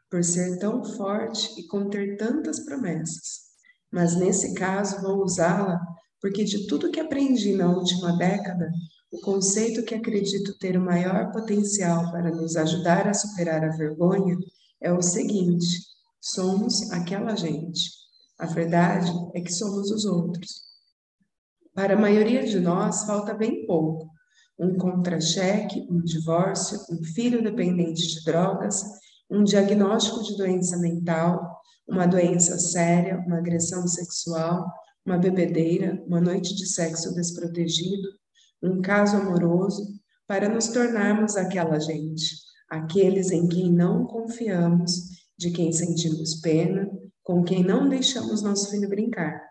por 0.10 0.24
ser 0.24 0.60
tão 0.60 0.82
forte 0.82 1.60
e 1.60 1.68
conter 1.68 2.16
tantas 2.16 2.62
promessas. 2.62 3.52
Mas 3.92 4.16
nesse 4.16 4.54
caso 4.54 5.02
vou 5.02 5.22
usá-la 5.24 5.78
porque 6.24 6.46
de 6.46 6.68
tudo 6.68 6.89
que 6.89 7.02
aprendi 7.02 7.54
na 7.54 7.70
última 7.70 8.18
década, 8.18 8.72
o 9.13 9.21
conceito 9.21 9.84
que 9.84 9.93
acredito 9.93 10.58
ter 10.58 10.76
o 10.76 10.82
maior 10.82 11.32
potencial 11.32 12.10
para 12.12 12.32
nos 12.32 12.56
ajudar 12.56 13.08
a 13.08 13.13
superar 13.13 13.63
a 13.63 13.69
vergonha 13.69 14.36
é 14.82 14.91
o 14.91 15.04
seguinte: 15.04 15.67
somos 16.19 16.91
aquela 16.91 17.36
gente. 17.36 17.91
A 18.39 18.47
verdade 18.47 19.12
é 19.36 19.41
que 19.41 19.54
somos 19.54 19.91
os 19.91 20.04
outros. 20.04 20.63
Para 21.76 21.93
a 21.93 21.99
maioria 21.99 22.43
de 22.43 22.60
nós, 22.60 23.04
falta 23.04 23.36
bem 23.36 23.67
pouco. 23.67 24.10
Um 24.58 24.76
contra-cheque, 24.78 25.88
um 25.91 26.02
divórcio, 26.02 26.80
um 26.89 27.04
filho 27.04 27.43
dependente 27.43 28.08
de 28.08 28.23
drogas, 28.23 28.84
um 29.30 29.43
diagnóstico 29.43 30.23
de 30.23 30.36
doença 30.36 30.76
mental, 30.78 31.62
uma 31.88 32.08
doença 32.08 32.58
séria, 32.58 33.19
uma 33.28 33.38
agressão 33.38 33.88
sexual, 33.88 34.65
uma 35.06 35.19
bebedeira, 35.19 36.04
uma 36.08 36.19
noite 36.19 36.56
de 36.56 36.65
sexo 36.65 37.13
desprotegido, 37.13 38.22
um 38.63 38.82
caso 38.82 39.17
amoroso, 39.17 39.84
para 40.26 40.47
nos 40.47 40.69
tornarmos 40.69 41.36
aquela 41.36 41.80
gente, 41.80 42.36
aqueles 42.69 43.32
em 43.32 43.47
quem 43.47 43.71
não 43.71 44.06
confiamos, 44.06 44.91
de 45.38 45.52
quem 45.52 45.71
sentimos 45.73 46.39
pena, 46.39 46.89
com 47.21 47.43
quem 47.43 47.63
não 47.63 47.89
deixamos 47.89 48.41
nosso 48.41 48.71
filho 48.71 48.88
brincar, 48.88 49.41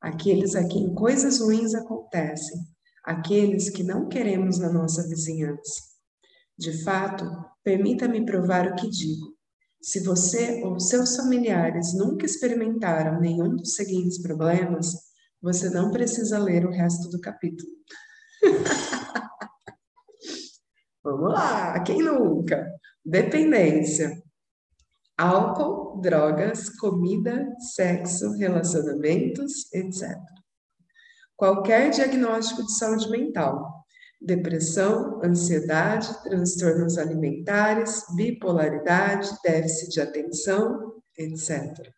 aqueles 0.00 0.54
a 0.54 0.66
quem 0.66 0.94
coisas 0.94 1.40
ruins 1.40 1.74
acontecem, 1.74 2.60
aqueles 3.04 3.68
que 3.68 3.82
não 3.82 4.08
queremos 4.08 4.58
na 4.58 4.72
nossa 4.72 5.06
vizinhança. 5.08 5.82
De 6.56 6.82
fato, 6.84 7.24
permita-me 7.64 8.24
provar 8.24 8.68
o 8.68 8.76
que 8.76 8.88
digo. 8.88 9.34
Se 9.80 10.00
você 10.04 10.62
ou 10.62 10.78
seus 10.78 11.16
familiares 11.16 11.92
nunca 11.94 12.24
experimentaram 12.24 13.20
nenhum 13.20 13.56
dos 13.56 13.74
seguintes 13.74 14.22
problemas, 14.22 14.94
você 15.40 15.68
não 15.70 15.90
precisa 15.90 16.38
ler 16.38 16.64
o 16.64 16.70
resto 16.70 17.08
do 17.08 17.20
capítulo. 17.20 17.68
Vamos 21.02 21.32
lá, 21.32 21.80
quem 21.80 22.02
nunca? 22.02 22.70
Dependência. 23.04 24.22
Álcool, 25.16 26.00
drogas, 26.00 26.68
comida, 26.70 27.46
sexo, 27.74 28.32
relacionamentos, 28.32 29.72
etc. 29.72 30.16
qualquer 31.36 31.90
diagnóstico 31.90 32.64
de 32.64 32.76
saúde 32.76 33.10
mental, 33.10 33.84
depressão, 34.20 35.20
ansiedade, 35.24 36.22
transtornos 36.22 36.98
alimentares, 36.98 38.04
bipolaridade, 38.14 39.28
déficit 39.44 39.90
de 39.90 40.00
atenção, 40.00 41.02
etc. 41.18 41.90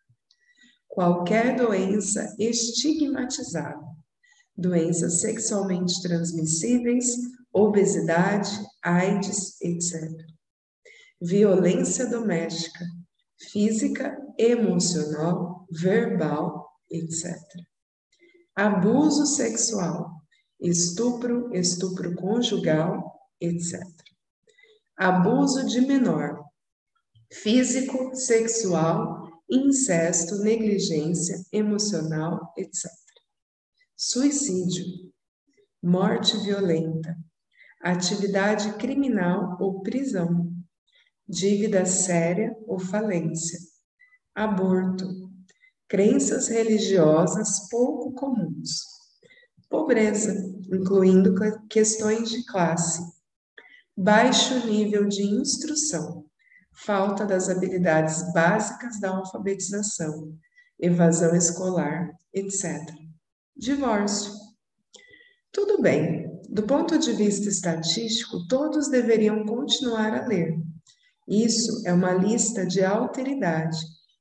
Qualquer 0.87 1.55
doença 1.55 2.35
estigmatizada, 2.39 3.83
doenças 4.57 5.21
sexualmente 5.21 6.01
transmissíveis, 6.01 7.15
obesidade, 7.51 8.49
AIDS, 8.83 9.59
etc. 9.61 10.11
Violência 11.21 12.05
doméstica, 12.07 12.85
física, 13.51 14.17
emocional, 14.37 15.65
verbal, 15.71 16.69
etc. 16.89 17.35
Abuso 18.55 19.25
sexual, 19.25 20.11
estupro, 20.59 21.53
estupro 21.53 22.15
conjugal, 22.15 23.03
etc. 23.41 23.81
Abuso 24.97 25.65
de 25.65 25.81
menor, 25.81 26.41
físico, 27.31 28.15
sexual, 28.15 29.29
incesto, 29.49 30.37
negligência, 30.39 31.43
emocional, 31.51 32.53
etc. 32.57 33.04
Suicídio, 33.97 34.83
morte 35.81 36.35
violenta, 36.39 37.15
atividade 37.81 38.73
criminal 38.73 39.55
ou 39.57 39.81
prisão, 39.83 40.53
dívida 41.25 41.85
séria 41.85 42.53
ou 42.67 42.77
falência, 42.77 43.57
aborto, 44.35 45.07
crenças 45.87 46.49
religiosas 46.49 47.69
pouco 47.69 48.11
comuns, 48.15 48.81
pobreza, 49.69 50.43
incluindo 50.73 51.33
questões 51.69 52.29
de 52.29 52.45
classe, 52.47 53.01
baixo 53.95 54.67
nível 54.67 55.07
de 55.07 55.23
instrução, 55.23 56.25
falta 56.73 57.25
das 57.25 57.47
habilidades 57.47 58.33
básicas 58.33 58.99
da 58.99 59.11
alfabetização, 59.11 60.37
evasão 60.77 61.33
escolar, 61.33 62.11
etc. 62.33 63.04
Divórcio. 63.57 64.33
Tudo 65.49 65.81
bem, 65.81 66.29
do 66.49 66.63
ponto 66.63 66.99
de 66.99 67.13
vista 67.13 67.47
estatístico, 67.47 68.45
todos 68.49 68.89
deveriam 68.89 69.45
continuar 69.45 70.13
a 70.13 70.27
ler. 70.27 70.59
Isso 71.25 71.87
é 71.87 71.93
uma 71.93 72.13
lista 72.13 72.65
de 72.65 72.83
alteridade, 72.83 73.77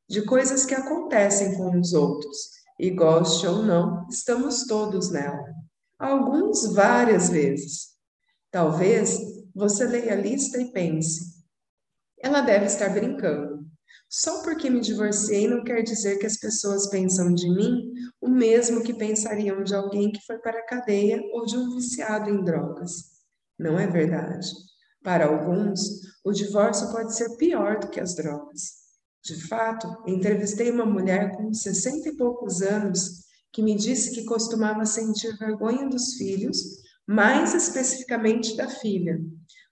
de 0.09 0.23
coisas 0.23 0.65
que 0.65 0.75
acontecem 0.75 1.57
com 1.57 1.77
os 1.79 1.93
outros, 1.93 2.51
e 2.79 2.91
goste 2.91 3.45
ou 3.45 3.65
não, 3.65 4.07
estamos 4.09 4.67
todos 4.67 5.11
nela. 5.11 5.45
Alguns 5.99 6.73
várias 6.73 7.29
vezes. 7.29 7.89
Talvez 8.53 9.19
você 9.53 9.85
leia 9.85 10.13
a 10.13 10.17
lista 10.17 10.61
e 10.61 10.71
pense: 10.71 11.45
ela 12.21 12.41
deve 12.41 12.67
estar 12.67 12.89
brincando. 12.91 13.54
Só 14.17 14.45
porque 14.45 14.71
me 14.71 14.79
divorciei 14.79 15.49
não 15.49 15.65
quer 15.65 15.83
dizer 15.83 16.21
que 16.21 16.27
as 16.27 16.37
pessoas 16.37 16.89
pensam 16.89 17.35
de 17.35 17.51
mim 17.53 17.93
o 18.21 18.29
mesmo 18.29 18.81
que 18.81 18.95
pensariam 18.95 19.65
de 19.65 19.75
alguém 19.75 20.13
que 20.13 20.25
foi 20.25 20.39
para 20.39 20.61
a 20.61 20.67
cadeia 20.67 21.21
ou 21.33 21.45
de 21.45 21.57
um 21.57 21.75
viciado 21.75 22.31
em 22.31 22.45
drogas. 22.45 22.93
Não 23.59 23.77
é 23.77 23.89
verdade. 23.89 24.47
Para 25.03 25.27
alguns, 25.27 25.81
o 26.23 26.31
divórcio 26.31 26.93
pode 26.93 27.17
ser 27.17 27.37
pior 27.39 27.81
do 27.81 27.89
que 27.89 27.99
as 27.99 28.15
drogas. 28.15 28.85
De 29.25 29.35
fato, 29.49 29.89
entrevistei 30.07 30.71
uma 30.71 30.87
mulher 30.87 31.37
com 31.37 31.53
60 31.53 32.11
e 32.11 32.17
poucos 32.17 32.63
anos 32.63 33.25
que 33.53 33.65
me 33.65 33.75
disse 33.75 34.15
que 34.15 34.25
costumava 34.25 34.87
sentir 34.87 35.37
vergonha 35.39 35.89
dos 35.89 36.15
filhos, 36.15 36.59
mais 37.05 37.53
especificamente 37.53 38.57
da 38.57 38.69
filha. 38.69 39.19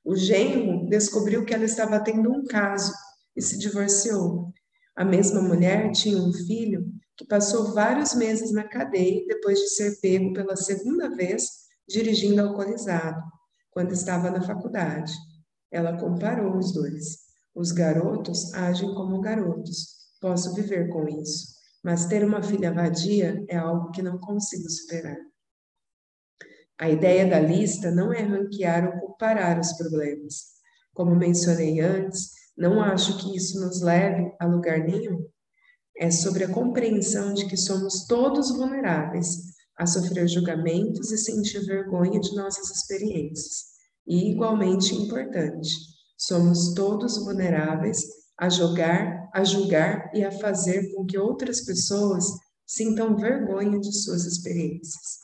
O 0.05 0.17
genro 0.17 0.89
descobriu 0.89 1.45
que 1.45 1.55
ela 1.55 1.65
estava 1.65 2.03
tendo 2.03 2.29
um 2.29 2.45
caso 2.45 2.93
e 3.37 3.43
se 3.43 3.59
divorciou. 3.59 4.53
A 4.95 5.05
mesma 5.05 5.41
mulher 5.41 5.91
tinha 5.93 6.19
um 6.19 6.33
filho 6.33 6.93
que 7.17 7.27
passou 7.27 7.73
vários 7.73 8.15
meses 8.15 8.53
na 8.53 8.65
cadeia 8.65 9.25
depois 9.27 9.59
de 9.59 9.69
ser 9.69 10.01
pego 10.01 10.33
pela 10.33 10.57
segunda 10.57 11.09
vez 11.15 11.49
dirigindo 11.89 12.43
alcoolizado, 12.43 13.23
quando 13.71 13.93
estava 13.93 14.31
na 14.31 14.43
faculdade. 14.43 15.13
Ela 15.71 15.99
comparou 15.99 16.57
os 16.57 16.73
dois. 16.73 17.23
Os 17.55 17.73
garotos 17.73 18.53
agem 18.55 18.95
como 18.95 19.21
garotos. 19.21 19.97
Posso 20.21 20.55
viver 20.55 20.89
com 20.89 21.09
isso. 21.09 21.53
Mas 21.83 22.07
ter 22.07 22.25
uma 22.25 22.43
filha 22.43 22.73
vadia 22.73 23.45
é 23.49 23.57
algo 23.57 23.91
que 23.91 24.03
não 24.03 24.19
consigo 24.19 24.69
superar. 24.71 25.19
A 26.79 26.91
ideia 26.91 27.29
da 27.29 27.41
lista 27.41 27.91
não 27.91 28.13
é 28.13 28.23
ranquear 28.23 28.87
ou 28.87 29.01
comparar 29.01 29.59
os 29.59 29.73
problemas. 29.75 30.53
Como 30.95 31.15
mencionei 31.15 31.81
antes, 31.81 32.31
não 32.57 32.81
acho 32.83 33.19
que 33.19 33.37
isso 33.37 33.61
nos 33.61 33.81
leve 33.81 34.33
a 34.41 34.47
lugar 34.47 34.81
nenhum. 34.81 35.27
É 35.97 36.11
sobre 36.11 36.45
a 36.45 36.53
compreensão 36.53 37.33
de 37.35 37.47
que 37.47 37.57
somos 37.57 38.07
todos 38.07 38.51
vulneráveis 38.51 39.53
a 39.77 39.87
sofrer 39.87 40.29
julgamentos 40.29 41.11
e 41.11 41.19
sentir 41.19 41.65
vergonha 41.65 42.21
de 42.21 42.35
nossas 42.35 42.71
experiências. 42.71 43.73
E 44.07 44.31
igualmente 44.31 44.95
importante, 44.95 45.93
Somos 46.25 46.73
todos 46.75 47.19
vulneráveis 47.19 48.07
a 48.39 48.49
jogar, 48.49 49.29
a 49.35 49.43
julgar 49.43 50.09
e 50.15 50.23
a 50.23 50.31
fazer 50.31 50.95
com 50.95 51.05
que 51.05 51.19
outras 51.19 51.63
pessoas 51.63 52.25
sintam 52.65 53.17
vergonha 53.17 53.81
de 53.81 53.93
suas 53.93 54.25
experiências. 54.25 55.19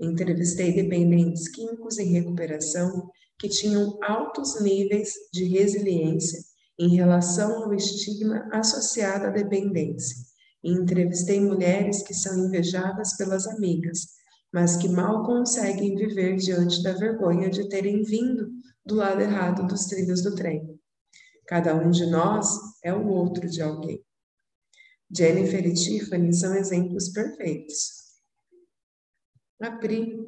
Entrevistei 0.00 0.72
dependentes 0.72 1.46
químicos 1.46 1.98
em 1.98 2.14
recuperação 2.14 3.08
que 3.38 3.48
tinham 3.48 3.96
altos 4.02 4.60
níveis 4.60 5.12
de 5.32 5.44
resiliência 5.44 6.40
em 6.80 6.96
relação 6.96 7.62
ao 7.62 7.74
estigma 7.74 8.48
associado 8.50 9.26
à 9.26 9.30
dependência. 9.30 10.16
E 10.64 10.72
entrevistei 10.72 11.38
mulheres 11.38 12.02
que 12.02 12.14
são 12.14 12.46
invejadas 12.46 13.18
pelas 13.18 13.46
amigas, 13.46 14.06
mas 14.50 14.76
que 14.76 14.88
mal 14.88 15.22
conseguem 15.24 15.94
viver 15.94 16.36
diante 16.36 16.82
da 16.82 16.94
vergonha 16.94 17.50
de 17.50 17.68
terem 17.68 18.02
vindo 18.02 18.50
do 18.84 18.94
lado 18.94 19.20
errado 19.20 19.66
dos 19.66 19.84
trilhos 19.84 20.22
do 20.22 20.34
trem. 20.34 20.80
Cada 21.46 21.74
um 21.74 21.90
de 21.90 22.06
nós 22.06 22.48
é 22.82 22.94
o 22.94 23.08
outro 23.08 23.46
de 23.46 23.60
alguém. 23.60 24.02
Jennifer 25.14 25.66
e 25.66 25.74
Tiffany 25.74 26.32
são 26.32 26.54
exemplos 26.54 27.10
perfeitos. 27.10 28.00
A 29.60 29.72
Pri. 29.72 30.18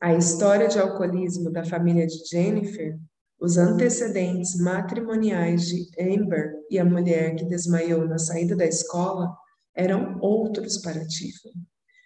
A 0.00 0.14
história 0.14 0.66
de 0.66 0.78
alcoolismo 0.78 1.50
da 1.50 1.64
família 1.64 2.06
de 2.06 2.24
Jennifer, 2.24 2.98
os 3.40 3.56
antecedentes 3.56 4.56
matrimoniais 4.56 5.66
de 5.66 5.86
Amber 6.00 6.54
e 6.70 6.78
a 6.78 6.84
mulher 6.84 7.36
que 7.36 7.44
desmaiou 7.44 8.06
na 8.06 8.18
saída 8.18 8.56
da 8.56 8.66
escola 8.66 9.32
eram 9.76 10.18
outros 10.20 10.78
para 10.78 11.06
Tiffany. 11.06 11.54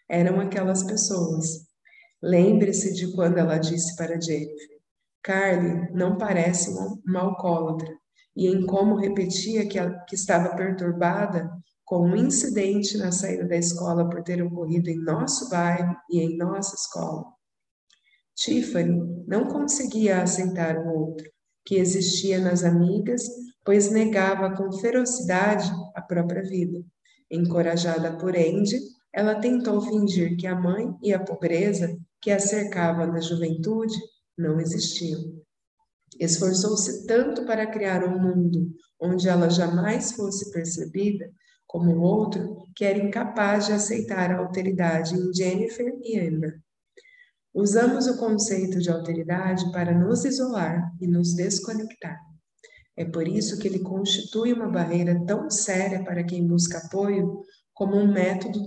Eram 0.09 0.41
aquelas 0.41 0.83
pessoas. 0.83 1.67
Lembre-se 2.23 2.93
de 2.93 3.13
quando 3.15 3.39
ela 3.39 3.57
disse 3.57 3.97
para 3.97 4.21
Jennifer: 4.21 4.79
Carly 5.23 5.91
não 5.93 6.19
parece 6.19 6.71
uma 7.07 7.21
alcoólatra, 7.21 7.89
e 8.37 8.47
em 8.47 8.67
como 8.67 8.97
repetia 8.97 9.67
que, 9.67 9.79
que 10.07 10.15
estava 10.15 10.55
perturbada 10.55 11.51
com 11.85 12.07
um 12.07 12.17
incidente 12.17 12.99
na 12.99 13.11
saída 13.11 13.47
da 13.47 13.57
escola 13.57 14.09
por 14.09 14.23
ter 14.23 14.43
ocorrido 14.43 14.91
em 14.91 15.03
nosso 15.03 15.49
bairro 15.49 15.97
e 16.11 16.21
em 16.21 16.37
nossa 16.37 16.75
escola. 16.75 17.25
Tiffany 18.43 19.25
não 19.29 19.47
conseguia 19.47 20.21
aceitar 20.21 20.77
o 20.77 20.89
outro, 20.89 21.31
que 21.65 21.77
existia 21.77 22.41
nas 22.41 22.65
amigas, 22.65 23.23
pois 23.65 23.93
negava 23.93 24.57
com 24.57 24.73
ferocidade 24.73 25.71
a 25.95 26.03
própria 26.03 26.43
vida. 26.43 26.83
Encorajada 27.31 28.19
por 28.19 28.35
Andy, 28.35 28.81
ela 29.13 29.37
tentou 29.37 29.81
fingir 29.81 30.37
que 30.37 30.49
a 30.49 30.57
mãe 30.57 30.93
e 31.01 31.15
a 31.15 31.21
pobreza 31.21 31.97
que 32.21 32.33
a 32.33 32.41
cercava 32.41 33.07
na 33.07 33.21
juventude 33.21 33.97
não 34.37 34.59
existiam. 34.59 35.21
Esforçou-se 36.19 37.07
tanto 37.07 37.47
para 37.47 37.71
criar 37.71 38.05
um 38.05 38.21
mundo 38.21 38.75
onde 39.01 39.29
ela 39.29 39.49
jamais 39.49 40.13
fosse 40.13 40.51
percebida 40.51 41.31
como 41.65 42.01
outro 42.01 42.67
que 42.75 42.85
era 42.85 42.99
incapaz 42.99 43.67
de 43.67 43.73
aceitar 43.73 44.33
a 44.33 44.39
alteridade 44.39 45.15
em 45.15 45.33
Jennifer 45.33 45.97
e 46.03 46.19
Amber. 46.19 46.62
Usamos 47.55 48.07
o 48.07 48.17
conceito 48.17 48.79
de 48.79 48.91
alteridade 48.91 49.71
para 49.73 49.93
nos 49.93 50.25
isolar 50.25 50.91
e 51.01 51.07
nos 51.07 51.35
desconectar. 51.35 52.19
É 52.97 53.05
por 53.05 53.29
isso 53.29 53.59
que 53.59 53.69
ele 53.69 53.81
constitui 53.81 54.53
uma 54.53 54.69
barreira 54.69 55.23
tão 55.27 55.51
séria 55.51 56.03
para 56.03 56.25
quem 56.25 56.47
busca 56.47 56.79
apoio 56.79 57.43
como 57.75 57.97
um 57.97 58.11
método 58.11 58.59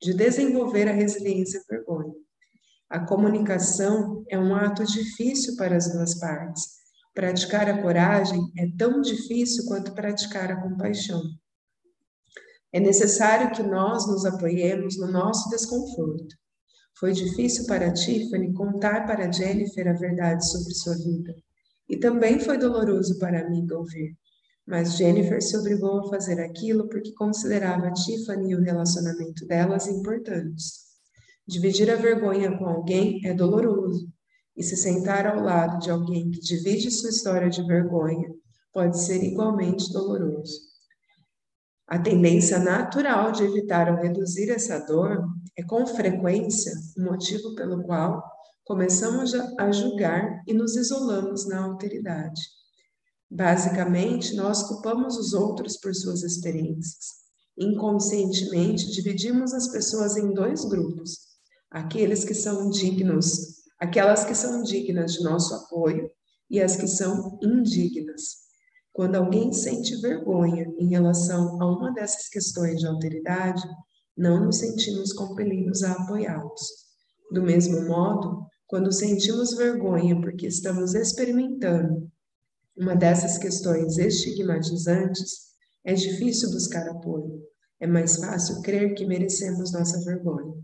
de 0.00 0.14
desenvolver 0.14 0.88
a 0.88 0.92
resiliência 0.92 1.62
vergonha. 1.68 2.12
A 2.90 3.00
comunicação 3.00 4.24
é 4.28 4.38
um 4.38 4.54
ato 4.54 4.84
difícil 4.84 5.56
para 5.56 5.76
as 5.76 5.92
duas 5.92 6.18
partes. 6.18 6.78
Praticar 7.14 7.68
a 7.68 7.82
coragem 7.82 8.40
é 8.56 8.66
tão 8.78 9.00
difícil 9.00 9.64
quanto 9.66 9.92
praticar 9.92 10.50
a 10.50 10.60
compaixão. 10.60 11.22
É 12.72 12.78
necessário 12.78 13.50
que 13.52 13.62
nós 13.62 14.06
nos 14.06 14.24
apoiemos 14.24 14.98
no 14.98 15.10
nosso 15.10 15.48
desconforto. 15.50 16.36
Foi 16.98 17.12
difícil 17.12 17.64
para 17.66 17.92
Tiffany 17.92 18.52
contar 18.52 19.06
para 19.06 19.30
Jennifer 19.30 19.86
a 19.86 19.92
verdade 19.92 20.44
sobre 20.50 20.74
sua 20.74 20.96
vida. 20.96 21.32
E 21.88 21.96
também 21.96 22.40
foi 22.40 22.58
doloroso 22.58 23.18
para 23.18 23.40
amiga 23.40 23.78
ouvir. 23.78 24.16
Mas 24.66 24.96
Jennifer 24.96 25.40
se 25.40 25.56
obrigou 25.56 26.00
a 26.00 26.08
fazer 26.08 26.40
aquilo 26.40 26.88
porque 26.88 27.12
considerava 27.12 27.92
Tiffany 27.92 28.50
e 28.50 28.56
o 28.56 28.62
relacionamento 28.62 29.46
delas 29.46 29.86
importantes. 29.86 30.88
Dividir 31.46 31.88
a 31.90 31.96
vergonha 31.96 32.58
com 32.58 32.66
alguém 32.66 33.24
é 33.24 33.32
doloroso, 33.32 34.06
e 34.56 34.62
se 34.62 34.76
sentar 34.76 35.26
ao 35.26 35.42
lado 35.42 35.78
de 35.78 35.90
alguém 35.90 36.30
que 36.30 36.40
divide 36.40 36.90
sua 36.90 37.10
história 37.10 37.48
de 37.48 37.64
vergonha 37.64 38.28
pode 38.72 39.00
ser 39.00 39.22
igualmente 39.22 39.90
doloroso. 39.92 40.67
A 41.88 41.98
tendência 41.98 42.58
natural 42.58 43.32
de 43.32 43.44
evitar 43.44 43.90
ou 43.90 43.96
reduzir 43.96 44.50
essa 44.50 44.78
dor 44.80 45.24
é, 45.56 45.62
com 45.62 45.86
frequência, 45.86 46.72
o 46.98 47.02
motivo 47.02 47.54
pelo 47.54 47.82
qual 47.84 48.22
começamos 48.62 49.32
a 49.58 49.72
julgar 49.72 50.42
e 50.46 50.52
nos 50.52 50.76
isolamos 50.76 51.48
na 51.48 51.64
alteridade. 51.64 52.42
Basicamente, 53.30 54.36
nós 54.36 54.62
culpamos 54.64 55.16
os 55.16 55.32
outros 55.32 55.78
por 55.78 55.94
suas 55.94 56.22
experiências. 56.22 57.18
Inconscientemente, 57.56 58.90
dividimos 58.92 59.54
as 59.54 59.68
pessoas 59.68 60.18
em 60.18 60.34
dois 60.34 60.66
grupos: 60.66 61.16
aqueles 61.70 62.22
que 62.22 62.34
são 62.34 62.68
dignos, 62.68 63.64
aquelas 63.80 64.26
que 64.26 64.34
são 64.34 64.62
dignas 64.62 65.14
de 65.14 65.24
nosso 65.24 65.54
apoio 65.54 66.10
e 66.50 66.60
as 66.60 66.76
que 66.76 66.86
são 66.86 67.38
indignas. 67.42 68.47
Quando 68.98 69.14
alguém 69.14 69.52
sente 69.52 69.94
vergonha 70.00 70.74
em 70.76 70.88
relação 70.88 71.62
a 71.62 71.70
uma 71.70 71.92
dessas 71.92 72.28
questões 72.28 72.80
de 72.80 72.86
alteridade, 72.88 73.62
não 74.16 74.44
nos 74.44 74.58
sentimos 74.58 75.12
compelidos 75.12 75.84
a 75.84 75.92
apoiá-los. 75.92 76.60
Do 77.30 77.40
mesmo 77.40 77.86
modo, 77.86 78.44
quando 78.66 78.90
sentimos 78.90 79.54
vergonha 79.54 80.20
porque 80.20 80.48
estamos 80.48 80.94
experimentando 80.94 82.10
uma 82.76 82.96
dessas 82.96 83.38
questões 83.38 83.98
estigmatizantes, 83.98 85.52
é 85.84 85.94
difícil 85.94 86.50
buscar 86.50 86.88
apoio. 86.88 87.40
É 87.78 87.86
mais 87.86 88.16
fácil 88.16 88.60
crer 88.62 88.94
que 88.94 89.06
merecemos 89.06 89.70
nossa 89.70 90.04
vergonha. 90.04 90.54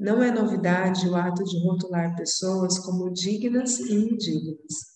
Não 0.00 0.22
é 0.22 0.30
novidade 0.30 1.06
o 1.06 1.14
ato 1.14 1.44
de 1.44 1.62
rotular 1.62 2.16
pessoas 2.16 2.78
como 2.78 3.12
dignas 3.12 3.78
e 3.78 3.92
indignas. 3.92 4.91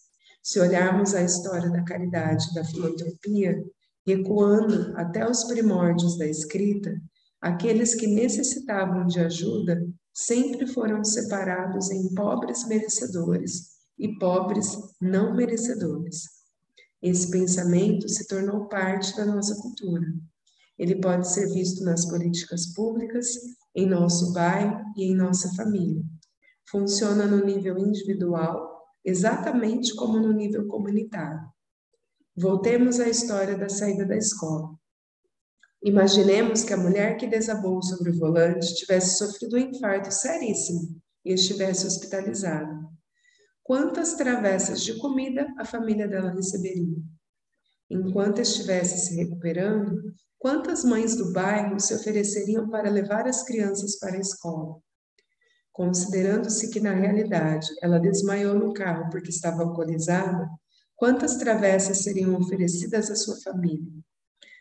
Se 0.46 0.60
olharmos 0.60 1.12
a 1.12 1.24
história 1.24 1.68
da 1.68 1.82
caridade 1.82 2.54
da 2.54 2.62
filantropia, 2.62 3.60
recuando 4.06 4.96
até 4.96 5.28
os 5.28 5.42
primórdios 5.42 6.16
da 6.16 6.24
escrita, 6.24 6.94
aqueles 7.40 7.96
que 7.96 8.06
necessitavam 8.06 9.08
de 9.08 9.18
ajuda 9.18 9.84
sempre 10.14 10.68
foram 10.68 11.02
separados 11.02 11.90
em 11.90 12.14
pobres 12.14 12.64
merecedores 12.64 13.72
e 13.98 14.16
pobres 14.20 14.78
não 15.00 15.34
merecedores. 15.34 16.22
Esse 17.02 17.28
pensamento 17.28 18.08
se 18.08 18.28
tornou 18.28 18.68
parte 18.68 19.16
da 19.16 19.26
nossa 19.26 19.60
cultura. 19.60 20.06
Ele 20.78 21.00
pode 21.00 21.28
ser 21.28 21.52
visto 21.52 21.82
nas 21.82 22.08
políticas 22.08 22.72
públicas, 22.72 23.26
em 23.74 23.84
nosso 23.84 24.32
bairro 24.32 24.80
e 24.96 25.10
em 25.10 25.16
nossa 25.16 25.52
família. 25.54 26.04
Funciona 26.70 27.26
no 27.26 27.44
nível 27.44 27.76
individual 27.78 28.75
exatamente 29.06 29.94
como 29.94 30.18
no 30.18 30.32
nível 30.32 30.66
comunitário. 30.66 31.48
Voltemos 32.36 32.98
à 32.98 33.08
história 33.08 33.56
da 33.56 33.68
saída 33.68 34.04
da 34.04 34.16
escola. 34.16 34.74
Imaginemos 35.82 36.64
que 36.64 36.74
a 36.74 36.76
mulher 36.76 37.16
que 37.16 37.28
desabou 37.28 37.80
sobre 37.80 38.10
o 38.10 38.18
volante 38.18 38.74
tivesse 38.74 39.16
sofrido 39.16 39.56
um 39.56 39.60
infarto 39.60 40.12
seríssimo 40.12 41.00
e 41.24 41.32
estivesse 41.32 41.86
hospitalizada. 41.86 42.84
Quantas 43.62 44.14
travessas 44.14 44.82
de 44.82 44.98
comida 44.98 45.46
a 45.56 45.64
família 45.64 46.08
dela 46.08 46.32
receberia? 46.32 46.98
Enquanto 47.88 48.40
estivesse 48.40 48.98
se 48.98 49.14
recuperando, 49.14 50.12
quantas 50.36 50.84
mães 50.84 51.16
do 51.16 51.32
bairro 51.32 51.78
se 51.78 51.94
ofereceriam 51.94 52.68
para 52.68 52.90
levar 52.90 53.28
as 53.28 53.44
crianças 53.44 53.98
para 53.98 54.16
a 54.16 54.20
escola? 54.20 54.80
Considerando-se 55.76 56.70
que, 56.70 56.80
na 56.80 56.94
realidade, 56.94 57.66
ela 57.82 58.00
desmaiou 58.00 58.54
no 58.54 58.72
carro 58.72 59.10
porque 59.10 59.28
estava 59.28 59.62
alcoolizada, 59.62 60.48
quantas 60.96 61.36
travessas 61.36 61.98
seriam 61.98 62.34
oferecidas 62.34 63.10
à 63.10 63.14
sua 63.14 63.36
família? 63.42 63.92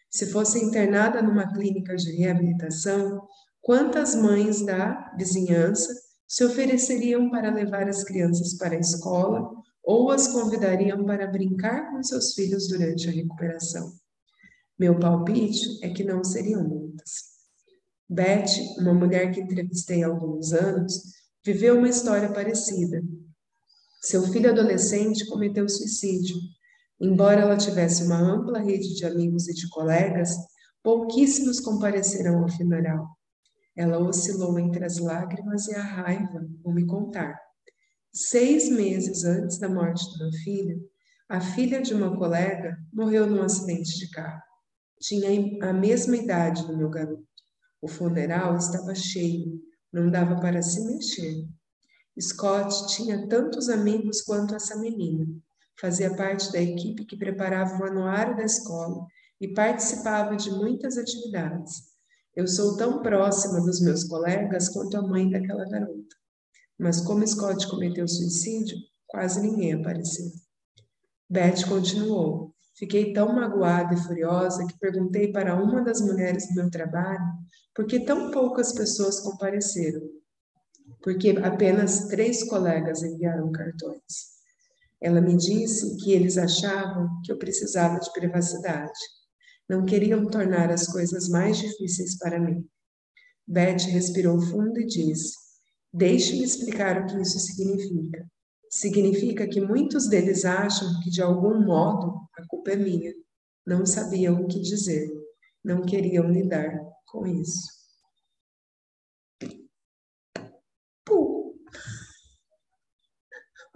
Se 0.09 0.25
fosse 0.25 0.61
internada 0.61 1.21
numa 1.21 1.53
clínica 1.53 1.95
de 1.95 2.11
reabilitação, 2.17 3.25
quantas 3.61 4.13
mães 4.13 4.65
da 4.65 5.13
vizinhança 5.17 5.95
se 6.27 6.43
ofereceriam 6.43 7.29
para 7.29 7.49
levar 7.49 7.87
as 7.87 8.03
crianças 8.03 8.57
para 8.57 8.75
a 8.75 8.79
escola 8.79 9.49
ou 9.81 10.11
as 10.11 10.27
convidariam 10.27 11.05
para 11.05 11.27
brincar 11.27 11.91
com 11.91 12.03
seus 12.03 12.33
filhos 12.33 12.67
durante 12.67 13.07
a 13.07 13.11
recuperação? 13.13 13.89
Meu 14.77 14.99
palpite 14.99 15.79
é 15.81 15.89
que 15.91 16.03
não 16.03 16.25
seriam 16.25 16.61
muitas. 16.61 17.34
Beth, 18.09 18.51
uma 18.77 18.93
mulher 18.93 19.31
que 19.31 19.41
entrevistei 19.41 20.03
há 20.03 20.07
alguns 20.07 20.53
anos, 20.53 20.93
viveu 21.43 21.77
uma 21.77 21.89
história 21.89 22.31
parecida. 22.31 23.01
Seu 24.01 24.23
filho 24.27 24.51
adolescente 24.51 25.25
cometeu 25.25 25.67
suicídio. 25.67 26.37
Embora 27.01 27.41
ela 27.41 27.57
tivesse 27.57 28.03
uma 28.03 28.19
ampla 28.19 28.59
rede 28.59 28.93
de 28.93 29.05
amigos 29.05 29.47
e 29.47 29.53
de 29.53 29.67
colegas, 29.69 30.35
pouquíssimos 30.83 31.59
compareceram 31.59 32.43
ao 32.43 32.49
funeral. 32.49 33.07
Ela 33.75 33.99
oscilou 33.99 34.57
entre 34.59 34.85
as 34.85 34.99
lágrimas 34.99 35.67
e 35.67 35.75
a 35.75 35.81
raiva 35.81 36.47
ao 36.63 36.71
me 36.71 36.85
contar. 36.85 37.35
Seis 38.13 38.69
meses 38.69 39.25
antes 39.25 39.57
da 39.57 39.67
morte 39.67 40.05
do 40.11 40.19
meu 40.19 40.31
filho, 40.43 40.79
a 41.27 41.41
filha 41.41 41.81
de 41.81 41.93
uma 41.93 42.15
colega 42.15 42.77
morreu 42.93 43.25
num 43.25 43.41
acidente 43.41 43.97
de 43.97 44.09
carro. 44.11 44.41
Tinha 45.01 45.67
a 45.67 45.73
mesma 45.73 46.15
idade 46.15 46.65
do 46.67 46.77
meu 46.77 46.89
garoto. 46.89 47.34
O 47.85 47.87
funeral 47.87 48.57
estava 48.57 48.95
cheio, 48.95 49.61
não 49.93 50.09
dava 50.09 50.39
para 50.39 50.59
se 50.63 50.83
mexer. 50.83 51.47
Scott 52.19 52.87
tinha 52.95 53.27
tantos 53.27 53.69
amigos 53.69 54.23
quanto 54.23 54.55
essa 54.55 54.75
menina. 54.79 55.23
Fazia 55.79 56.15
parte 56.15 56.51
da 56.51 56.59
equipe 56.59 57.05
que 57.05 57.15
preparava 57.15 57.77
o 57.77 57.85
anuário 57.85 58.35
da 58.35 58.43
escola 58.43 59.05
e 59.39 59.53
participava 59.53 60.35
de 60.35 60.49
muitas 60.49 60.97
atividades. 60.97 61.83
Eu 62.35 62.47
sou 62.47 62.75
tão 62.75 63.03
próxima 63.03 63.61
dos 63.61 63.79
meus 63.79 64.03
colegas 64.05 64.67
quanto 64.69 64.97
a 64.97 65.03
mãe 65.03 65.29
daquela 65.29 65.69
garota. 65.69 66.15
Mas 66.79 66.99
como 67.01 67.27
Scott 67.27 67.67
cometeu 67.67 68.07
suicídio, 68.07 68.79
quase 69.05 69.39
ninguém 69.39 69.73
apareceu. 69.73 70.31
Beth 71.29 71.67
continuou. 71.69 72.54
Fiquei 72.77 73.13
tão 73.13 73.33
magoada 73.33 73.93
e 73.93 73.97
furiosa 73.97 74.67
que 74.67 74.77
perguntei 74.77 75.31
para 75.31 75.55
uma 75.55 75.81
das 75.81 76.01
mulheres 76.01 76.47
do 76.49 76.55
meu 76.55 76.69
trabalho 76.69 77.23
por 77.73 77.85
que 77.85 78.01
tão 78.01 78.31
poucas 78.31 78.73
pessoas 78.73 79.21
compareceram. 79.21 80.01
Porque 81.01 81.29
apenas 81.43 82.07
três 82.07 82.43
colegas 82.43 83.01
enviaram 83.01 83.51
cartões. 83.51 84.35
Ela 85.01 85.21
me 85.21 85.37
disse 85.37 85.95
que 85.97 86.11
eles 86.11 86.37
achavam 86.37 87.21
que 87.23 87.31
eu 87.31 87.37
precisava 87.37 87.99
de 87.99 88.11
privacidade. 88.11 88.99
Não 89.69 89.85
queriam 89.85 90.25
tornar 90.27 90.69
as 90.69 90.87
coisas 90.87 91.29
mais 91.29 91.57
difíceis 91.57 92.17
para 92.17 92.39
mim. 92.39 92.67
Beth 93.47 93.83
respirou 93.91 94.41
fundo 94.41 94.79
e 94.79 94.85
disse: 94.85 95.33
Deixe-me 95.93 96.43
explicar 96.43 97.01
o 97.01 97.05
que 97.05 97.21
isso 97.21 97.39
significa. 97.39 98.25
Significa 98.75 99.47
que 99.47 99.61
muitos 99.61 100.09
deles 100.09 100.43
acham 100.43 100.99
que, 100.99 101.09
de 101.09 101.21
algum 101.21 101.65
modo, 101.65 102.27
a 102.37 102.45
culpa 102.45 102.71
é 102.71 102.75
minha. 102.75 103.13
Não 103.65 103.85
sabiam 103.85 104.41
o 104.41 104.47
que 104.49 104.59
dizer, 104.59 105.09
não 105.63 105.81
queriam 105.85 106.29
lidar 106.29 106.77
com 107.05 107.25
isso. 107.25 107.69
Puh. 111.05 111.55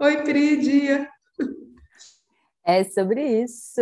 Oi, 0.00 0.22
Pri, 0.22 0.58
dia. 0.58 1.08
É 2.62 2.84
sobre 2.84 3.42
isso. 3.42 3.80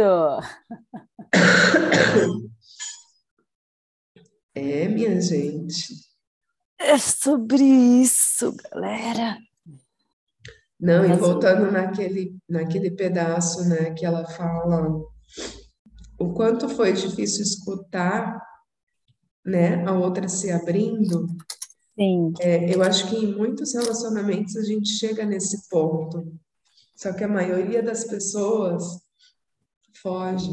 É, 4.54 4.86
minha 4.88 5.20
gente. 5.20 5.94
É 6.78 6.96
sobre 6.96 7.64
isso, 7.64 8.54
galera. 8.70 9.47
Não, 10.80 11.04
e 11.04 11.12
voltando 11.14 11.72
naquele, 11.72 12.36
naquele 12.48 12.90
pedaço, 12.90 13.68
né, 13.68 13.92
que 13.92 14.06
ela 14.06 14.24
fala 14.26 15.02
o 16.18 16.32
quanto 16.32 16.68
foi 16.68 16.92
difícil 16.92 17.42
escutar, 17.42 18.40
né, 19.44 19.84
a 19.84 19.92
outra 19.92 20.28
se 20.28 20.50
abrindo. 20.50 21.26
Sim. 21.98 22.32
É, 22.40 22.74
eu 22.74 22.82
acho 22.82 23.08
que 23.08 23.16
em 23.16 23.34
muitos 23.34 23.74
relacionamentos 23.74 24.56
a 24.56 24.62
gente 24.62 24.88
chega 24.90 25.24
nesse 25.24 25.68
ponto. 25.68 26.32
Só 26.94 27.12
que 27.12 27.24
a 27.24 27.28
maioria 27.28 27.82
das 27.82 28.04
pessoas 28.04 29.00
foge. 30.02 30.50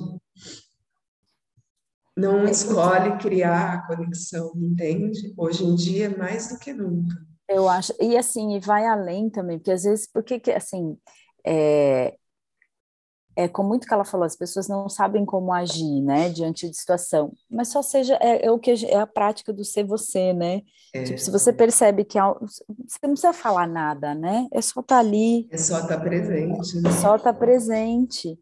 Não 2.15 2.45
escolhe 2.45 3.17
criar 3.17 3.73
a 3.73 3.87
conexão, 3.87 4.53
entende? 4.55 5.33
Hoje 5.35 5.65
em 5.65 5.75
dia, 5.75 6.15
mais 6.17 6.49
do 6.49 6.57
que 6.57 6.71
nunca. 6.71 7.15
Eu 7.47 7.69
acho, 7.69 7.93
e 8.01 8.17
assim, 8.17 8.55
e 8.55 8.59
vai 8.59 8.85
além 8.85 9.29
também, 9.29 9.59
porque 9.59 9.71
às 9.71 9.83
vezes, 9.83 10.09
porque 10.11 10.39
que 10.39 10.51
assim, 10.51 10.97
é, 11.45 12.15
é 13.35 13.47
com 13.47 13.63
muito 13.63 13.85
que 13.85 13.93
ela 13.93 14.05
falou, 14.05 14.25
as 14.25 14.35
pessoas 14.35 14.67
não 14.67 14.89
sabem 14.89 15.25
como 15.25 15.53
agir, 15.53 16.01
né, 16.01 16.29
diante 16.29 16.67
de 16.67 16.75
situação, 16.75 17.33
mas 17.49 17.67
só 17.67 17.83
seja, 17.83 18.17
é, 18.21 18.47
é 18.47 18.51
o 18.51 18.57
que 18.57 18.71
é 18.85 18.97
a 18.97 19.05
prática 19.05 19.53
do 19.53 19.63
ser 19.63 19.83
você, 19.83 20.33
né, 20.33 20.61
é. 20.93 21.03
tipo, 21.03 21.19
se 21.19 21.29
você 21.29 21.53
percebe 21.53 22.03
que 22.03 22.17
você 22.17 22.63
não 23.03 23.11
precisa 23.11 23.33
falar 23.33 23.67
nada, 23.67 24.15
né, 24.15 24.47
é 24.51 24.61
só 24.61 24.79
estar 24.79 24.95
tá 24.95 24.99
ali. 24.99 25.47
É 25.51 25.57
só 25.57 25.79
estar 25.81 25.97
tá 25.97 25.99
presente. 25.99 26.81
Né? 26.81 26.89
É 26.89 26.93
só 26.93 27.15
estar 27.15 27.33
tá 27.33 27.39
presente. 27.39 28.39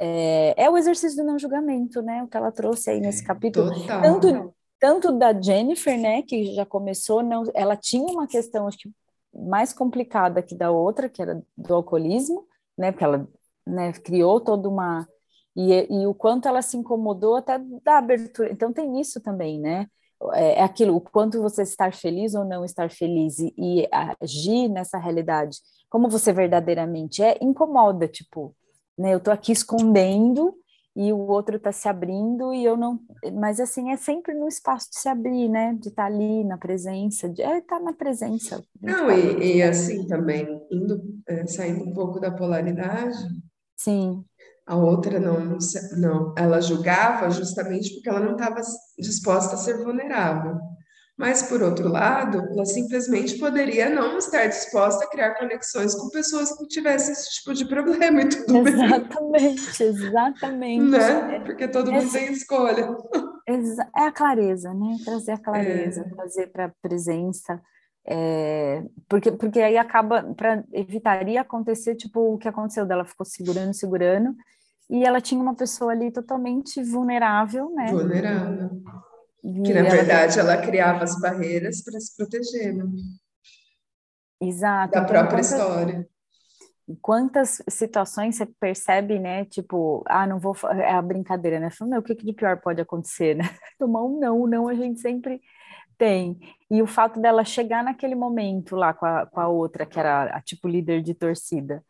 É, 0.00 0.64
é, 0.64 0.70
o 0.70 0.76
exercício 0.76 1.16
do 1.16 1.26
não 1.26 1.38
julgamento, 1.38 2.02
né, 2.02 2.22
o 2.22 2.28
que 2.28 2.36
ela 2.36 2.50
trouxe 2.50 2.90
aí 2.90 3.00
nesse 3.00 3.24
capítulo. 3.24 3.72
Total. 3.72 4.02
Tanto, 4.02 4.54
tanto 4.82 5.12
da 5.12 5.32
Jennifer, 5.32 5.96
né, 5.96 6.22
que 6.22 6.56
já 6.56 6.66
começou, 6.66 7.22
não, 7.22 7.44
ela 7.54 7.76
tinha 7.76 8.02
uma 8.02 8.26
questão, 8.26 8.66
acho 8.66 8.78
que 8.78 8.90
mais 9.32 9.72
complicada 9.72 10.42
que 10.42 10.56
da 10.56 10.72
outra, 10.72 11.08
que 11.08 11.22
era 11.22 11.40
do 11.56 11.72
alcoolismo, 11.72 12.48
né, 12.76 12.90
porque 12.90 13.04
ela 13.04 13.28
né, 13.64 13.92
criou 13.92 14.40
toda 14.40 14.68
uma 14.68 15.06
e, 15.54 15.86
e 15.88 16.04
o 16.04 16.12
quanto 16.12 16.48
ela 16.48 16.60
se 16.62 16.76
incomodou 16.76 17.36
até 17.36 17.60
da 17.84 17.98
abertura. 17.98 18.50
Então 18.50 18.72
tem 18.72 19.00
isso 19.00 19.20
também, 19.20 19.60
né? 19.60 19.86
É, 20.32 20.54
é 20.54 20.62
aquilo, 20.62 20.96
o 20.96 21.00
quanto 21.00 21.40
você 21.40 21.62
estar 21.62 21.94
feliz 21.94 22.34
ou 22.34 22.44
não 22.44 22.64
estar 22.64 22.90
feliz 22.90 23.38
e, 23.38 23.54
e 23.56 23.88
agir 24.20 24.68
nessa 24.68 24.98
realidade, 24.98 25.58
como 25.88 26.08
você 26.08 26.32
verdadeiramente 26.32 27.22
é, 27.22 27.38
incomoda, 27.40 28.08
tipo, 28.08 28.52
né? 28.98 29.14
Eu 29.14 29.20
tô 29.20 29.30
aqui 29.30 29.52
escondendo 29.52 30.56
e 30.94 31.12
o 31.12 31.18
outro 31.18 31.56
está 31.56 31.72
se 31.72 31.88
abrindo 31.88 32.52
e 32.52 32.64
eu 32.64 32.76
não. 32.76 33.00
Mas 33.34 33.58
assim, 33.58 33.90
é 33.90 33.96
sempre 33.96 34.34
no 34.34 34.46
espaço 34.46 34.90
de 34.90 34.98
se 34.98 35.08
abrir, 35.08 35.48
né? 35.48 35.72
De 35.74 35.88
estar 35.88 36.02
tá 36.02 36.08
ali 36.08 36.44
na 36.44 36.58
presença, 36.58 37.28
de 37.28 37.42
é, 37.42 37.58
estar 37.58 37.78
tá 37.78 37.82
na 37.82 37.92
presença. 37.94 38.62
Não, 38.80 39.10
e, 39.10 39.56
e, 39.56 39.62
assim 39.62 40.06
também, 40.06 40.46
indo, 40.70 41.02
é, 41.26 41.46
saindo 41.46 41.84
um 41.84 41.94
pouco 41.94 42.20
da 42.20 42.30
polaridade. 42.30 43.16
Sim. 43.76 44.22
A 44.66 44.76
outra 44.76 45.18
não, 45.18 45.58
não, 45.98 46.34
ela 46.36 46.60
julgava 46.60 47.30
justamente 47.30 47.94
porque 47.94 48.08
ela 48.08 48.20
não 48.20 48.32
estava 48.32 48.60
disposta 48.98 49.54
a 49.54 49.58
ser 49.58 49.82
vulnerável. 49.82 50.56
Mas, 51.16 51.42
por 51.42 51.62
outro 51.62 51.88
lado, 51.88 52.38
ela 52.38 52.64
simplesmente 52.64 53.38
poderia 53.38 53.90
não 53.90 54.16
estar 54.16 54.46
disposta 54.46 55.04
a 55.04 55.08
criar 55.08 55.34
conexões 55.34 55.94
com 55.94 56.08
pessoas 56.08 56.56
que 56.56 56.66
tivessem 56.66 57.12
esse 57.12 57.30
tipo 57.34 57.52
de 57.52 57.66
problema 57.66 58.22
e 58.22 58.28
tudo 58.28 58.66
Exatamente, 58.66 59.78
bem. 59.78 59.88
exatamente. 59.88 60.90
Né? 60.90 61.40
Porque 61.40 61.68
todo 61.68 61.92
mundo 61.92 62.10
tem 62.10 62.32
escolha. 62.32 62.96
É 63.94 64.04
a 64.04 64.12
clareza, 64.12 64.72
né? 64.72 64.96
Trazer 65.04 65.32
a 65.32 65.38
clareza, 65.38 66.00
é. 66.00 66.14
trazer 66.14 66.46
para 66.46 66.66
a 66.66 66.72
presença. 66.80 67.60
É, 68.06 68.82
porque, 69.08 69.30
porque 69.32 69.60
aí 69.60 69.76
acaba, 69.76 70.22
para 70.34 70.64
evitaria 70.72 71.42
acontecer, 71.42 71.94
tipo, 71.94 72.34
o 72.34 72.38
que 72.38 72.48
aconteceu 72.48 72.86
dela, 72.86 73.04
ficou 73.04 73.26
segurando, 73.26 73.74
segurando, 73.74 74.34
e 74.90 75.04
ela 75.04 75.20
tinha 75.20 75.40
uma 75.40 75.54
pessoa 75.54 75.92
ali 75.92 76.10
totalmente 76.10 76.82
vulnerável, 76.82 77.70
né? 77.74 77.92
Vulnerável 77.92 78.70
que, 79.42 79.74
na 79.74 79.82
verdade, 79.82 80.38
ela 80.38 80.56
criava 80.56 81.02
as 81.02 81.18
barreiras 81.20 81.82
para 81.82 81.98
se 81.98 82.16
proteger, 82.16 82.74
né? 82.74 82.84
Exato. 84.40 84.92
Da 84.92 85.00
então, 85.00 85.06
própria 85.08 85.38
quantas, 85.38 85.52
história. 85.52 86.08
Quantas 87.00 87.62
situações 87.68 88.36
você 88.36 88.46
percebe, 88.46 89.18
né? 89.18 89.44
Tipo, 89.44 90.04
ah, 90.06 90.26
não 90.26 90.38
vou. 90.38 90.56
É 90.72 90.92
a 90.92 91.02
brincadeira, 91.02 91.58
né? 91.58 91.70
Falando, 91.70 91.98
o 91.98 92.02
que 92.02 92.14
de 92.14 92.32
pior 92.32 92.60
pode 92.60 92.80
acontecer, 92.80 93.34
né? 93.34 93.44
Tomar 93.78 94.04
um 94.04 94.18
não, 94.20 94.46
não 94.46 94.68
a 94.68 94.74
gente 94.74 95.00
sempre 95.00 95.40
tem. 95.98 96.38
E 96.70 96.80
o 96.80 96.86
fato 96.86 97.20
dela 97.20 97.44
chegar 97.44 97.82
naquele 97.82 98.14
momento 98.14 98.76
lá 98.76 98.92
com 98.94 99.06
a, 99.06 99.26
com 99.26 99.40
a 99.40 99.48
outra, 99.48 99.86
que 99.86 99.98
era 99.98 100.24
a 100.36 100.40
tipo 100.40 100.68
líder 100.68 101.02
de 101.02 101.14
torcida, 101.14 101.84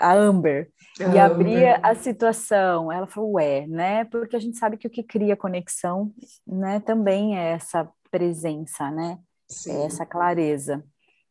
a 0.00 0.14
Amber, 0.14 0.70
e 0.98 1.18
abria 1.18 1.78
a 1.82 1.94
situação. 1.94 2.90
Ela 2.90 3.06
falou, 3.06 3.32
ué, 3.32 3.66
né? 3.66 4.04
Porque 4.06 4.34
a 4.34 4.40
gente 4.40 4.56
sabe 4.56 4.76
que 4.76 4.86
o 4.86 4.90
que 4.90 5.02
cria 5.02 5.36
conexão, 5.36 6.12
né, 6.46 6.80
também 6.80 7.38
é 7.38 7.52
essa 7.52 7.88
presença, 8.10 8.90
né? 8.90 9.18
É 9.68 9.84
essa 9.84 10.06
clareza. 10.06 10.82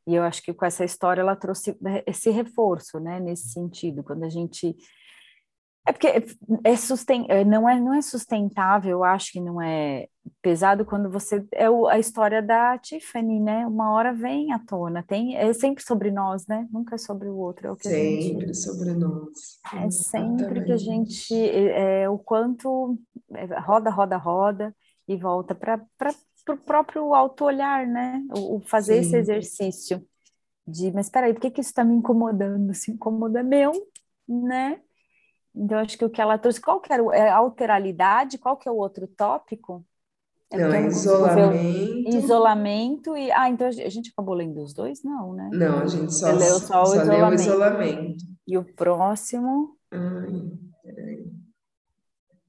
E 0.08 0.16
eu 0.16 0.24
acho 0.24 0.42
que 0.42 0.54
com 0.54 0.66
essa 0.66 0.84
história 0.84 1.22
ela 1.22 1.36
trouxe 1.36 1.78
esse 2.06 2.30
reforço, 2.30 3.00
né, 3.00 3.20
nesse 3.20 3.50
sentido, 3.50 4.04
quando 4.04 4.24
a 4.24 4.30
gente 4.30 4.76
é 5.90 5.92
porque 5.92 6.26
é 6.64 6.76
susten... 6.76 7.26
É, 7.30 7.44
não, 7.44 7.68
é, 7.68 7.80
não 7.80 7.94
é 7.94 8.02
sustentável, 8.02 8.92
eu 8.92 9.04
acho 9.04 9.32
que 9.32 9.42
não 9.42 9.60
é 9.60 10.08
pesado 10.42 10.86
quando 10.86 11.10
você. 11.10 11.44
É 11.54 11.66
a 11.90 11.98
história 11.98 12.42
da 12.42 12.78
Tiffany, 12.78 13.40
né? 13.40 13.66
Uma 13.66 13.92
hora 13.94 14.14
vem 14.14 14.54
à 14.54 14.60
tona. 14.60 15.04
Tem, 15.04 15.36
é 15.36 15.52
sempre 15.52 15.84
sobre 15.84 16.12
nós, 16.12 16.46
né? 16.46 16.68
Nunca 16.72 16.96
é 16.96 16.98
sobre 16.98 17.28
o 17.28 17.36
outro. 17.36 17.68
É 17.68 17.72
o 17.72 17.76
que 17.76 17.90
sempre 17.90 18.46
gente... 18.48 18.58
sobre 18.58 18.94
nós. 18.94 19.60
É 19.74 19.90
sempre 19.90 20.64
que 20.64 20.72
a 20.72 20.78
gente. 20.78 21.34
É, 21.34 22.04
é, 22.04 22.10
o 22.10 22.20
quanto 22.20 22.98
é, 23.34 23.60
roda, 23.60 23.90
roda, 23.90 24.18
roda 24.18 24.76
e 25.08 25.18
volta 25.18 25.56
para 25.56 25.84
o 26.50 26.58
próprio 26.58 27.16
auto-olhar, 27.16 27.88
né? 27.88 28.24
O, 28.38 28.58
o 28.58 28.60
fazer 28.62 28.96
Sim. 28.96 29.00
esse 29.00 29.18
exercício 29.18 30.06
de, 30.68 30.92
mas 30.92 31.08
espera 31.08 31.26
aí, 31.26 31.34
por 31.34 31.42
que, 31.42 31.50
que 31.50 31.62
isso 31.62 31.72
está 31.72 31.84
me 31.84 31.96
incomodando? 31.96 32.74
Se 32.76 32.92
incomoda 32.92 33.42
meu, 33.42 33.72
né? 34.28 34.80
Então, 35.60 35.78
acho 35.80 35.98
que 35.98 36.06
o 36.06 36.10
que 36.10 36.22
ela 36.22 36.38
trouxe, 36.38 36.62
qual 36.62 36.80
que 36.80 36.92
era 36.92 37.04
é 37.14 37.30
a 37.30 37.36
alteralidade, 37.36 38.38
qual 38.38 38.56
que 38.56 38.70
é 38.70 38.72
o 38.72 38.78
outro 38.78 39.06
tópico? 39.08 39.86
É 40.50 40.58
não, 40.58 40.74
é 40.74 40.88
isolamento. 40.88 42.10
Isolamento 42.16 43.18
e. 43.18 43.30
Ah, 43.32 43.50
então 43.50 43.68
a 43.68 43.72
gente 43.72 44.10
acabou 44.12 44.34
lendo 44.34 44.64
os 44.64 44.74
dois? 44.74 45.04
Não, 45.04 45.34
né? 45.34 45.50
Não, 45.52 45.80
a 45.80 45.86
gente 45.86 46.14
só, 46.14 46.32
leu 46.32 46.60
só, 46.60 46.84
o, 46.84 46.86
só 46.86 46.96
isolamento. 46.96 47.10
leu 47.10 47.30
o 47.30 47.34
isolamento. 47.34 48.24
E 48.48 48.58
o 48.58 48.64
próximo. 48.64 49.78
Ai. 49.92 50.50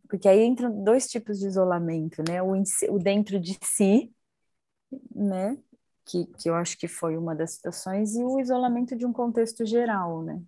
Porque 0.08 0.28
aí 0.28 0.44
entram 0.44 0.82
dois 0.82 1.08
tipos 1.08 1.40
de 1.40 1.46
isolamento, 1.46 2.22
né? 2.26 2.40
O, 2.40 2.52
o 2.90 2.98
dentro 2.98 3.40
de 3.40 3.58
si, 3.62 4.10
né? 5.14 5.58
Que, 6.04 6.26
que 6.38 6.48
eu 6.48 6.54
acho 6.54 6.78
que 6.78 6.88
foi 6.88 7.16
uma 7.16 7.34
das 7.34 7.52
situações, 7.52 8.14
e 8.14 8.24
o 8.24 8.40
isolamento 8.40 8.96
de 8.96 9.04
um 9.04 9.12
contexto 9.12 9.66
geral, 9.66 10.22
né? 10.22 10.40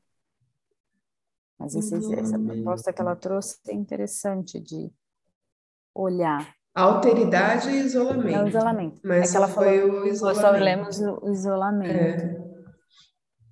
Mas 1.58 1.74
esse, 1.74 1.94
essa 2.14 2.38
proposta 2.38 2.92
que 2.92 3.00
ela 3.00 3.14
trouxe 3.14 3.58
é 3.68 3.74
interessante 3.74 4.58
de 4.58 4.90
olhar. 5.94 6.54
Alteridade 6.74 7.68
e 7.70 7.80
isolamento. 7.80 8.28
É 8.28 8.42
o 8.42 8.48
isolamento. 8.48 9.00
Mas 9.04 9.28
é 9.28 9.30
que 9.30 9.36
ela 9.36 9.48
foi 9.48 9.80
falou, 9.80 10.02
o 10.02 10.06
isolamento. 10.06 10.22
Nós 10.22 10.38
só 10.38 10.50
lemos 10.50 11.00
o 11.00 11.30
isolamento. 11.30 11.92
É. 11.92 12.52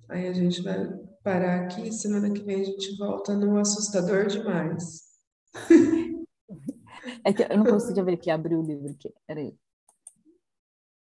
Aí 0.09 0.27
a 0.27 0.33
gente 0.33 0.61
vai 0.61 0.87
parar 1.23 1.61
aqui, 1.61 1.91
semana 1.91 2.31
que 2.31 2.41
vem 2.43 2.61
a 2.61 2.63
gente 2.63 2.97
volta 2.97 3.33
no 3.35 3.57
assustador 3.59 4.27
demais. 4.27 5.01
É 7.23 7.33
que 7.33 7.41
eu 7.43 7.57
não 7.57 7.65
consigo 7.65 8.03
ver 8.03 8.17
que 8.17 8.29
abriu 8.29 8.59
o 8.59 8.65
livro 8.65 8.91
aqui. 8.91 9.11
Peraí. 9.25 9.57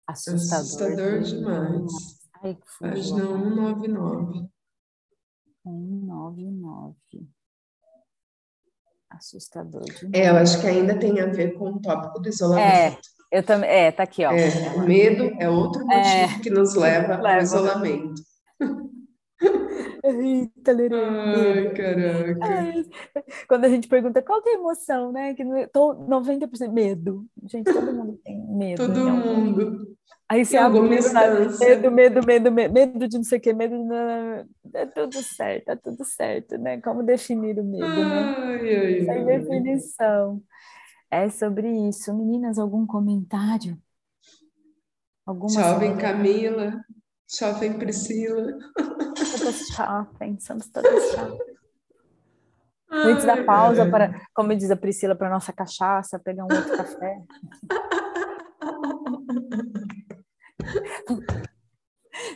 Assustador, 0.08 0.60
Assustador 0.60 1.20
demais. 1.22 1.91
Ai, 2.41 2.58
Página 2.80 3.26
199. 3.26 4.50
199. 5.64 6.95
Assustador. 9.09 9.86
É, 10.11 10.30
eu 10.30 10.38
acho 10.38 10.59
que 10.59 10.68
ainda 10.68 10.97
tem 10.97 11.20
a 11.22 11.28
ver 11.28 11.53
com 11.53 11.70
o 11.70 11.80
tópico 11.80 12.20
do 12.20 12.28
isolamento. 12.28 12.68
É, 12.68 12.97
eu 13.32 13.43
também. 13.43 13.70
É, 13.70 13.91
tá 13.91 14.03
aqui, 14.03 14.26
ó. 14.26 14.32
É, 14.32 14.76
o 14.76 14.82
medo 14.82 15.32
é 15.39 15.47
outro 15.49 15.82
é. 15.84 15.86
motivo 15.86 16.39
é, 16.39 16.39
que 16.41 16.49
nos 16.49 16.76
leva, 16.76 17.16
leva. 17.16 17.36
ao 17.36 17.41
isolamento. 17.41 18.22
Eita, 20.04 20.74
Ai, 20.74 21.70
caraca. 21.70 22.89
Quando 23.47 23.64
a 23.64 23.70
gente 23.70 23.88
pergunta 23.88 24.22
qual 24.22 24.41
que 24.41 24.49
é 24.49 24.54
a 24.54 24.56
emoção, 24.56 25.14
né? 25.14 25.34
Que 25.34 25.45
tô 25.68 25.95
90% 25.95 26.74
medo. 26.74 27.26
Gente, 27.45 27.72
todo 27.72 27.93
mundo 27.93 28.20
tem 28.22 28.38
medo. 28.38 28.86
Todo 28.86 29.10
mundo. 29.10 29.95
Aí 30.28 30.43
você 30.43 30.58
abre 30.58 30.82
medo, 30.82 31.91
medo, 31.91 32.26
medo, 32.26 32.51
medo, 32.51 32.74
medo 32.74 33.08
de 33.08 33.18
não 33.18 33.24
sei 33.24 33.38
o 33.38 33.41
que, 33.41 33.54
medo 33.54 33.76
de... 33.78 34.78
É 34.78 34.86
tudo 34.88 35.22
certo, 35.22 35.70
é 35.70 35.76
tudo 35.76 36.04
certo, 36.04 36.58
né? 36.58 36.82
Como 36.82 37.04
definir 37.04 37.58
o 37.60 37.64
medo, 37.64 37.86
né? 37.86 38.36
Ai, 38.38 38.76
ai, 38.76 39.06
Sem 39.06 39.26
definição. 39.26 40.41
É 41.10 41.30
sobre 41.30 41.70
isso. 41.88 42.14
Meninas, 42.14 42.58
algum 42.58 42.86
comentário? 42.86 43.78
Alguma 45.26 45.49
Jovem 45.49 45.95
Camila, 45.95 46.74
jovem 47.39 47.78
Priscila. 47.78 48.58
Todas 49.44 49.68
jovens, 49.68 50.46
somos 50.46 50.70
todas 50.70 51.12
jovens. 51.12 51.41
Antes 52.89 53.26
da 53.26 53.44
pausa, 53.44 53.86
para, 53.89 54.22
como 54.34 54.56
diz 54.56 54.72
a 54.72 54.78
Priscila, 54.78 55.16
para 55.16 55.30
nossa 55.30 55.52
cachaça, 55.52 56.18
pegar 56.18 56.46
um 56.46 56.54
outro 56.54 56.78
café. 56.78 57.22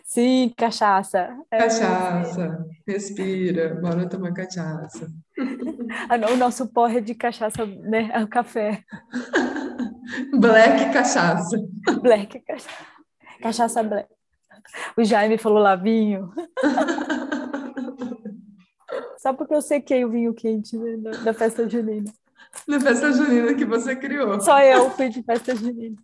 Sim, 0.04 0.52
cachaça. 0.58 1.30
É 1.52 1.60
cachaça, 1.60 2.66
respira, 2.86 3.76
bora 3.76 4.10
tomar 4.10 4.34
cachaça. 4.34 5.10
O 6.34 6.36
nosso 6.36 6.68
porre 6.74 7.00
de 7.00 7.16
cachaça, 7.16 7.66
né? 7.66 8.10
É 8.12 8.22
o 8.24 8.28
café. 8.28 8.84
Black 10.38 10.92
cachaça. 10.92 11.58
Black 12.02 12.40
cachaça. 12.42 12.86
Cachaça 13.42 13.84
black. 13.84 14.17
O 14.98 15.04
Jaime 15.04 15.38
falou 15.38 15.60
lá, 15.60 15.76
vinho. 15.76 16.32
Só 19.18 19.34
porque 19.34 19.54
eu 19.54 19.62
sequei 19.62 20.06
o 20.06 20.10
vinho 20.10 20.34
quente 20.34 20.78
né, 20.78 20.98
da 21.24 21.34
festa 21.34 21.68
junina. 21.68 22.12
Na 22.68 22.80
festa 22.80 23.12
junina 23.12 23.54
que 23.54 23.66
você 23.66 23.96
criou. 23.96 24.40
Só 24.40 24.60
eu 24.62 24.90
fui 24.92 25.10
de 25.10 25.22
festa 25.24 25.56
junina. 25.56 25.96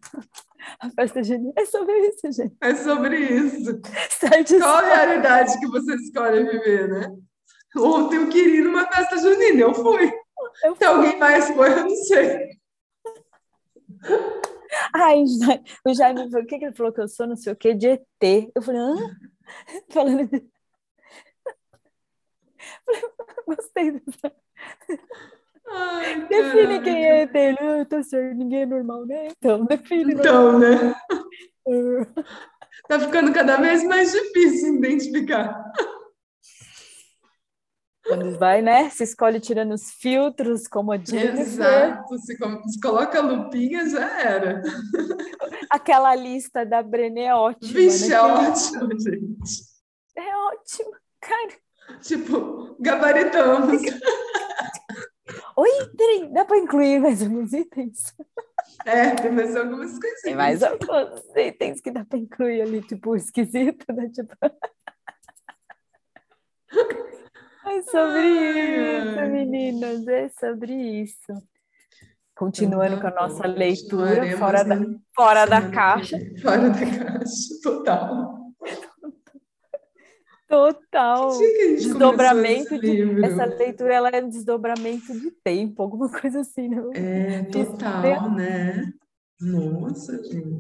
A 0.80 0.89
festa 0.89 1.24
junina 1.24 1.54
é 1.56 1.66
sobre 1.66 1.93
isso, 2.08 2.32
gente. 2.32 2.56
É 2.62 2.76
sobre 2.76 3.18
isso. 3.18 3.82
Qual 4.60 4.78
a 4.78 4.82
realidade 4.82 5.60
que 5.60 5.68
você 5.68 5.95
escolhe 5.95 6.43
viver, 6.43 6.89
né? 6.89 7.16
Ontem 7.78 8.18
eu 8.18 8.30
queria 8.30 8.60
ir 8.60 8.64
numa 8.64 8.86
festa 8.86 9.18
junina, 9.18 9.62
eu 9.62 9.74
fui. 9.74 10.12
Eu 10.64 10.76
Se 10.76 10.84
alguém 10.84 11.18
mais 11.18 11.49
foi, 11.49 11.72
eu 11.72 11.86
não 11.86 11.95
sei. 11.95 12.49
Ai, 14.94 15.24
o 15.86 15.94
Jaime, 15.94 16.22
o 16.22 16.46
que, 16.46 16.60
que 16.60 16.66
ele 16.66 16.76
falou 16.76 16.94
que 16.94 17.02
eu 17.02 17.08
sou, 17.08 17.26
não 17.26 17.36
sei 17.36 17.52
o 17.52 17.56
que, 17.56 17.74
de 17.74 17.88
ET. 17.88 18.52
Eu 18.56 18.62
falei, 18.62 18.80
hã? 18.80 18.96
Falando 19.89 20.28
de... 20.28 20.46
Gostei 23.48 23.91
dessa. 23.91 24.36
Ai, 25.68 26.28
define 26.30 26.82
quem 26.82 27.06
é 27.06 27.24
ET. 27.24 27.36
Ah, 27.60 27.86
tá 27.86 28.04
certo, 28.04 28.38
ninguém 28.38 28.62
é 28.62 28.66
normal, 28.66 29.06
né? 29.06 29.30
Então, 29.30 29.66
define. 29.66 30.14
Então, 30.14 30.60
né? 30.60 30.96
tá 32.88 33.00
ficando 33.00 33.34
cada 33.34 33.58
vez 33.58 33.84
mais 33.84 34.12
difícil 34.12 34.76
identificar. 34.76 35.72
Quando 38.16 38.38
vai, 38.38 38.61
né? 38.61 38.89
Se 38.91 39.03
escolhe 39.03 39.39
tirando 39.39 39.74
os 39.74 39.89
filtros, 39.91 40.68
como 40.68 40.91
a 40.91 40.97
Jennifer. 40.97 41.39
Exato, 41.39 42.18
se, 42.20 42.36
se 42.36 42.80
coloca 42.80 43.18
a 43.18 43.22
lupinha, 43.22 43.89
já 43.89 44.22
era. 44.22 44.61
Aquela 45.70 46.16
lista 46.16 46.64
da 46.64 46.84
Brené 46.84 47.26
é 47.26 47.36
ótima. 47.36 47.74
Vixe, 47.74 48.09
né? 48.09 48.16
é 48.16 48.22
ótimo, 48.22 48.99
gente. 48.99 49.64
É 50.16 50.38
ótimo, 50.38 50.91
cara. 51.20 51.53
Tipo, 52.01 52.76
gabaritamos. 52.80 53.82
Oi, 55.57 55.70
peraí, 55.97 56.32
dá 56.32 56.45
para 56.45 56.57
incluir 56.59 56.99
mais 56.99 57.22
alguns 57.22 57.51
itens? 57.51 58.14
É, 58.86 59.11
tem 59.16 59.32
mais 59.32 59.55
algumas 59.55 59.97
coisas. 59.99 60.22
Tem 60.22 60.36
mais 60.36 60.61
alguns 60.61 61.22
itens 61.36 61.82
que 61.82 61.89
dá 61.89 62.05
para 62.05 62.20
incluir 62.20 62.61
ali, 62.61 62.82
tipo, 62.82 63.16
esquisito, 63.16 63.86
né? 63.91 64.09
Tipo... 64.09 64.36
É 67.74 67.82
sobre 67.82 68.28
isso, 68.28 69.32
meninas, 69.32 70.07
é 70.07 70.30
sobre 70.30 70.74
isso. 71.01 71.34
Continuando 72.36 72.95
então, 72.95 72.99
com 72.99 73.07
a 73.07 73.21
nossa 73.21 73.47
leitura, 73.47 74.38
fora 74.38 74.63
da, 74.63 74.76
fora 75.15 75.45
da 75.45 75.69
caixa. 75.69 76.17
Fora 76.41 76.69
da 76.69 76.80
caixa, 76.80 77.61
total. 77.63 78.39
Total. 80.45 81.36
Desdobramento 81.39 82.78
de. 82.78 83.26
Essa 83.26 83.45
leitura 83.45 83.91
ela 83.91 84.09
é 84.09 84.24
um 84.24 84.30
desdobramento 84.30 85.11
de 85.19 85.32
tempo, 85.43 85.82
alguma 85.82 86.07
coisa 86.11 86.41
assim, 86.41 86.67
não? 86.67 86.91
É, 86.93 87.41
total, 87.45 88.30
né? 88.30 88.93
Nossa, 89.41 90.21
gente. 90.24 90.59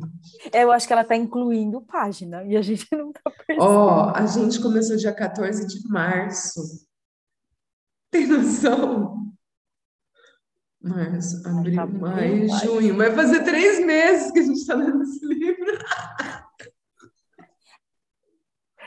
Eu 0.51 0.71
acho 0.71 0.87
que 0.87 0.93
ela 0.93 1.03
está 1.03 1.15
incluindo 1.15 1.79
página 1.81 2.43
e 2.43 2.57
a 2.57 2.61
gente 2.63 2.87
não 2.91 3.09
está 3.09 3.29
percebendo. 3.29 3.61
Ó, 3.61 4.07
oh, 4.07 4.15
a 4.15 4.25
gente 4.25 4.59
começou 4.59 4.97
dia 4.97 5.13
14 5.13 5.67
de 5.67 5.87
março. 5.87 6.59
Tem 8.13 8.27
noção? 8.27 9.33
Março, 10.79 11.47
abril, 11.47 11.75
tá 11.75 11.87
maio, 11.87 12.47
junho. 12.59 12.95
Vai 12.95 13.11
fazer 13.11 13.43
três 13.43 13.83
meses 13.83 14.31
que 14.31 14.37
a 14.37 14.43
gente 14.43 14.57
está 14.57 14.75
lendo 14.75 15.01
esse 15.01 15.25
livro. 15.25 15.79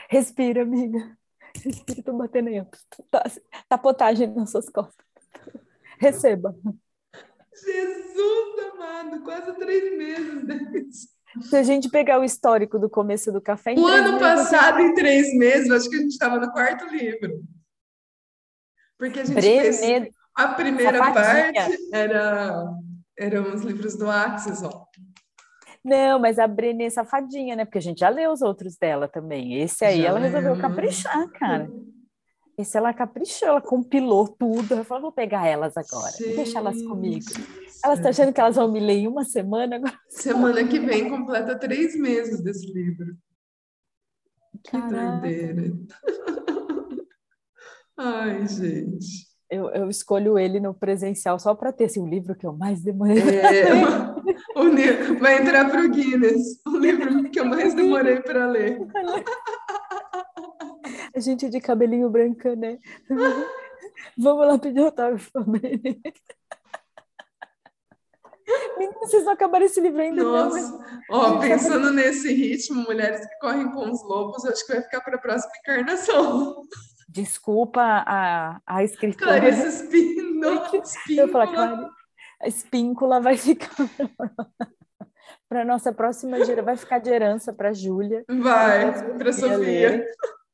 Respira, 0.09 0.61
amiga. 0.61 1.17
Respira, 1.53 2.03
tô 2.03 2.13
batendo 2.13 2.47
aí. 2.47 2.65
Tá, 3.11 3.23
tá 3.67 3.77
potagem 3.77 4.33
nas 4.33 4.49
suas 4.49 4.69
costas. 4.69 5.05
Receba. 5.99 6.55
Jesus 7.53 8.71
amado, 8.71 9.23
quase 9.23 9.53
três 9.55 9.97
meses. 9.97 11.09
Se 11.41 11.57
a 11.57 11.63
gente 11.63 11.89
pegar 11.89 12.17
o 12.17 12.23
histórico 12.23 12.79
do 12.79 12.89
começo 12.89 13.29
do 13.29 13.41
café. 13.41 13.73
O 13.73 13.85
ano 13.87 14.17
passado, 14.19 14.79
em 14.79 14.93
três 14.93 15.35
meses, 15.35 15.69
acho 15.69 15.89
que 15.89 15.97
a 15.97 15.99
gente 15.99 16.11
estava 16.11 16.39
no 16.39 16.49
quarto 16.53 16.85
livro. 16.85 17.43
Porque 18.97 19.19
a 19.19 19.25
gente 19.25 19.41
fez 19.41 20.09
a 20.35 20.47
primeira 20.49 20.97
Safadinha. 20.97 21.53
parte 21.53 21.89
era 21.93 22.65
eram 23.17 23.53
os 23.53 23.61
livros 23.61 23.95
do 23.95 24.09
Axis, 24.09 24.61
ó. 24.61 24.85
Não, 25.83 26.19
mas 26.19 26.37
a 26.37 26.47
Brené 26.47 26.85
é 26.85 26.89
safadinha, 26.89 27.55
né? 27.55 27.65
Porque 27.65 27.77
a 27.77 27.81
gente 27.81 27.99
já 27.99 28.09
leu 28.09 28.31
os 28.31 28.41
outros 28.41 28.75
dela 28.77 29.07
também. 29.07 29.55
Esse 29.55 29.85
aí 29.85 30.01
já 30.01 30.09
ela 30.09 30.19
resolveu 30.19 30.59
caprichar, 30.59 31.29
cara. 31.31 31.71
Esse 32.57 32.77
ela 32.77 32.93
caprichou, 32.93 33.47
ela 33.47 33.61
compilou 33.61 34.27
tudo. 34.27 34.73
Eu 34.73 34.83
falei, 34.83 35.03
vou 35.03 35.11
pegar 35.11 35.47
elas 35.47 35.77
agora, 35.77 36.11
vou 36.19 36.35
deixar 36.35 36.59
elas 36.59 36.81
comigo. 36.81 37.25
Elas 37.83 37.99
estão 37.99 38.09
achando 38.09 38.33
que 38.33 38.41
elas 38.41 38.55
vão 38.55 38.71
me 38.71 38.79
ler 38.79 38.97
em 38.97 39.07
uma 39.07 39.23
semana 39.23 39.77
agora. 39.77 39.97
Semana 40.09 40.67
que 40.67 40.79
vem 40.79 41.09
completa 41.09 41.57
três 41.57 41.95
meses 41.95 42.41
desse 42.41 42.65
livro. 42.73 43.15
Que 44.63 44.71
Caraca. 44.71 45.21
doideira. 45.21 45.73
Ai, 47.97 48.47
gente. 48.47 49.27
Eu, 49.49 49.69
eu, 49.69 49.89
escolho 49.89 50.37
ele 50.37 50.59
no 50.59 50.73
presencial 50.73 51.39
só 51.39 51.55
para 51.55 51.71
ter 51.71 51.85
assim, 51.85 52.01
o 52.01 52.07
livro 52.07 52.35
que 52.35 52.45
eu 52.45 52.51
mais 52.51 52.81
demorei. 52.81 53.39
É, 53.39 53.73
o, 54.55 54.61
o, 54.61 55.19
vai 55.19 55.41
entrar 55.41 55.69
para 55.69 55.85
o 55.85 55.89
Guinness, 55.89 56.61
o 56.67 56.77
livro 56.77 57.29
que 57.29 57.39
eu 57.39 57.45
mais 57.45 57.73
demorei 57.73 58.19
para 58.19 58.45
ler. 58.45 58.77
A 61.15 61.19
gente 61.19 61.49
de 61.49 61.59
cabelinho 61.59 62.09
branco, 62.09 62.49
né? 62.55 62.77
Vamos 64.17 64.45
lá 64.45 64.59
pedir 64.59 64.81
autógrafo 64.81 65.31
para 65.31 65.45
vocês 68.99 69.25
não 69.25 69.33
acabaram 69.33 69.65
esse 69.65 69.81
livro 69.81 69.99
ainda. 69.99 70.23
Nossa, 70.23 70.59
não, 70.59 70.79
mas... 70.79 70.89
ó, 71.09 71.39
pensando 71.39 71.91
nesse 71.91 72.31
ritmo, 72.33 72.83
mulheres 72.83 73.25
que 73.25 73.39
correm 73.39 73.71
com 73.71 73.89
os 73.89 74.03
lobos, 74.03 74.45
acho 74.45 74.65
que 74.65 74.73
vai 74.73 74.81
ficar 74.83 75.01
para 75.01 75.15
a 75.15 75.19
próxima 75.19 75.51
encarnação. 75.59 76.61
Desculpa 77.07 77.81
a, 77.81 78.61
a 78.65 78.83
escritora. 78.83 79.39
Clarice 79.39 79.67
Espíndola. 79.67 80.71
Eu 81.17 81.27
falo, 81.29 81.51
Clarice, 81.51 81.91
a 82.41 82.47
espíncula 82.47 83.19
vai 83.19 83.37
ficar 83.37 83.75
para 85.49 85.65
nossa 85.65 85.91
próxima 85.91 86.37
geração, 86.43 86.65
vai 86.65 86.77
ficar 86.77 86.99
de 86.99 87.09
herança 87.09 87.53
para 87.53 87.73
Júlia. 87.73 88.23
Vai, 88.27 89.17
para 89.17 89.33
Sofia. 89.33 89.57
Ler. 89.57 90.05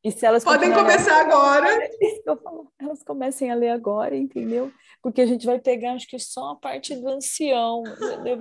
E 0.04 0.12
se 0.12 0.26
elas 0.26 0.44
podem 0.44 0.74
começar 0.74 1.22
agora. 1.22 1.68
elas 2.80 3.04
comecem 3.04 3.52
a 3.52 3.56
ler 3.56 3.70
agora, 3.70 4.16
entendeu? 4.16 4.72
Porque 5.02 5.22
a 5.22 5.26
gente 5.26 5.46
vai 5.46 5.60
pegar, 5.60 5.94
acho 5.94 6.08
que 6.08 6.20
só 6.20 6.52
a 6.52 6.56
parte 6.58 6.96
do 6.96 7.08
ancião. 7.08 7.84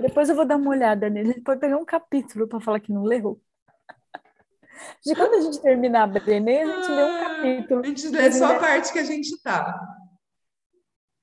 Depois 0.01 0.29
eu 0.29 0.35
vou 0.35 0.45
dar 0.45 0.57
uma 0.57 0.71
olhada 0.71 1.09
nele. 1.09 1.31
A 1.31 1.33
gente 1.35 1.45
pode 1.45 1.61
pegar 1.61 1.77
um 1.77 1.85
capítulo 1.85 2.49
para 2.49 2.61
falar 2.61 2.81
que 2.81 2.93
não 2.93 3.05
leu. 3.05 3.41
De 5.05 5.15
quando 5.15 5.35
a 5.35 5.41
gente 5.41 5.61
terminar 5.61 6.03
a 6.03 6.07
Brené, 6.07 6.63
a 6.63 6.67
gente 6.67 6.91
lê 6.91 7.05
um 7.05 7.21
capítulo. 7.21 7.81
A 7.81 7.87
gente 7.87 8.09
lê 8.09 8.33
só 8.33 8.57
a 8.57 8.59
parte 8.59 8.93
que 8.93 8.99
a 8.99 9.05
gente 9.05 9.41
tá. 9.43 9.81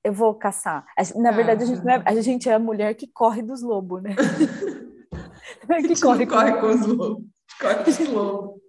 Eu 0.02 0.12
vou 0.12 0.34
caçar. 0.34 0.86
Na 1.16 1.30
verdade, 1.30 1.64
a, 1.64 1.66
gente 1.66 1.88
é, 1.88 2.02
a 2.04 2.20
gente 2.20 2.48
é 2.48 2.54
a 2.54 2.58
mulher 2.58 2.94
que 2.94 3.06
corre 3.06 3.42
dos 3.42 3.62
lobos, 3.62 4.02
né? 4.02 4.16
que 5.86 6.00
corre, 6.00 6.26
corre 6.26 6.60
com 6.60 6.66
os 6.68 6.86
lobos. 6.86 7.24
Corre 7.60 7.84
com 7.84 7.90
os 7.90 8.08
lobos. 8.08 8.60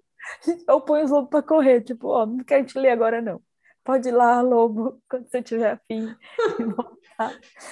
Eu 0.67 0.81
ponho 0.81 1.05
os 1.05 1.11
lobos 1.11 1.29
para 1.29 1.41
correr, 1.41 1.81
tipo, 1.81 2.09
ó, 2.09 2.25
não 2.25 2.43
quero 2.43 2.65
te 2.65 2.77
ler 2.77 2.89
agora, 2.89 3.21
não. 3.21 3.41
Pode 3.83 4.09
ir 4.09 4.11
lá, 4.11 4.41
lobo, 4.41 5.01
quando 5.09 5.29
você 5.29 5.41
tiver 5.41 5.71
afim. 5.71 6.13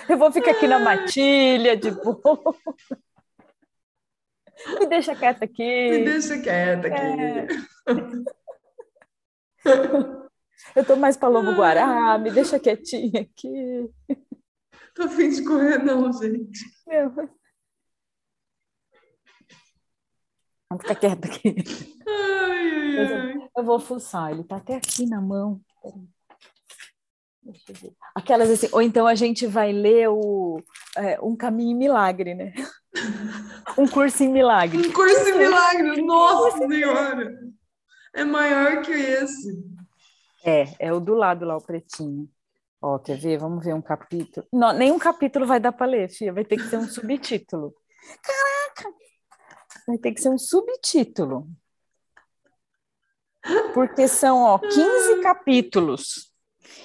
Eu 0.07 0.17
vou 0.17 0.31
ficar 0.31 0.51
aqui 0.51 0.67
na 0.67 0.79
matilha, 0.79 1.75
de 1.75 1.91
boa. 1.91 2.55
Me 4.79 4.87
deixa 4.87 5.15
quieta 5.15 5.45
aqui. 5.45 5.89
Me 5.91 6.05
deixa 6.05 6.39
quieta 6.39 6.87
aqui. 6.87 7.01
É. 7.01 7.47
Eu 10.75 10.85
tô 10.85 10.95
mais 10.95 11.15
para 11.17 11.29
Lobo 11.29 11.53
Guará, 11.53 12.17
me 12.17 12.31
deixa 12.31 12.59
quietinha 12.59 13.21
aqui. 13.21 13.89
Tô 14.93 15.03
afim 15.03 15.29
de 15.29 15.43
correr, 15.43 15.77
não, 15.83 16.11
gente. 16.11 16.65
Meu. 16.87 17.11
Vamos 20.69 20.83
ficar 20.83 20.95
quieta 20.95 21.27
aqui. 21.27 21.55
Ai, 22.07 22.71
ai, 22.71 23.13
ai. 23.13 23.33
Eu, 23.35 23.49
eu, 23.57 23.63
vou 23.63 23.79
fuçar, 23.79 24.31
ele 24.31 24.43
tá 24.43 24.57
até 24.57 24.75
aqui 24.75 25.05
na 25.05 25.21
mão. 25.21 25.61
Aquelas 28.13 28.49
assim, 28.49 28.69
ou 28.71 28.81
então 28.81 29.07
a 29.07 29.15
gente 29.15 29.47
vai 29.47 29.71
ler 29.71 30.09
o 30.09 30.61
é, 30.95 31.19
Um 31.21 31.35
Caminho 31.35 31.77
Milagre, 31.77 32.35
né? 32.35 32.53
Um 33.77 33.87
curso 33.87 34.23
em 34.23 34.29
milagre. 34.29 34.77
Um 34.77 34.91
curso 34.91 35.29
em 35.29 35.37
milagre, 35.37 36.01
nossa 36.01 36.57
senhora! 36.57 37.39
É 38.13 38.23
maior 38.23 38.81
que 38.81 38.91
esse. 38.91 39.63
É, 40.43 40.87
é 40.87 40.93
o 40.93 40.99
do 40.99 41.13
lado 41.13 41.45
lá, 41.45 41.55
o 41.55 41.61
pretinho. 41.61 42.29
Ó, 42.81 42.97
quer 42.97 43.17
ver? 43.17 43.37
Vamos 43.37 43.63
ver 43.63 43.73
um 43.73 43.81
capítulo. 43.81 44.47
Não, 44.51 44.73
nenhum 44.73 44.97
capítulo 44.97 45.45
vai 45.45 45.59
dar 45.59 45.71
para 45.71 45.85
ler, 45.85 46.09
filha. 46.09 46.33
Vai 46.33 46.45
ter 46.45 46.57
que 46.57 46.63
ser 46.63 46.77
um 46.77 46.87
subtítulo. 46.87 47.75
Caraca! 48.23 48.95
Vai 49.85 49.97
ter 49.97 50.13
que 50.13 50.21
ser 50.21 50.29
um 50.29 50.37
subtítulo. 50.37 51.47
Porque 53.73 54.07
são, 54.07 54.39
ó, 54.39 54.57
15 54.57 55.21
capítulos. 55.21 56.31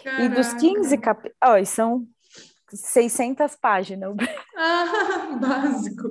Caraca. 0.03 0.25
E 0.25 0.29
dos 0.29 0.53
15 0.55 0.99
capítulos, 0.99 1.37
ó, 1.43 1.57
e 1.57 1.67
são 1.67 2.07
600 2.75 3.57
páginas. 3.57 4.14
Ah, 4.57 5.37
básico. 5.41 6.09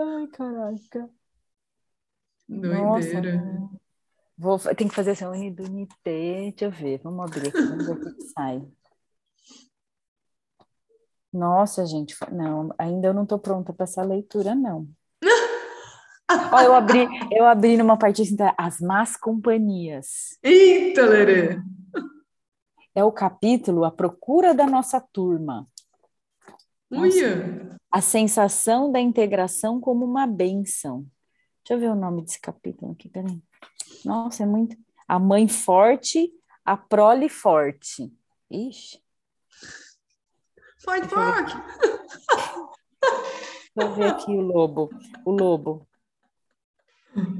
Ai, 0.00 0.26
caraca. 0.26 1.08
Doideira. 2.48 3.36
Nossa, 3.36 3.78
vou, 4.36 4.58
tem 4.74 4.88
que 4.88 4.94
fazer 4.94 5.12
essa 5.12 5.30
unidade. 5.30 5.70
Deixa 6.04 6.64
eu 6.64 6.70
ver, 6.72 7.00
vamos 7.04 7.24
abrir 7.24 7.48
aqui, 7.48 7.60
vamos 7.60 7.86
ver 7.86 7.92
o 7.92 8.00
que 8.16 8.22
sai. 8.34 8.62
Nossa, 11.32 11.86
gente, 11.86 12.16
não, 12.32 12.74
ainda 12.78 13.08
eu 13.08 13.14
não 13.14 13.24
estou 13.24 13.38
pronta 13.38 13.72
para 13.72 13.84
essa 13.84 14.02
leitura, 14.02 14.54
não. 14.54 14.88
Ó, 16.52 16.60
eu 16.60 16.74
abri, 16.74 17.06
eu 17.30 17.46
abri 17.46 17.76
numa 17.76 17.98
parte 17.98 18.22
assim, 18.22 18.36
tá, 18.36 18.54
as 18.56 18.80
más 18.80 19.16
companhias. 19.16 20.38
Eita, 20.42 21.06
Lerê. 21.06 21.60
É 22.98 23.04
o 23.04 23.12
capítulo 23.12 23.84
A 23.84 23.92
Procura 23.92 24.52
da 24.52 24.66
Nossa 24.66 25.00
Turma. 25.00 25.68
Uia. 26.90 27.78
A 27.92 28.00
sensação 28.00 28.90
da 28.90 28.98
integração 28.98 29.80
como 29.80 30.04
uma 30.04 30.26
bênção. 30.26 31.06
Deixa 31.62 31.74
eu 31.74 31.78
ver 31.78 31.90
o 31.90 31.94
nome 31.94 32.22
desse 32.22 32.40
capítulo 32.40 32.90
aqui, 32.90 33.08
peraí. 33.08 33.40
Nossa, 34.04 34.42
é 34.42 34.46
muito. 34.46 34.76
A 35.06 35.16
mãe 35.16 35.46
forte, 35.46 36.28
a 36.64 36.76
prole 36.76 37.28
forte. 37.28 38.12
Ixi, 38.50 39.00
Fight 40.78 41.06
Park. 41.08 41.50
deixa 43.76 43.90
eu 43.90 43.94
ver 43.94 44.06
aqui 44.08 44.32
o 44.32 44.40
lobo. 44.40 44.90
O 45.24 45.30
lobo. 45.30 45.86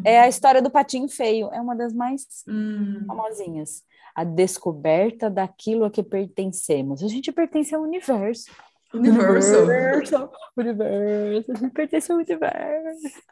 É 0.05 0.21
a 0.21 0.29
história 0.29 0.63
do 0.63 0.71
patinho 0.71 1.09
feio. 1.09 1.49
É 1.53 1.61
uma 1.61 1.75
das 1.75 1.93
mais 1.93 2.45
Hum, 2.47 3.05
famosinhas. 3.09 3.83
A 4.19 4.25
descoberta 4.25 5.31
daquilo 5.31 5.85
a 5.85 5.91
que 5.93 6.03
pertencemos. 6.03 7.05
A 7.05 7.07
gente 7.07 7.31
pertence 7.31 7.73
ao 7.73 7.83
universo. 7.83 8.51
Universal. 8.93 9.63
Universo. 9.63 10.31
Universo. 10.57 11.53
A 11.53 11.55
gente 11.55 11.73
pertence 11.73 12.11
ao 12.11 12.19
universo. 12.19 13.23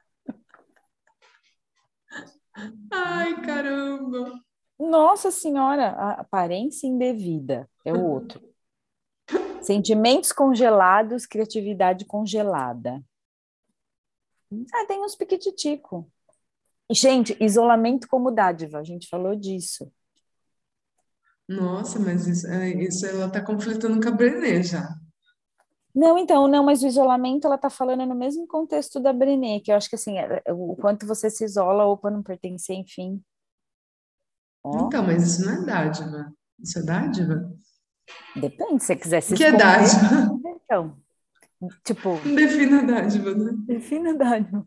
Ai, 2.92 3.42
caramba. 3.42 4.40
Nossa 4.78 5.32
Senhora, 5.32 5.88
a 5.88 6.20
aparência 6.20 6.86
indevida 6.86 7.68
é 7.84 7.92
o 7.92 8.06
outro. 8.06 8.40
Sentimentos 9.60 10.30
congelados, 10.30 11.26
criatividade 11.26 12.04
congelada. 12.04 13.02
Ah, 14.72 14.86
tem 14.86 15.02
uns 15.02 15.16
piquititico. 15.16 16.08
Gente, 16.92 17.36
isolamento 17.40 18.06
como 18.06 18.30
dádiva, 18.30 18.78
a 18.78 18.84
gente 18.84 19.08
falou 19.08 19.34
disso. 19.34 19.92
Nossa, 21.48 21.98
mas 21.98 22.26
isso, 22.26 22.46
é, 22.48 22.70
isso 22.70 23.06
ela 23.06 23.30
tá 23.30 23.40
conflitando 23.40 24.00
com 24.00 24.08
a 24.08 24.12
Brené 24.12 24.62
já. 24.62 24.88
Não, 25.94 26.18
então, 26.18 26.46
não, 26.46 26.62
mas 26.64 26.82
o 26.82 26.86
isolamento 26.86 27.46
ela 27.46 27.56
tá 27.56 27.70
falando 27.70 28.04
no 28.04 28.14
mesmo 28.14 28.46
contexto 28.46 29.00
da 29.00 29.12
Brené, 29.12 29.60
que 29.60 29.70
eu 29.72 29.76
acho 29.76 29.88
que 29.88 29.94
assim, 29.94 30.18
é- 30.18 30.42
é 30.44 30.52
o 30.52 30.76
quanto 30.76 31.06
você 31.06 31.30
se 31.30 31.44
isola 31.44 31.84
ou 31.86 31.96
para 31.96 32.10
não 32.10 32.22
pertencer, 32.22 32.76
enfim. 32.76 33.22
Ó, 34.62 34.86
Então, 34.88 35.02
mas 35.06 35.22
isso 35.26 35.46
não 35.46 35.62
é 35.62 35.64
dádiva. 35.64 36.32
Isso 36.60 36.78
é 36.78 36.82
dádiva? 36.82 37.50
depende, 38.34 38.80
se 38.82 38.86
você 38.88 38.96
quiser 38.96 39.20
se 39.22 39.34
O 39.34 39.36
que 39.36 39.44
é 39.44 39.52
dádiva? 39.52 40.38
então, 40.44 40.96
tipo, 41.84 42.16
Defina 42.34 42.82
dádiva, 42.84 43.34
né? 43.34 43.52
defina 43.66 44.14
dádiva. 44.14 44.66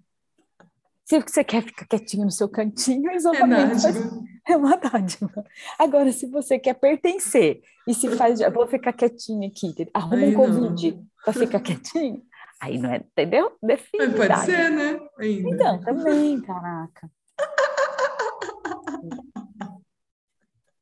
Se 1.05 1.19
você 1.19 1.43
quer 1.43 1.63
ficar 1.63 1.85
quietinho 1.85 2.25
no 2.25 2.31
seu 2.31 2.47
cantinho, 2.49 3.09
É 3.11 3.15
isolamento 3.15 3.79
faz 3.81 3.95
dádiva. 3.95 4.23
É 4.49 4.57
uma 4.57 4.75
dádiva. 4.75 5.45
Agora, 5.77 6.11
se 6.11 6.25
você 6.25 6.57
quer 6.57 6.73
pertencer 6.73 7.61
e 7.87 7.93
se 7.93 8.09
faz, 8.15 8.39
vou 8.51 8.67
ficar 8.67 8.93
quietinho 8.93 9.47
aqui, 9.47 9.73
arruma 9.93 10.23
Aí 10.23 10.35
um. 10.35 10.39
Covid 10.39 10.99
para 11.23 11.33
ficar 11.33 11.59
quietinho, 11.59 12.23
aí 12.59 12.79
não 12.79 12.91
é, 12.91 12.97
entendeu? 12.97 13.51
Mas 13.61 13.79
Define 13.79 14.13
pode 14.15 14.27
dádiva. 14.27 14.45
ser, 14.45 14.71
né? 14.71 14.99
Ainda. 15.19 15.49
Então, 15.49 15.81
também, 15.81 16.41
caraca. 16.41 17.11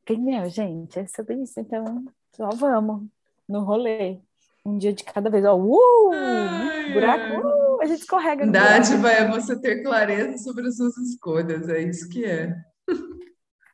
Entendeu, 0.04 0.50
gente? 0.50 1.00
É 1.00 1.08
sobre 1.08 1.36
isso. 1.44 1.60
Então, 1.60 2.06
só 2.34 2.50
vamos 2.50 3.06
no 3.48 3.64
rolê. 3.64 4.20
Um 4.66 4.78
dia 4.78 4.94
de 4.94 5.04
cada 5.04 5.30
vez. 5.30 5.44
Ó, 5.46 5.56
uh, 5.58 6.12
Ai, 6.14 6.94
buraco, 6.94 7.24
ai. 7.24 7.42
uh, 7.42 7.82
a 7.82 7.86
gente 7.86 8.00
escorrega 8.00 8.46
buraco. 8.46 8.68
Dádiva 8.70 9.12
é 9.12 9.28
você 9.28 9.60
ter 9.60 9.82
clareza 9.84 10.38
sobre 10.38 10.68
as 10.68 10.78
suas 10.78 10.98
escolhas, 10.98 11.68
é 11.70 11.82
isso 11.82 12.10
que 12.10 12.26
é. 12.26 12.54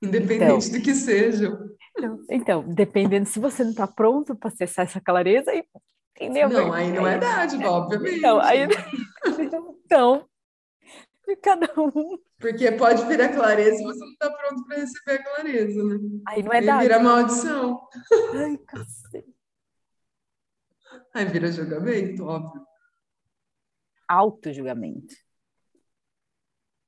Independente 0.03 0.71
do 0.71 0.81
que 0.81 0.93
sejam. 0.93 1.57
Então, 2.29 2.63
dependendo 2.67 3.27
se 3.27 3.39
você 3.39 3.63
não 3.63 3.71
está 3.71 3.87
pronto 3.87 4.35
para 4.35 4.49
acessar 4.49 4.85
essa 4.85 4.99
clareza, 4.99 5.51
entendeu? 6.15 6.49
Não, 6.49 6.73
aí 6.73 6.91
não 6.91 7.07
é 7.07 7.17
dádiva, 7.17 7.69
obviamente. 7.69 8.17
Então, 8.17 8.39
aí, 8.39 8.67
então, 9.85 10.27
cada 11.41 11.71
um. 11.79 12.17
Porque 12.39 12.71
pode 12.73 13.05
virar 13.05 13.29
clareza 13.29 13.81
e 13.81 13.83
você 13.83 13.99
não 13.99 14.11
está 14.11 14.29
pronto 14.29 14.65
para 14.65 14.77
receber 14.77 15.13
a 15.13 15.23
clareza, 15.23 15.83
né? 15.83 15.99
Aí 16.27 16.43
não 16.43 16.51
é 16.51 16.57
Aí 16.57 16.61
vira 16.61 16.77
dádiva. 16.77 16.99
maldição. 16.99 17.87
Ai, 18.33 18.57
cacete. 18.57 19.33
Aí 21.13 21.25
vira 21.25 21.51
julgamento, 21.51 22.25
óbvio. 22.25 22.65
Auto-julgamento. 24.07 25.15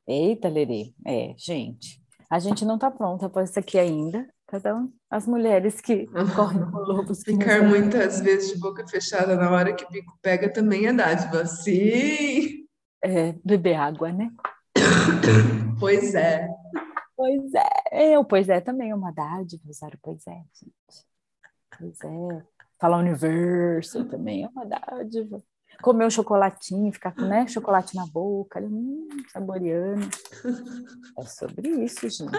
Eita, 0.08 0.50
Lerê. 0.50 0.94
É, 1.06 1.34
gente. 1.38 2.05
A 2.30 2.40
gente 2.40 2.66
não 2.66 2.76
está 2.76 2.90
pronta 2.90 3.30
para 3.30 3.44
isso 3.44 3.60
aqui 3.60 3.78
ainda. 3.78 4.28
Um, 4.54 4.92
as 5.10 5.28
mulheres 5.28 5.82
que 5.82 6.06
correm 6.36 6.70
com 6.72 6.78
lobos. 6.78 7.22
Ficar 7.24 7.64
muitas 7.64 8.22
vezes 8.22 8.54
de 8.54 8.60
boca 8.60 8.88
fechada 8.88 9.36
na 9.36 9.50
hora 9.52 9.74
que 9.74 9.84
o 9.84 9.90
bico 9.90 10.18
pega 10.22 10.52
também 10.52 10.88
é 10.88 10.94
dádiva. 10.94 11.46
Sim, 11.46 12.66
É, 13.02 13.34
beber 13.44 13.76
água, 13.76 14.12
né? 14.12 14.32
pois 15.80 16.14
é. 16.16 16.48
Pois 17.16 17.54
é. 17.54 18.14
Eu, 18.14 18.24
pois 18.26 18.50
é, 18.50 18.60
também 18.60 18.92
é 18.92 18.96
uma 18.96 19.12
dádiva 19.12 19.64
usar 19.70 19.94
o 19.94 19.98
pois 20.02 20.26
é, 20.28 20.44
gente. 20.54 21.06
Pois 21.78 22.00
é. 22.02 22.46
Falar 22.80 22.98
universo 22.98 24.06
também 24.06 24.44
é 24.44 24.48
uma 24.48 24.66
dádiva. 24.66 25.42
Comer 25.82 26.06
um 26.06 26.10
chocolatinho, 26.10 26.92
ficar 26.92 27.14
com 27.14 27.22
né, 27.24 27.48
chocolate 27.48 27.96
na 27.96 28.06
boca, 28.06 28.60
hum, 28.60 29.08
saboreando. 29.32 30.08
É 31.18 31.26
sobre 31.26 31.70
isso, 31.70 32.10
gente. 32.10 32.38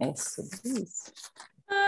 É 0.00 0.14
sobre 0.14 0.82
isso. 0.82 1.12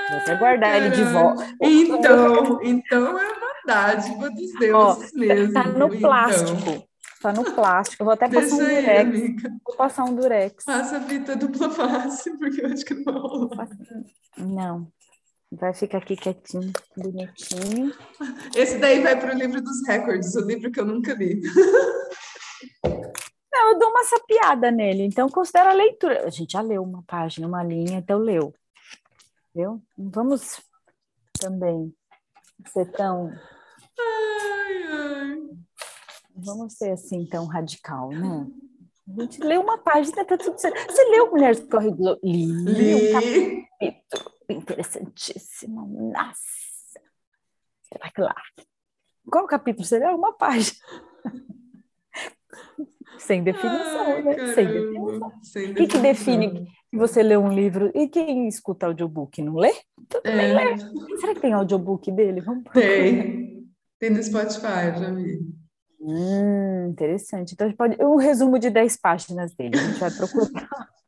Vou 0.08 0.18
até 0.18 0.36
guardar 0.36 0.76
ele 0.76 0.90
de 0.90 1.04
volta. 1.04 1.46
Então, 1.60 2.60
então 2.62 3.18
é 3.18 3.32
uma 3.32 3.54
dádiva 3.64 4.30
dos 4.30 4.52
deuses 4.58 5.12
mesmo. 5.12 5.52
Tá 5.54 5.64
no 5.64 5.86
então. 5.86 6.00
plástico. 6.00 6.88
Tá 7.22 7.32
no 7.32 7.44
plástico. 7.44 8.02
Eu 8.02 8.04
vou 8.06 8.14
até 8.14 8.28
passar 8.28 8.40
Deixa 8.40 8.56
um 8.56 8.66
aí, 8.66 8.76
durex. 8.76 9.00
amiga. 9.00 9.52
Vou 9.64 9.76
passar 9.76 10.04
um 10.04 10.14
durex. 10.14 10.64
Faça 10.64 10.96
a 10.96 11.00
fita 11.02 11.36
dupla 11.36 11.70
face, 11.70 12.36
porque 12.38 12.62
eu 12.62 12.72
acho 12.72 12.84
que 12.84 12.94
não 12.94 13.12
rola. 13.12 13.68
Não. 14.38 14.92
Vai 15.52 15.74
ficar 15.74 15.98
aqui 15.98 16.14
quietinho, 16.14 16.72
bonitinho. 16.96 17.92
Esse 18.54 18.78
daí 18.78 19.00
vai 19.00 19.18
para 19.18 19.34
o 19.34 19.38
livro 19.38 19.60
dos 19.60 19.84
recordes, 19.86 20.36
o 20.36 20.40
livro 20.42 20.70
que 20.70 20.78
eu 20.78 20.84
nunca 20.84 21.12
li. 21.12 21.40
Não, 23.52 23.72
eu 23.72 23.78
dou 23.78 23.90
uma 23.90 24.04
sapiada 24.04 24.70
nele, 24.70 25.02
então 25.02 25.28
considera 25.28 25.70
a 25.70 25.74
leitura. 25.74 26.24
A 26.24 26.30
gente 26.30 26.52
já 26.52 26.60
leu 26.60 26.84
uma 26.84 27.02
página, 27.02 27.48
uma 27.48 27.64
linha, 27.64 27.98
então 27.98 28.18
leu. 28.18 28.54
Viu? 29.52 29.82
Vamos 29.98 30.62
também 31.40 31.92
ser 32.72 32.88
tão. 32.92 33.32
Ai, 33.98 34.82
ai. 34.84 35.38
Vamos 36.36 36.74
ser 36.74 36.92
assim 36.92 37.26
tão 37.26 37.46
radical, 37.46 38.10
né? 38.10 38.46
A 39.08 39.22
gente 39.22 39.42
leu 39.42 39.62
uma 39.62 39.78
página, 39.78 40.24
tá 40.24 40.38
tudo 40.38 40.56
certo. 40.60 40.92
Você 40.92 41.04
leu 41.10 41.28
Mulheres 41.32 41.58
do 41.58 41.66
do 41.66 42.20
Li, 42.22 42.52
um 42.52 42.64
Li. 42.64 43.12
capítulo 43.12 44.39
interessantíssimo. 44.52 46.12
Nossa! 46.12 47.00
Será 47.82 48.10
que 48.10 48.20
lá? 48.20 48.34
Qual 49.30 49.46
capítulo 49.46 49.84
você 49.84 49.98
leu? 49.98 50.16
Uma 50.16 50.32
página. 50.32 50.78
Sem 53.18 53.42
definição, 53.42 54.14
Ai, 54.14 54.22
né? 54.22 54.54
Sem 54.54 54.66
definição. 54.66 55.32
Sem 55.42 55.72
O 55.72 55.74
que, 55.74 55.98
define 55.98 56.66
que 56.90 56.96
você 56.96 57.22
lê 57.22 57.36
um 57.36 57.52
livro? 57.52 57.90
E 57.94 58.08
quem 58.08 58.48
escuta 58.48 58.86
audiobook 58.86 59.42
não 59.42 59.54
lê? 59.56 59.72
Também 60.08 60.50
É, 60.50 60.74
lê. 60.74 61.18
Será 61.18 61.34
que 61.34 61.40
tem 61.40 61.52
audiobook 61.52 62.10
dele? 62.10 62.40
Vamos 62.40 62.64
tem. 62.72 63.68
Tem 63.98 64.10
no 64.10 64.22
Spotify, 64.22 64.98
já 64.98 65.12
vi. 65.12 65.38
Hum, 66.00 66.88
interessante. 66.88 67.52
Então 67.52 67.66
a 67.66 67.70
gente 67.70 67.76
pode. 67.76 68.02
Um 68.02 68.16
resumo 68.16 68.58
de 68.58 68.70
10 68.70 68.96
páginas 68.96 69.54
dele. 69.54 69.76
A 69.76 69.82
gente 69.82 70.00
vai 70.00 70.10
procurar. 70.10 70.68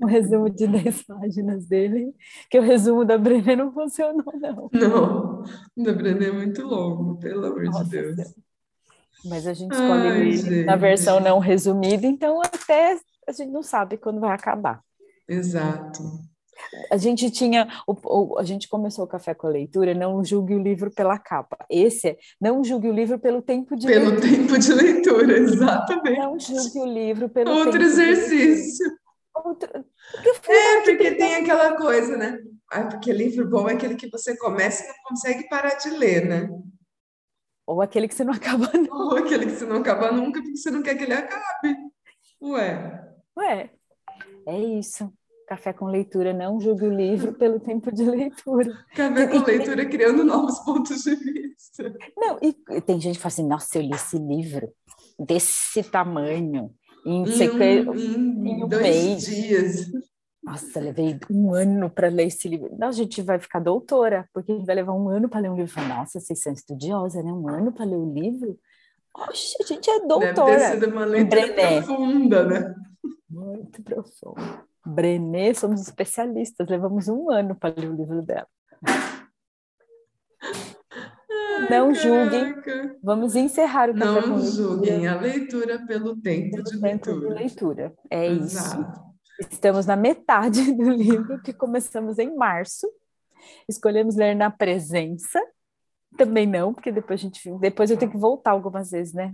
Um 0.00 0.06
resumo 0.06 0.48
de 0.48 0.66
10 0.68 1.02
páginas 1.02 1.66
dele, 1.66 2.14
que 2.50 2.58
o 2.58 2.62
resumo 2.62 3.04
da 3.04 3.18
Brené 3.18 3.54
não 3.56 3.72
funcionou, 3.72 4.24
não. 4.40 4.70
Não, 4.72 5.84
da 5.84 5.92
Brené 5.92 6.26
é 6.26 6.32
muito 6.32 6.62
longo, 6.62 7.18
pelo 7.18 7.46
amor 7.46 7.64
Nossa 7.64 7.84
de 7.84 7.90
Deus. 7.90 8.34
Mas 9.24 9.46
a 9.46 9.52
gente 9.52 9.72
escolhe 9.72 10.08
Ai, 10.08 10.20
ele 10.28 10.64
na 10.64 10.72
gente. 10.72 10.80
versão 10.80 11.20
não 11.20 11.38
resumida, 11.38 12.06
então 12.06 12.40
até 12.40 12.98
a 13.28 13.32
gente 13.32 13.50
não 13.50 13.62
sabe 13.62 13.98
quando 13.98 14.20
vai 14.20 14.32
acabar. 14.32 14.80
Exato. 15.28 16.02
A 16.90 16.96
gente 16.96 17.30
tinha, 17.30 17.68
o, 17.86 17.94
o, 18.04 18.38
a 18.38 18.42
gente 18.44 18.68
começou 18.68 19.04
o 19.04 19.08
café 19.08 19.32
com 19.34 19.46
a 19.46 19.50
leitura, 19.50 19.94
não 19.94 20.22
julgue 20.24 20.54
o 20.54 20.62
livro 20.62 20.90
pela 20.90 21.18
capa. 21.18 21.56
Esse 21.70 22.08
é, 22.08 22.18
não 22.40 22.62
julgue 22.62 22.88
o 22.88 22.92
livro 22.92 23.18
pelo 23.18 23.40
tempo 23.40 23.76
de 23.76 23.86
pelo 23.86 24.10
leitura. 24.10 24.30
tempo 24.30 24.58
de 24.58 24.72
leitura, 24.72 25.38
exatamente. 25.38 26.18
Não 26.18 26.38
julgue 26.38 26.80
o 26.80 26.86
livro 26.86 27.28
pelo 27.28 27.50
Outro 27.50 27.82
exercício. 27.82 28.86
Outro... 29.44 29.68
Porque 30.12 30.52
é, 30.52 30.82
porque 30.82 31.14
tem 31.14 31.36
aquela 31.36 31.76
coisa, 31.76 32.16
né? 32.16 32.38
Ah, 32.70 32.84
porque 32.86 33.12
livro 33.12 33.48
bom 33.48 33.68
é 33.68 33.74
aquele 33.74 33.96
que 33.96 34.10
você 34.10 34.36
começa 34.36 34.84
e 34.84 34.88
não 34.88 34.94
consegue 35.08 35.48
parar 35.48 35.74
de 35.74 35.90
ler, 35.90 36.26
né? 36.26 36.48
Ou 37.66 37.82
aquele 37.82 38.08
que 38.08 38.14
você 38.14 38.24
não 38.24 38.32
acaba 38.34 38.70
nunca. 38.74 38.94
Ou 38.94 39.16
aquele 39.16 39.46
que 39.46 39.52
você 39.52 39.66
não 39.66 39.76
acaba 39.76 40.12
nunca 40.12 40.40
porque 40.40 40.56
você 40.56 40.70
não 40.70 40.82
quer 40.82 40.96
que 40.96 41.04
ele 41.04 41.14
acabe. 41.14 41.76
Ué. 42.42 43.12
Ué, 43.36 43.70
é 44.46 44.58
isso. 44.58 45.12
Café 45.46 45.72
com 45.72 45.86
leitura, 45.86 46.32
não 46.32 46.60
julgue 46.60 46.86
o 46.86 46.94
livro 46.94 47.32
pelo 47.32 47.58
tempo 47.58 47.92
de 47.92 48.04
leitura. 48.04 48.72
Café 48.94 49.26
com 49.26 49.44
leitura 49.44 49.84
criando 49.84 50.24
novos 50.24 50.60
pontos 50.60 51.02
de 51.02 51.16
vista. 51.16 51.92
Não, 52.16 52.38
e 52.40 52.52
tem 52.80 53.00
gente 53.00 53.16
que 53.16 53.22
fala 53.22 53.32
assim, 53.32 53.46
nossa, 53.46 53.78
eu 53.78 53.82
li 53.82 53.90
esse 53.92 54.16
livro 54.16 54.72
desse 55.18 55.82
tamanho, 55.82 56.72
em, 57.04 57.26
sequ... 57.26 57.54
um, 57.54 58.46
em, 58.46 58.64
um 58.64 58.68
dois 58.68 58.82
mês. 58.82 59.26
dias. 59.26 59.90
Nossa, 60.42 60.80
levei 60.80 61.18
um 61.30 61.52
ano 61.52 61.90
para 61.90 62.08
ler 62.08 62.26
esse 62.26 62.48
livro. 62.48 62.74
Não, 62.78 62.88
a 62.88 62.92
gente 62.92 63.20
vai 63.20 63.38
ficar 63.38 63.60
doutora, 63.60 64.28
porque 64.32 64.54
vai 64.64 64.74
levar 64.74 64.94
um 64.94 65.08
ano 65.08 65.28
para 65.28 65.40
ler 65.40 65.50
um 65.50 65.56
livro. 65.56 65.82
Nossa, 65.86 66.18
vocês 66.18 66.42
são 66.42 66.52
estudiosa, 66.52 67.22
né? 67.22 67.32
Um 67.32 67.48
ano 67.48 67.72
para 67.72 67.84
ler 67.84 67.96
o 67.96 68.10
um 68.10 68.14
livro? 68.14 68.58
Oxe, 69.14 69.56
a 69.60 69.66
gente 69.66 69.90
é 69.90 70.00
doutora. 70.06 70.34
Deve 70.34 70.58
ter 70.58 70.70
sido 70.70 70.92
uma 70.92 71.06
Brené. 71.06 71.82
profunda, 71.82 72.44
né? 72.44 72.74
Muito 73.28 73.82
profunda. 73.82 74.64
Brené, 74.86 75.52
somos 75.52 75.82
especialistas, 75.82 76.68
levamos 76.68 77.06
um 77.08 77.30
ano 77.30 77.54
para 77.54 77.74
ler 77.78 77.90
o 77.90 77.96
livro 77.96 78.22
dela. 78.22 78.48
Não 81.68 81.92
caraca. 81.92 81.94
julguem. 81.94 82.54
Vamos 83.02 83.36
encerrar 83.36 83.90
o 83.90 83.94
Não 83.94 84.40
julguem 84.40 85.06
a 85.06 85.20
leitura 85.20 85.84
pelo 85.86 86.16
tempo, 86.16 86.50
pelo 86.52 86.64
de, 86.64 86.80
tempo 86.80 86.84
leitura. 87.10 87.28
de 87.28 87.34
leitura. 87.34 87.94
É 88.10 88.26
Exato. 88.26 88.80
isso. 89.40 89.50
Estamos 89.50 89.86
na 89.86 89.96
metade 89.96 90.72
do 90.72 90.90
livro 90.90 91.40
que 91.42 91.52
começamos 91.52 92.18
em 92.18 92.34
março. 92.36 92.86
Escolhemos 93.68 94.16
ler 94.16 94.34
na 94.34 94.50
presença. 94.50 95.40
Também 96.18 96.46
não, 96.46 96.74
porque 96.74 96.90
depois 96.90 97.20
a 97.20 97.22
gente 97.22 97.50
depois 97.58 97.90
eu 97.90 97.96
tenho 97.96 98.10
que 98.10 98.18
voltar 98.18 98.50
algumas 98.50 98.90
vezes, 98.90 99.14
né? 99.14 99.30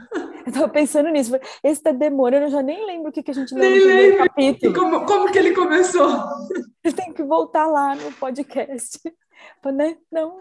Eu 0.46 0.52
tava 0.52 0.68
pensando 0.68 1.08
nisso. 1.08 1.32
Esse 1.64 1.82
tá 1.82 1.90
demorando, 1.90 2.44
eu 2.46 2.50
já 2.50 2.62
nem 2.62 2.86
lembro 2.86 3.08
o 3.08 3.12
que, 3.12 3.22
que 3.22 3.30
a 3.32 3.34
gente 3.34 3.52
leu 3.54 3.68
no 3.68 3.76
primeiro 3.82 4.18
capítulo. 4.18 4.74
Como, 4.74 5.04
como 5.06 5.32
que 5.32 5.38
ele 5.38 5.52
começou? 5.54 6.08
Eu 6.84 6.92
tenho 6.92 7.12
que 7.12 7.24
voltar 7.24 7.66
lá 7.66 7.96
no 7.96 8.12
podcast. 8.12 9.00
Né? 9.64 9.96
Não. 10.12 10.38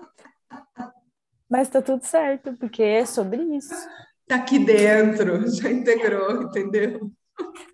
Mas 1.49 1.69
tá 1.69 1.81
tudo 1.81 2.03
certo, 2.03 2.53
porque 2.57 2.81
é 2.81 3.05
sobre 3.05 3.41
isso. 3.55 3.73
Tá 4.27 4.37
aqui 4.37 4.57
dentro, 4.57 5.47
já 5.47 5.71
integrou, 5.71 6.43
entendeu? 6.43 7.11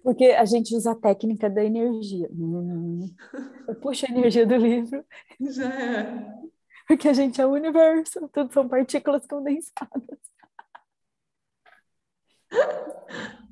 Porque 0.04 0.26
a 0.26 0.44
gente 0.46 0.76
usa 0.76 0.92
a 0.92 0.96
técnica 0.96 1.50
da 1.50 1.64
energia. 1.64 2.28
Hum, 2.32 3.08
eu 3.68 3.76
puxo 3.76 4.06
a 4.06 4.12
energia 4.12 4.46
do 4.46 4.56
livro. 4.56 5.06
Já 5.40 5.70
é. 5.70 6.42
Porque 6.88 7.08
a 7.08 7.14
gente 7.14 7.40
é 7.40 7.46
o 7.46 7.52
universo, 7.52 8.28
tudo 8.34 8.52
são 8.52 8.68
partículas 8.68 9.26
condensadas. 9.26 10.20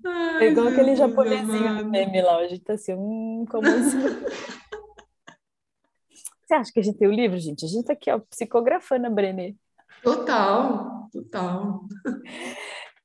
Ai, 0.05 0.47
é 0.47 0.51
igual 0.51 0.67
aquele 0.67 0.95
Jesus 0.95 1.09
japonesinho 1.09 1.67
amado. 1.67 1.84
do 1.84 1.89
meme 1.89 2.22
lá, 2.22 2.38
a 2.38 2.47
gente 2.47 2.63
tá 2.63 2.74
assim, 2.74 2.93
hum, 2.93 3.45
como 3.49 3.67
assim? 3.67 3.99
Você 6.45 6.53
acha 6.55 6.74
que 6.74 6.80
a 6.80 6.84
gente 6.84 6.97
tem 6.97 7.07
o 7.07 7.11
livro, 7.11 7.38
gente? 7.38 7.63
A 7.63 7.67
gente 7.67 7.86
tá 7.86 7.93
aqui, 7.93 8.09
ó, 8.09 8.20
psicografando 8.20 9.05
a 9.05 9.09
Brené. 9.09 9.55
Total, 10.04 11.10
total. 11.12 11.84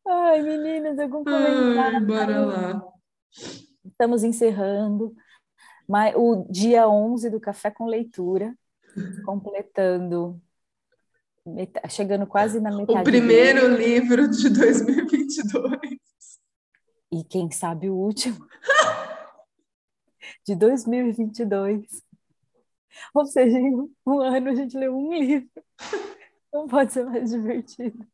Ai, 0.06 0.42
meninas, 0.42 0.98
algum 0.98 1.24
comentário? 1.24 1.98
Ai, 1.98 2.00
bora 2.00 2.40
lá. 2.40 2.82
Estamos 3.84 4.22
encerrando 4.22 5.14
mas 5.88 6.14
o 6.16 6.46
dia 6.50 6.88
11 6.88 7.30
do 7.30 7.40
Café 7.40 7.70
com 7.70 7.86
Leitura, 7.86 8.56
completando, 9.24 10.40
chegando 11.88 12.26
quase 12.26 12.60
na 12.60 12.74
metade. 12.74 13.00
O 13.00 13.04
primeiro 13.04 13.68
livro 13.76 14.28
de 14.28 14.48
2022. 14.48 15.98
E 17.12 17.22
quem 17.24 17.50
sabe 17.50 17.90
o 17.90 17.94
último. 17.94 18.46
De 20.46 20.54
2022. 20.56 21.86
Ou 23.12 23.26
seja, 23.26 23.58
em 23.58 23.74
um 24.06 24.20
ano 24.20 24.50
a 24.50 24.54
gente 24.54 24.76
leu 24.76 24.96
um 24.96 25.12
livro. 25.12 25.50
Não 26.54 26.68
pode 26.68 26.92
ser 26.92 27.04
mais 27.04 27.30
divertido. 27.30 28.06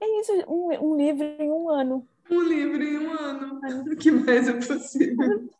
É 0.00 0.20
isso, 0.20 0.32
um, 0.46 0.92
um 0.92 0.96
livro 0.96 1.24
em 1.24 1.50
um 1.50 1.68
ano. 1.68 2.08
Um 2.30 2.40
livro 2.40 2.80
em 2.80 2.98
um 2.98 3.12
ano. 3.12 3.60
O 3.92 3.96
que 3.96 4.12
mais 4.12 4.46
é 4.46 4.52
possível? 4.52 5.50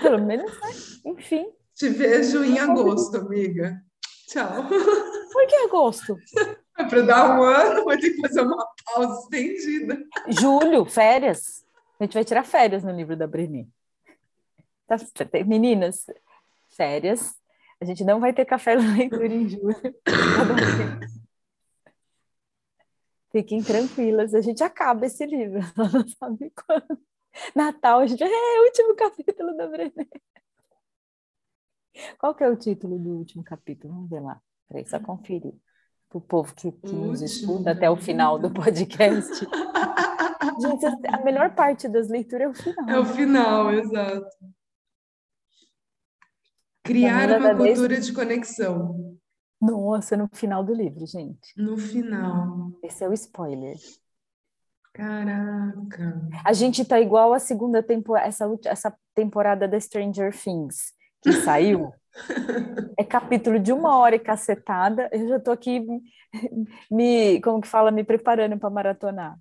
Pelo 0.00 0.24
menos, 0.24 0.52
né? 0.52 0.68
Enfim. 1.04 1.52
Te 1.74 1.88
vejo 1.88 2.44
em 2.44 2.60
agosto, 2.60 3.16
amiga. 3.16 3.82
Tchau. 4.28 4.68
Por 4.68 5.46
que 5.48 5.56
agosto? 5.56 6.16
É 6.78 6.84
para 6.84 7.02
dar 7.02 7.36
um 7.36 7.42
ano, 7.42 7.84
vai 7.84 7.98
ter 7.98 8.10
que 8.10 8.20
fazer 8.20 8.42
uma 8.42 8.68
pausa 8.84 9.20
estendida. 9.22 10.00
Julho, 10.28 10.84
férias. 10.84 11.66
A 11.98 12.04
gente 12.04 12.14
vai 12.14 12.24
tirar 12.24 12.44
férias 12.44 12.84
no 12.84 12.92
livro 12.92 13.16
da 13.16 13.26
Brené. 13.26 13.66
Tá, 14.86 14.96
meninas, 15.44 16.06
férias. 16.68 17.39
A 17.80 17.84
gente 17.84 18.04
não 18.04 18.20
vai 18.20 18.32
ter 18.32 18.44
café 18.44 18.76
na 18.76 18.94
leitura 18.94 19.32
em 19.32 19.48
julho. 19.48 19.74
Fiquem 23.32 23.62
tranquilas, 23.62 24.34
a 24.34 24.40
gente 24.40 24.62
acaba 24.62 25.06
esse 25.06 25.24
livro. 25.24 25.60
Não 25.78 26.08
sabe 26.08 26.52
quando. 26.66 27.00
Natal, 27.54 28.00
a 28.00 28.06
gente. 28.06 28.22
É, 28.24 28.60
último 28.64 28.94
capítulo 28.96 29.56
da 29.56 29.68
Brené. 29.68 30.08
Qual 32.18 32.34
que 32.34 32.42
é 32.42 32.48
o 32.48 32.56
título 32.56 32.98
do 32.98 33.10
último 33.10 33.44
capítulo? 33.44 33.94
Vamos 33.94 34.10
ver 34.10 34.20
lá. 34.20 34.40
Peraí, 34.68 34.84
só 34.84 34.98
conferir. 34.98 35.54
Para 36.08 36.18
o 36.18 36.20
povo 36.20 36.52
que, 36.56 36.72
que 36.72 36.92
nos 36.92 37.22
escuta 37.22 37.70
até 37.70 37.88
o 37.88 37.96
final 37.96 38.36
do 38.36 38.52
podcast. 38.52 39.46
Gente, 40.60 40.86
a 41.06 41.22
melhor 41.22 41.54
parte 41.54 41.88
das 41.88 42.08
leituras 42.08 42.48
é 42.48 42.48
o 42.48 42.54
final. 42.54 42.88
É 42.88 42.98
o 42.98 43.04
final, 43.04 43.72
exato. 43.72 44.36
Criar 46.90 47.38
uma 47.38 47.54
cultura 47.54 48.00
de 48.00 48.12
conexão. 48.12 49.16
Nossa, 49.60 50.16
no 50.16 50.28
final 50.32 50.64
do 50.64 50.74
livro, 50.74 51.06
gente. 51.06 51.52
No 51.56 51.76
final. 51.76 52.72
Esse 52.82 53.04
é 53.04 53.08
o 53.08 53.12
spoiler. 53.12 53.76
Caraca. 54.92 56.28
A 56.44 56.52
gente 56.52 56.84
tá 56.84 57.00
igual 57.00 57.32
a 57.32 57.38
segunda 57.38 57.80
temporada, 57.80 58.26
essa, 58.26 58.58
essa 58.64 58.96
temporada 59.14 59.68
da 59.68 59.78
Stranger 59.78 60.36
Things 60.36 60.92
que 61.22 61.30
saiu. 61.44 61.92
É 62.98 63.04
capítulo 63.04 63.60
de 63.60 63.72
uma 63.72 63.96
hora 63.96 64.16
e 64.16 64.18
cacetada. 64.18 65.08
Eu 65.12 65.28
já 65.28 65.38
tô 65.38 65.52
aqui 65.52 65.86
me, 66.90 67.40
como 67.40 67.60
que 67.60 67.68
fala, 67.68 67.92
me 67.92 68.02
preparando 68.02 68.58
para 68.58 68.68
maratonar. 68.68 69.38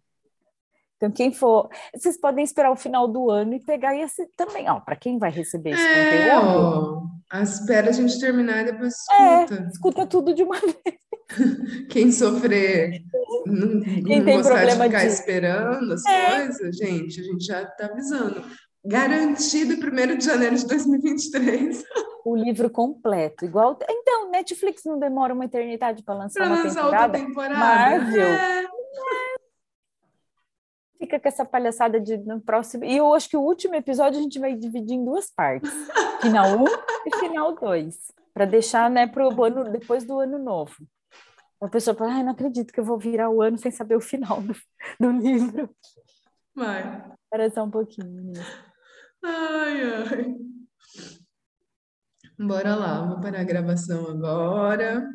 Então, 1.02 1.10
quem 1.12 1.32
for, 1.32 1.70
vocês 1.96 2.20
podem 2.20 2.44
esperar 2.44 2.72
o 2.72 2.76
final 2.76 3.08
do 3.08 3.32
ano 3.32 3.54
e 3.54 3.60
pegar 3.64 3.96
esse 3.96 4.26
também, 4.36 4.70
ó, 4.70 4.82
para 4.82 4.98
quem 4.98 5.18
vai 5.18 5.32
receber 5.32 5.70
esse 5.70 5.82
É, 5.82 6.28
conteúdo. 6.36 7.10
ó. 7.32 7.40
Espera 7.42 7.88
a 7.90 7.94
gente 7.94 8.20
terminar 8.20 8.64
e 8.64 8.72
depois 8.74 8.94
É, 9.18 9.44
escuta. 9.44 9.68
escuta 9.72 10.06
tudo 10.06 10.34
de 10.34 10.44
uma 10.44 10.56
vez. 10.60 11.88
Quem 11.90 12.12
sofrer, 12.12 13.02
não, 13.46 13.80
Quem 13.82 14.18
não 14.20 14.26
tem 14.26 14.38
gostar 14.38 14.56
de 14.56 14.66
problema 14.66 14.84
ficar 14.86 15.00
de- 15.00 15.08
esperando 15.08 15.94
as 15.94 16.06
É. 16.06 16.36
coisas, 16.38 16.76
gente, 16.76 17.22
a 17.22 17.24
gente 17.24 17.46
já 17.46 17.66
tá 17.66 17.86
avisando. 17.86 18.44
Garantido 18.86 19.76
1 19.76 20.18
de 20.18 20.26
janeiro 20.26 20.56
de 20.56 20.66
2023 20.68 21.84
O 22.26 22.36
livro 22.36 22.70
completo, 22.70 23.46
igual. 23.46 23.78
Então, 23.90 24.30
Netflix 24.32 24.82
não 24.86 25.00
demora 25.00 25.34
uma 25.34 25.46
eternidade 25.46 26.04
para 26.04 26.16
lançar 26.16 26.42
para 26.44 26.54
uma 26.54 26.64
lançar 26.64 26.84
outra 26.86 27.10
temporada. 27.10 27.26
temporada. 27.28 27.60
Marvel. 27.60 28.28
É. 28.28 28.64
Fica 31.00 31.20
com 31.20 31.28
essa 31.28 31.46
palhaçada 31.46 32.00
de 32.00 32.18
no 32.18 32.42
próximo. 32.42 32.84
E 32.84 32.98
eu 32.98 33.14
acho 33.14 33.30
que 33.30 33.38
o 33.38 33.42
último 33.42 33.74
episódio 33.76 34.20
a 34.20 34.22
gente 34.22 34.38
vai 34.38 34.54
dividir 34.54 34.96
em 34.96 35.06
duas 35.06 35.32
partes: 35.32 35.72
final 36.22 36.58
1 36.58 36.66
e 37.08 37.20
final 37.20 37.56
2. 37.56 37.98
Para 38.34 38.46
deixar, 38.46 38.90
né, 38.90 39.08
pro 39.08 39.44
ano, 39.44 39.72
depois 39.72 40.04
do 40.06 40.20
ano 40.20 40.38
novo. 40.38 40.76
A 41.62 41.68
pessoa 41.68 41.96
fala, 41.96 42.14
ai, 42.14 42.24
não 42.24 42.32
acredito 42.32 42.72
que 42.72 42.80
eu 42.80 42.86
vou 42.86 42.98
virar 42.98 43.30
o 43.30 43.42
ano 43.42 43.58
sem 43.58 43.72
saber 43.72 43.96
o 43.96 44.02
final 44.02 44.42
do, 44.42 44.56
do 45.00 45.12
livro. 45.12 45.70
Vai. 46.56 47.14
Espera 47.24 47.50
só 47.50 47.64
um 47.64 47.72
pouquinho. 47.72 48.10
menina. 48.10 48.46
Ai, 49.24 49.82
ai. 49.84 50.36
Bora 52.38 52.76
lá, 52.76 53.06
vou 53.06 53.20
parar 53.20 53.42
a 53.42 53.44
gravação 53.44 54.10
agora. 54.10 55.06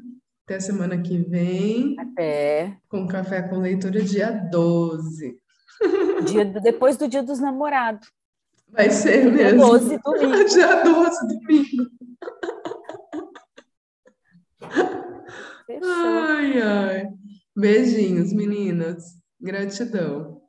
Até 0.45 0.61
semana 0.61 1.01
que 1.01 1.17
vem, 1.17 1.97
Até. 1.99 2.77
com 2.87 3.07
café 3.07 3.49
com 3.49 3.57
leitura 3.57 4.03
dia 4.03 4.31
12. 4.31 5.41
Dia 6.27 6.45
depois 6.45 6.97
do 6.97 7.09
dia 7.09 7.23
dos 7.23 7.39
namorados. 7.41 8.09
Vai 8.69 8.91
ser 8.91 9.31
mesmo. 9.31 9.61
12 9.61 9.99
domingo. 10.05 10.45
Dia 10.45 10.83
12 10.83 11.29
domingo. 11.29 11.91
Fechou. 15.67 15.91
Ai, 15.91 16.63
ai. 16.63 17.09
Beijinhos, 17.57 18.33
meninas. 18.33 19.05
Gratidão. 19.41 20.41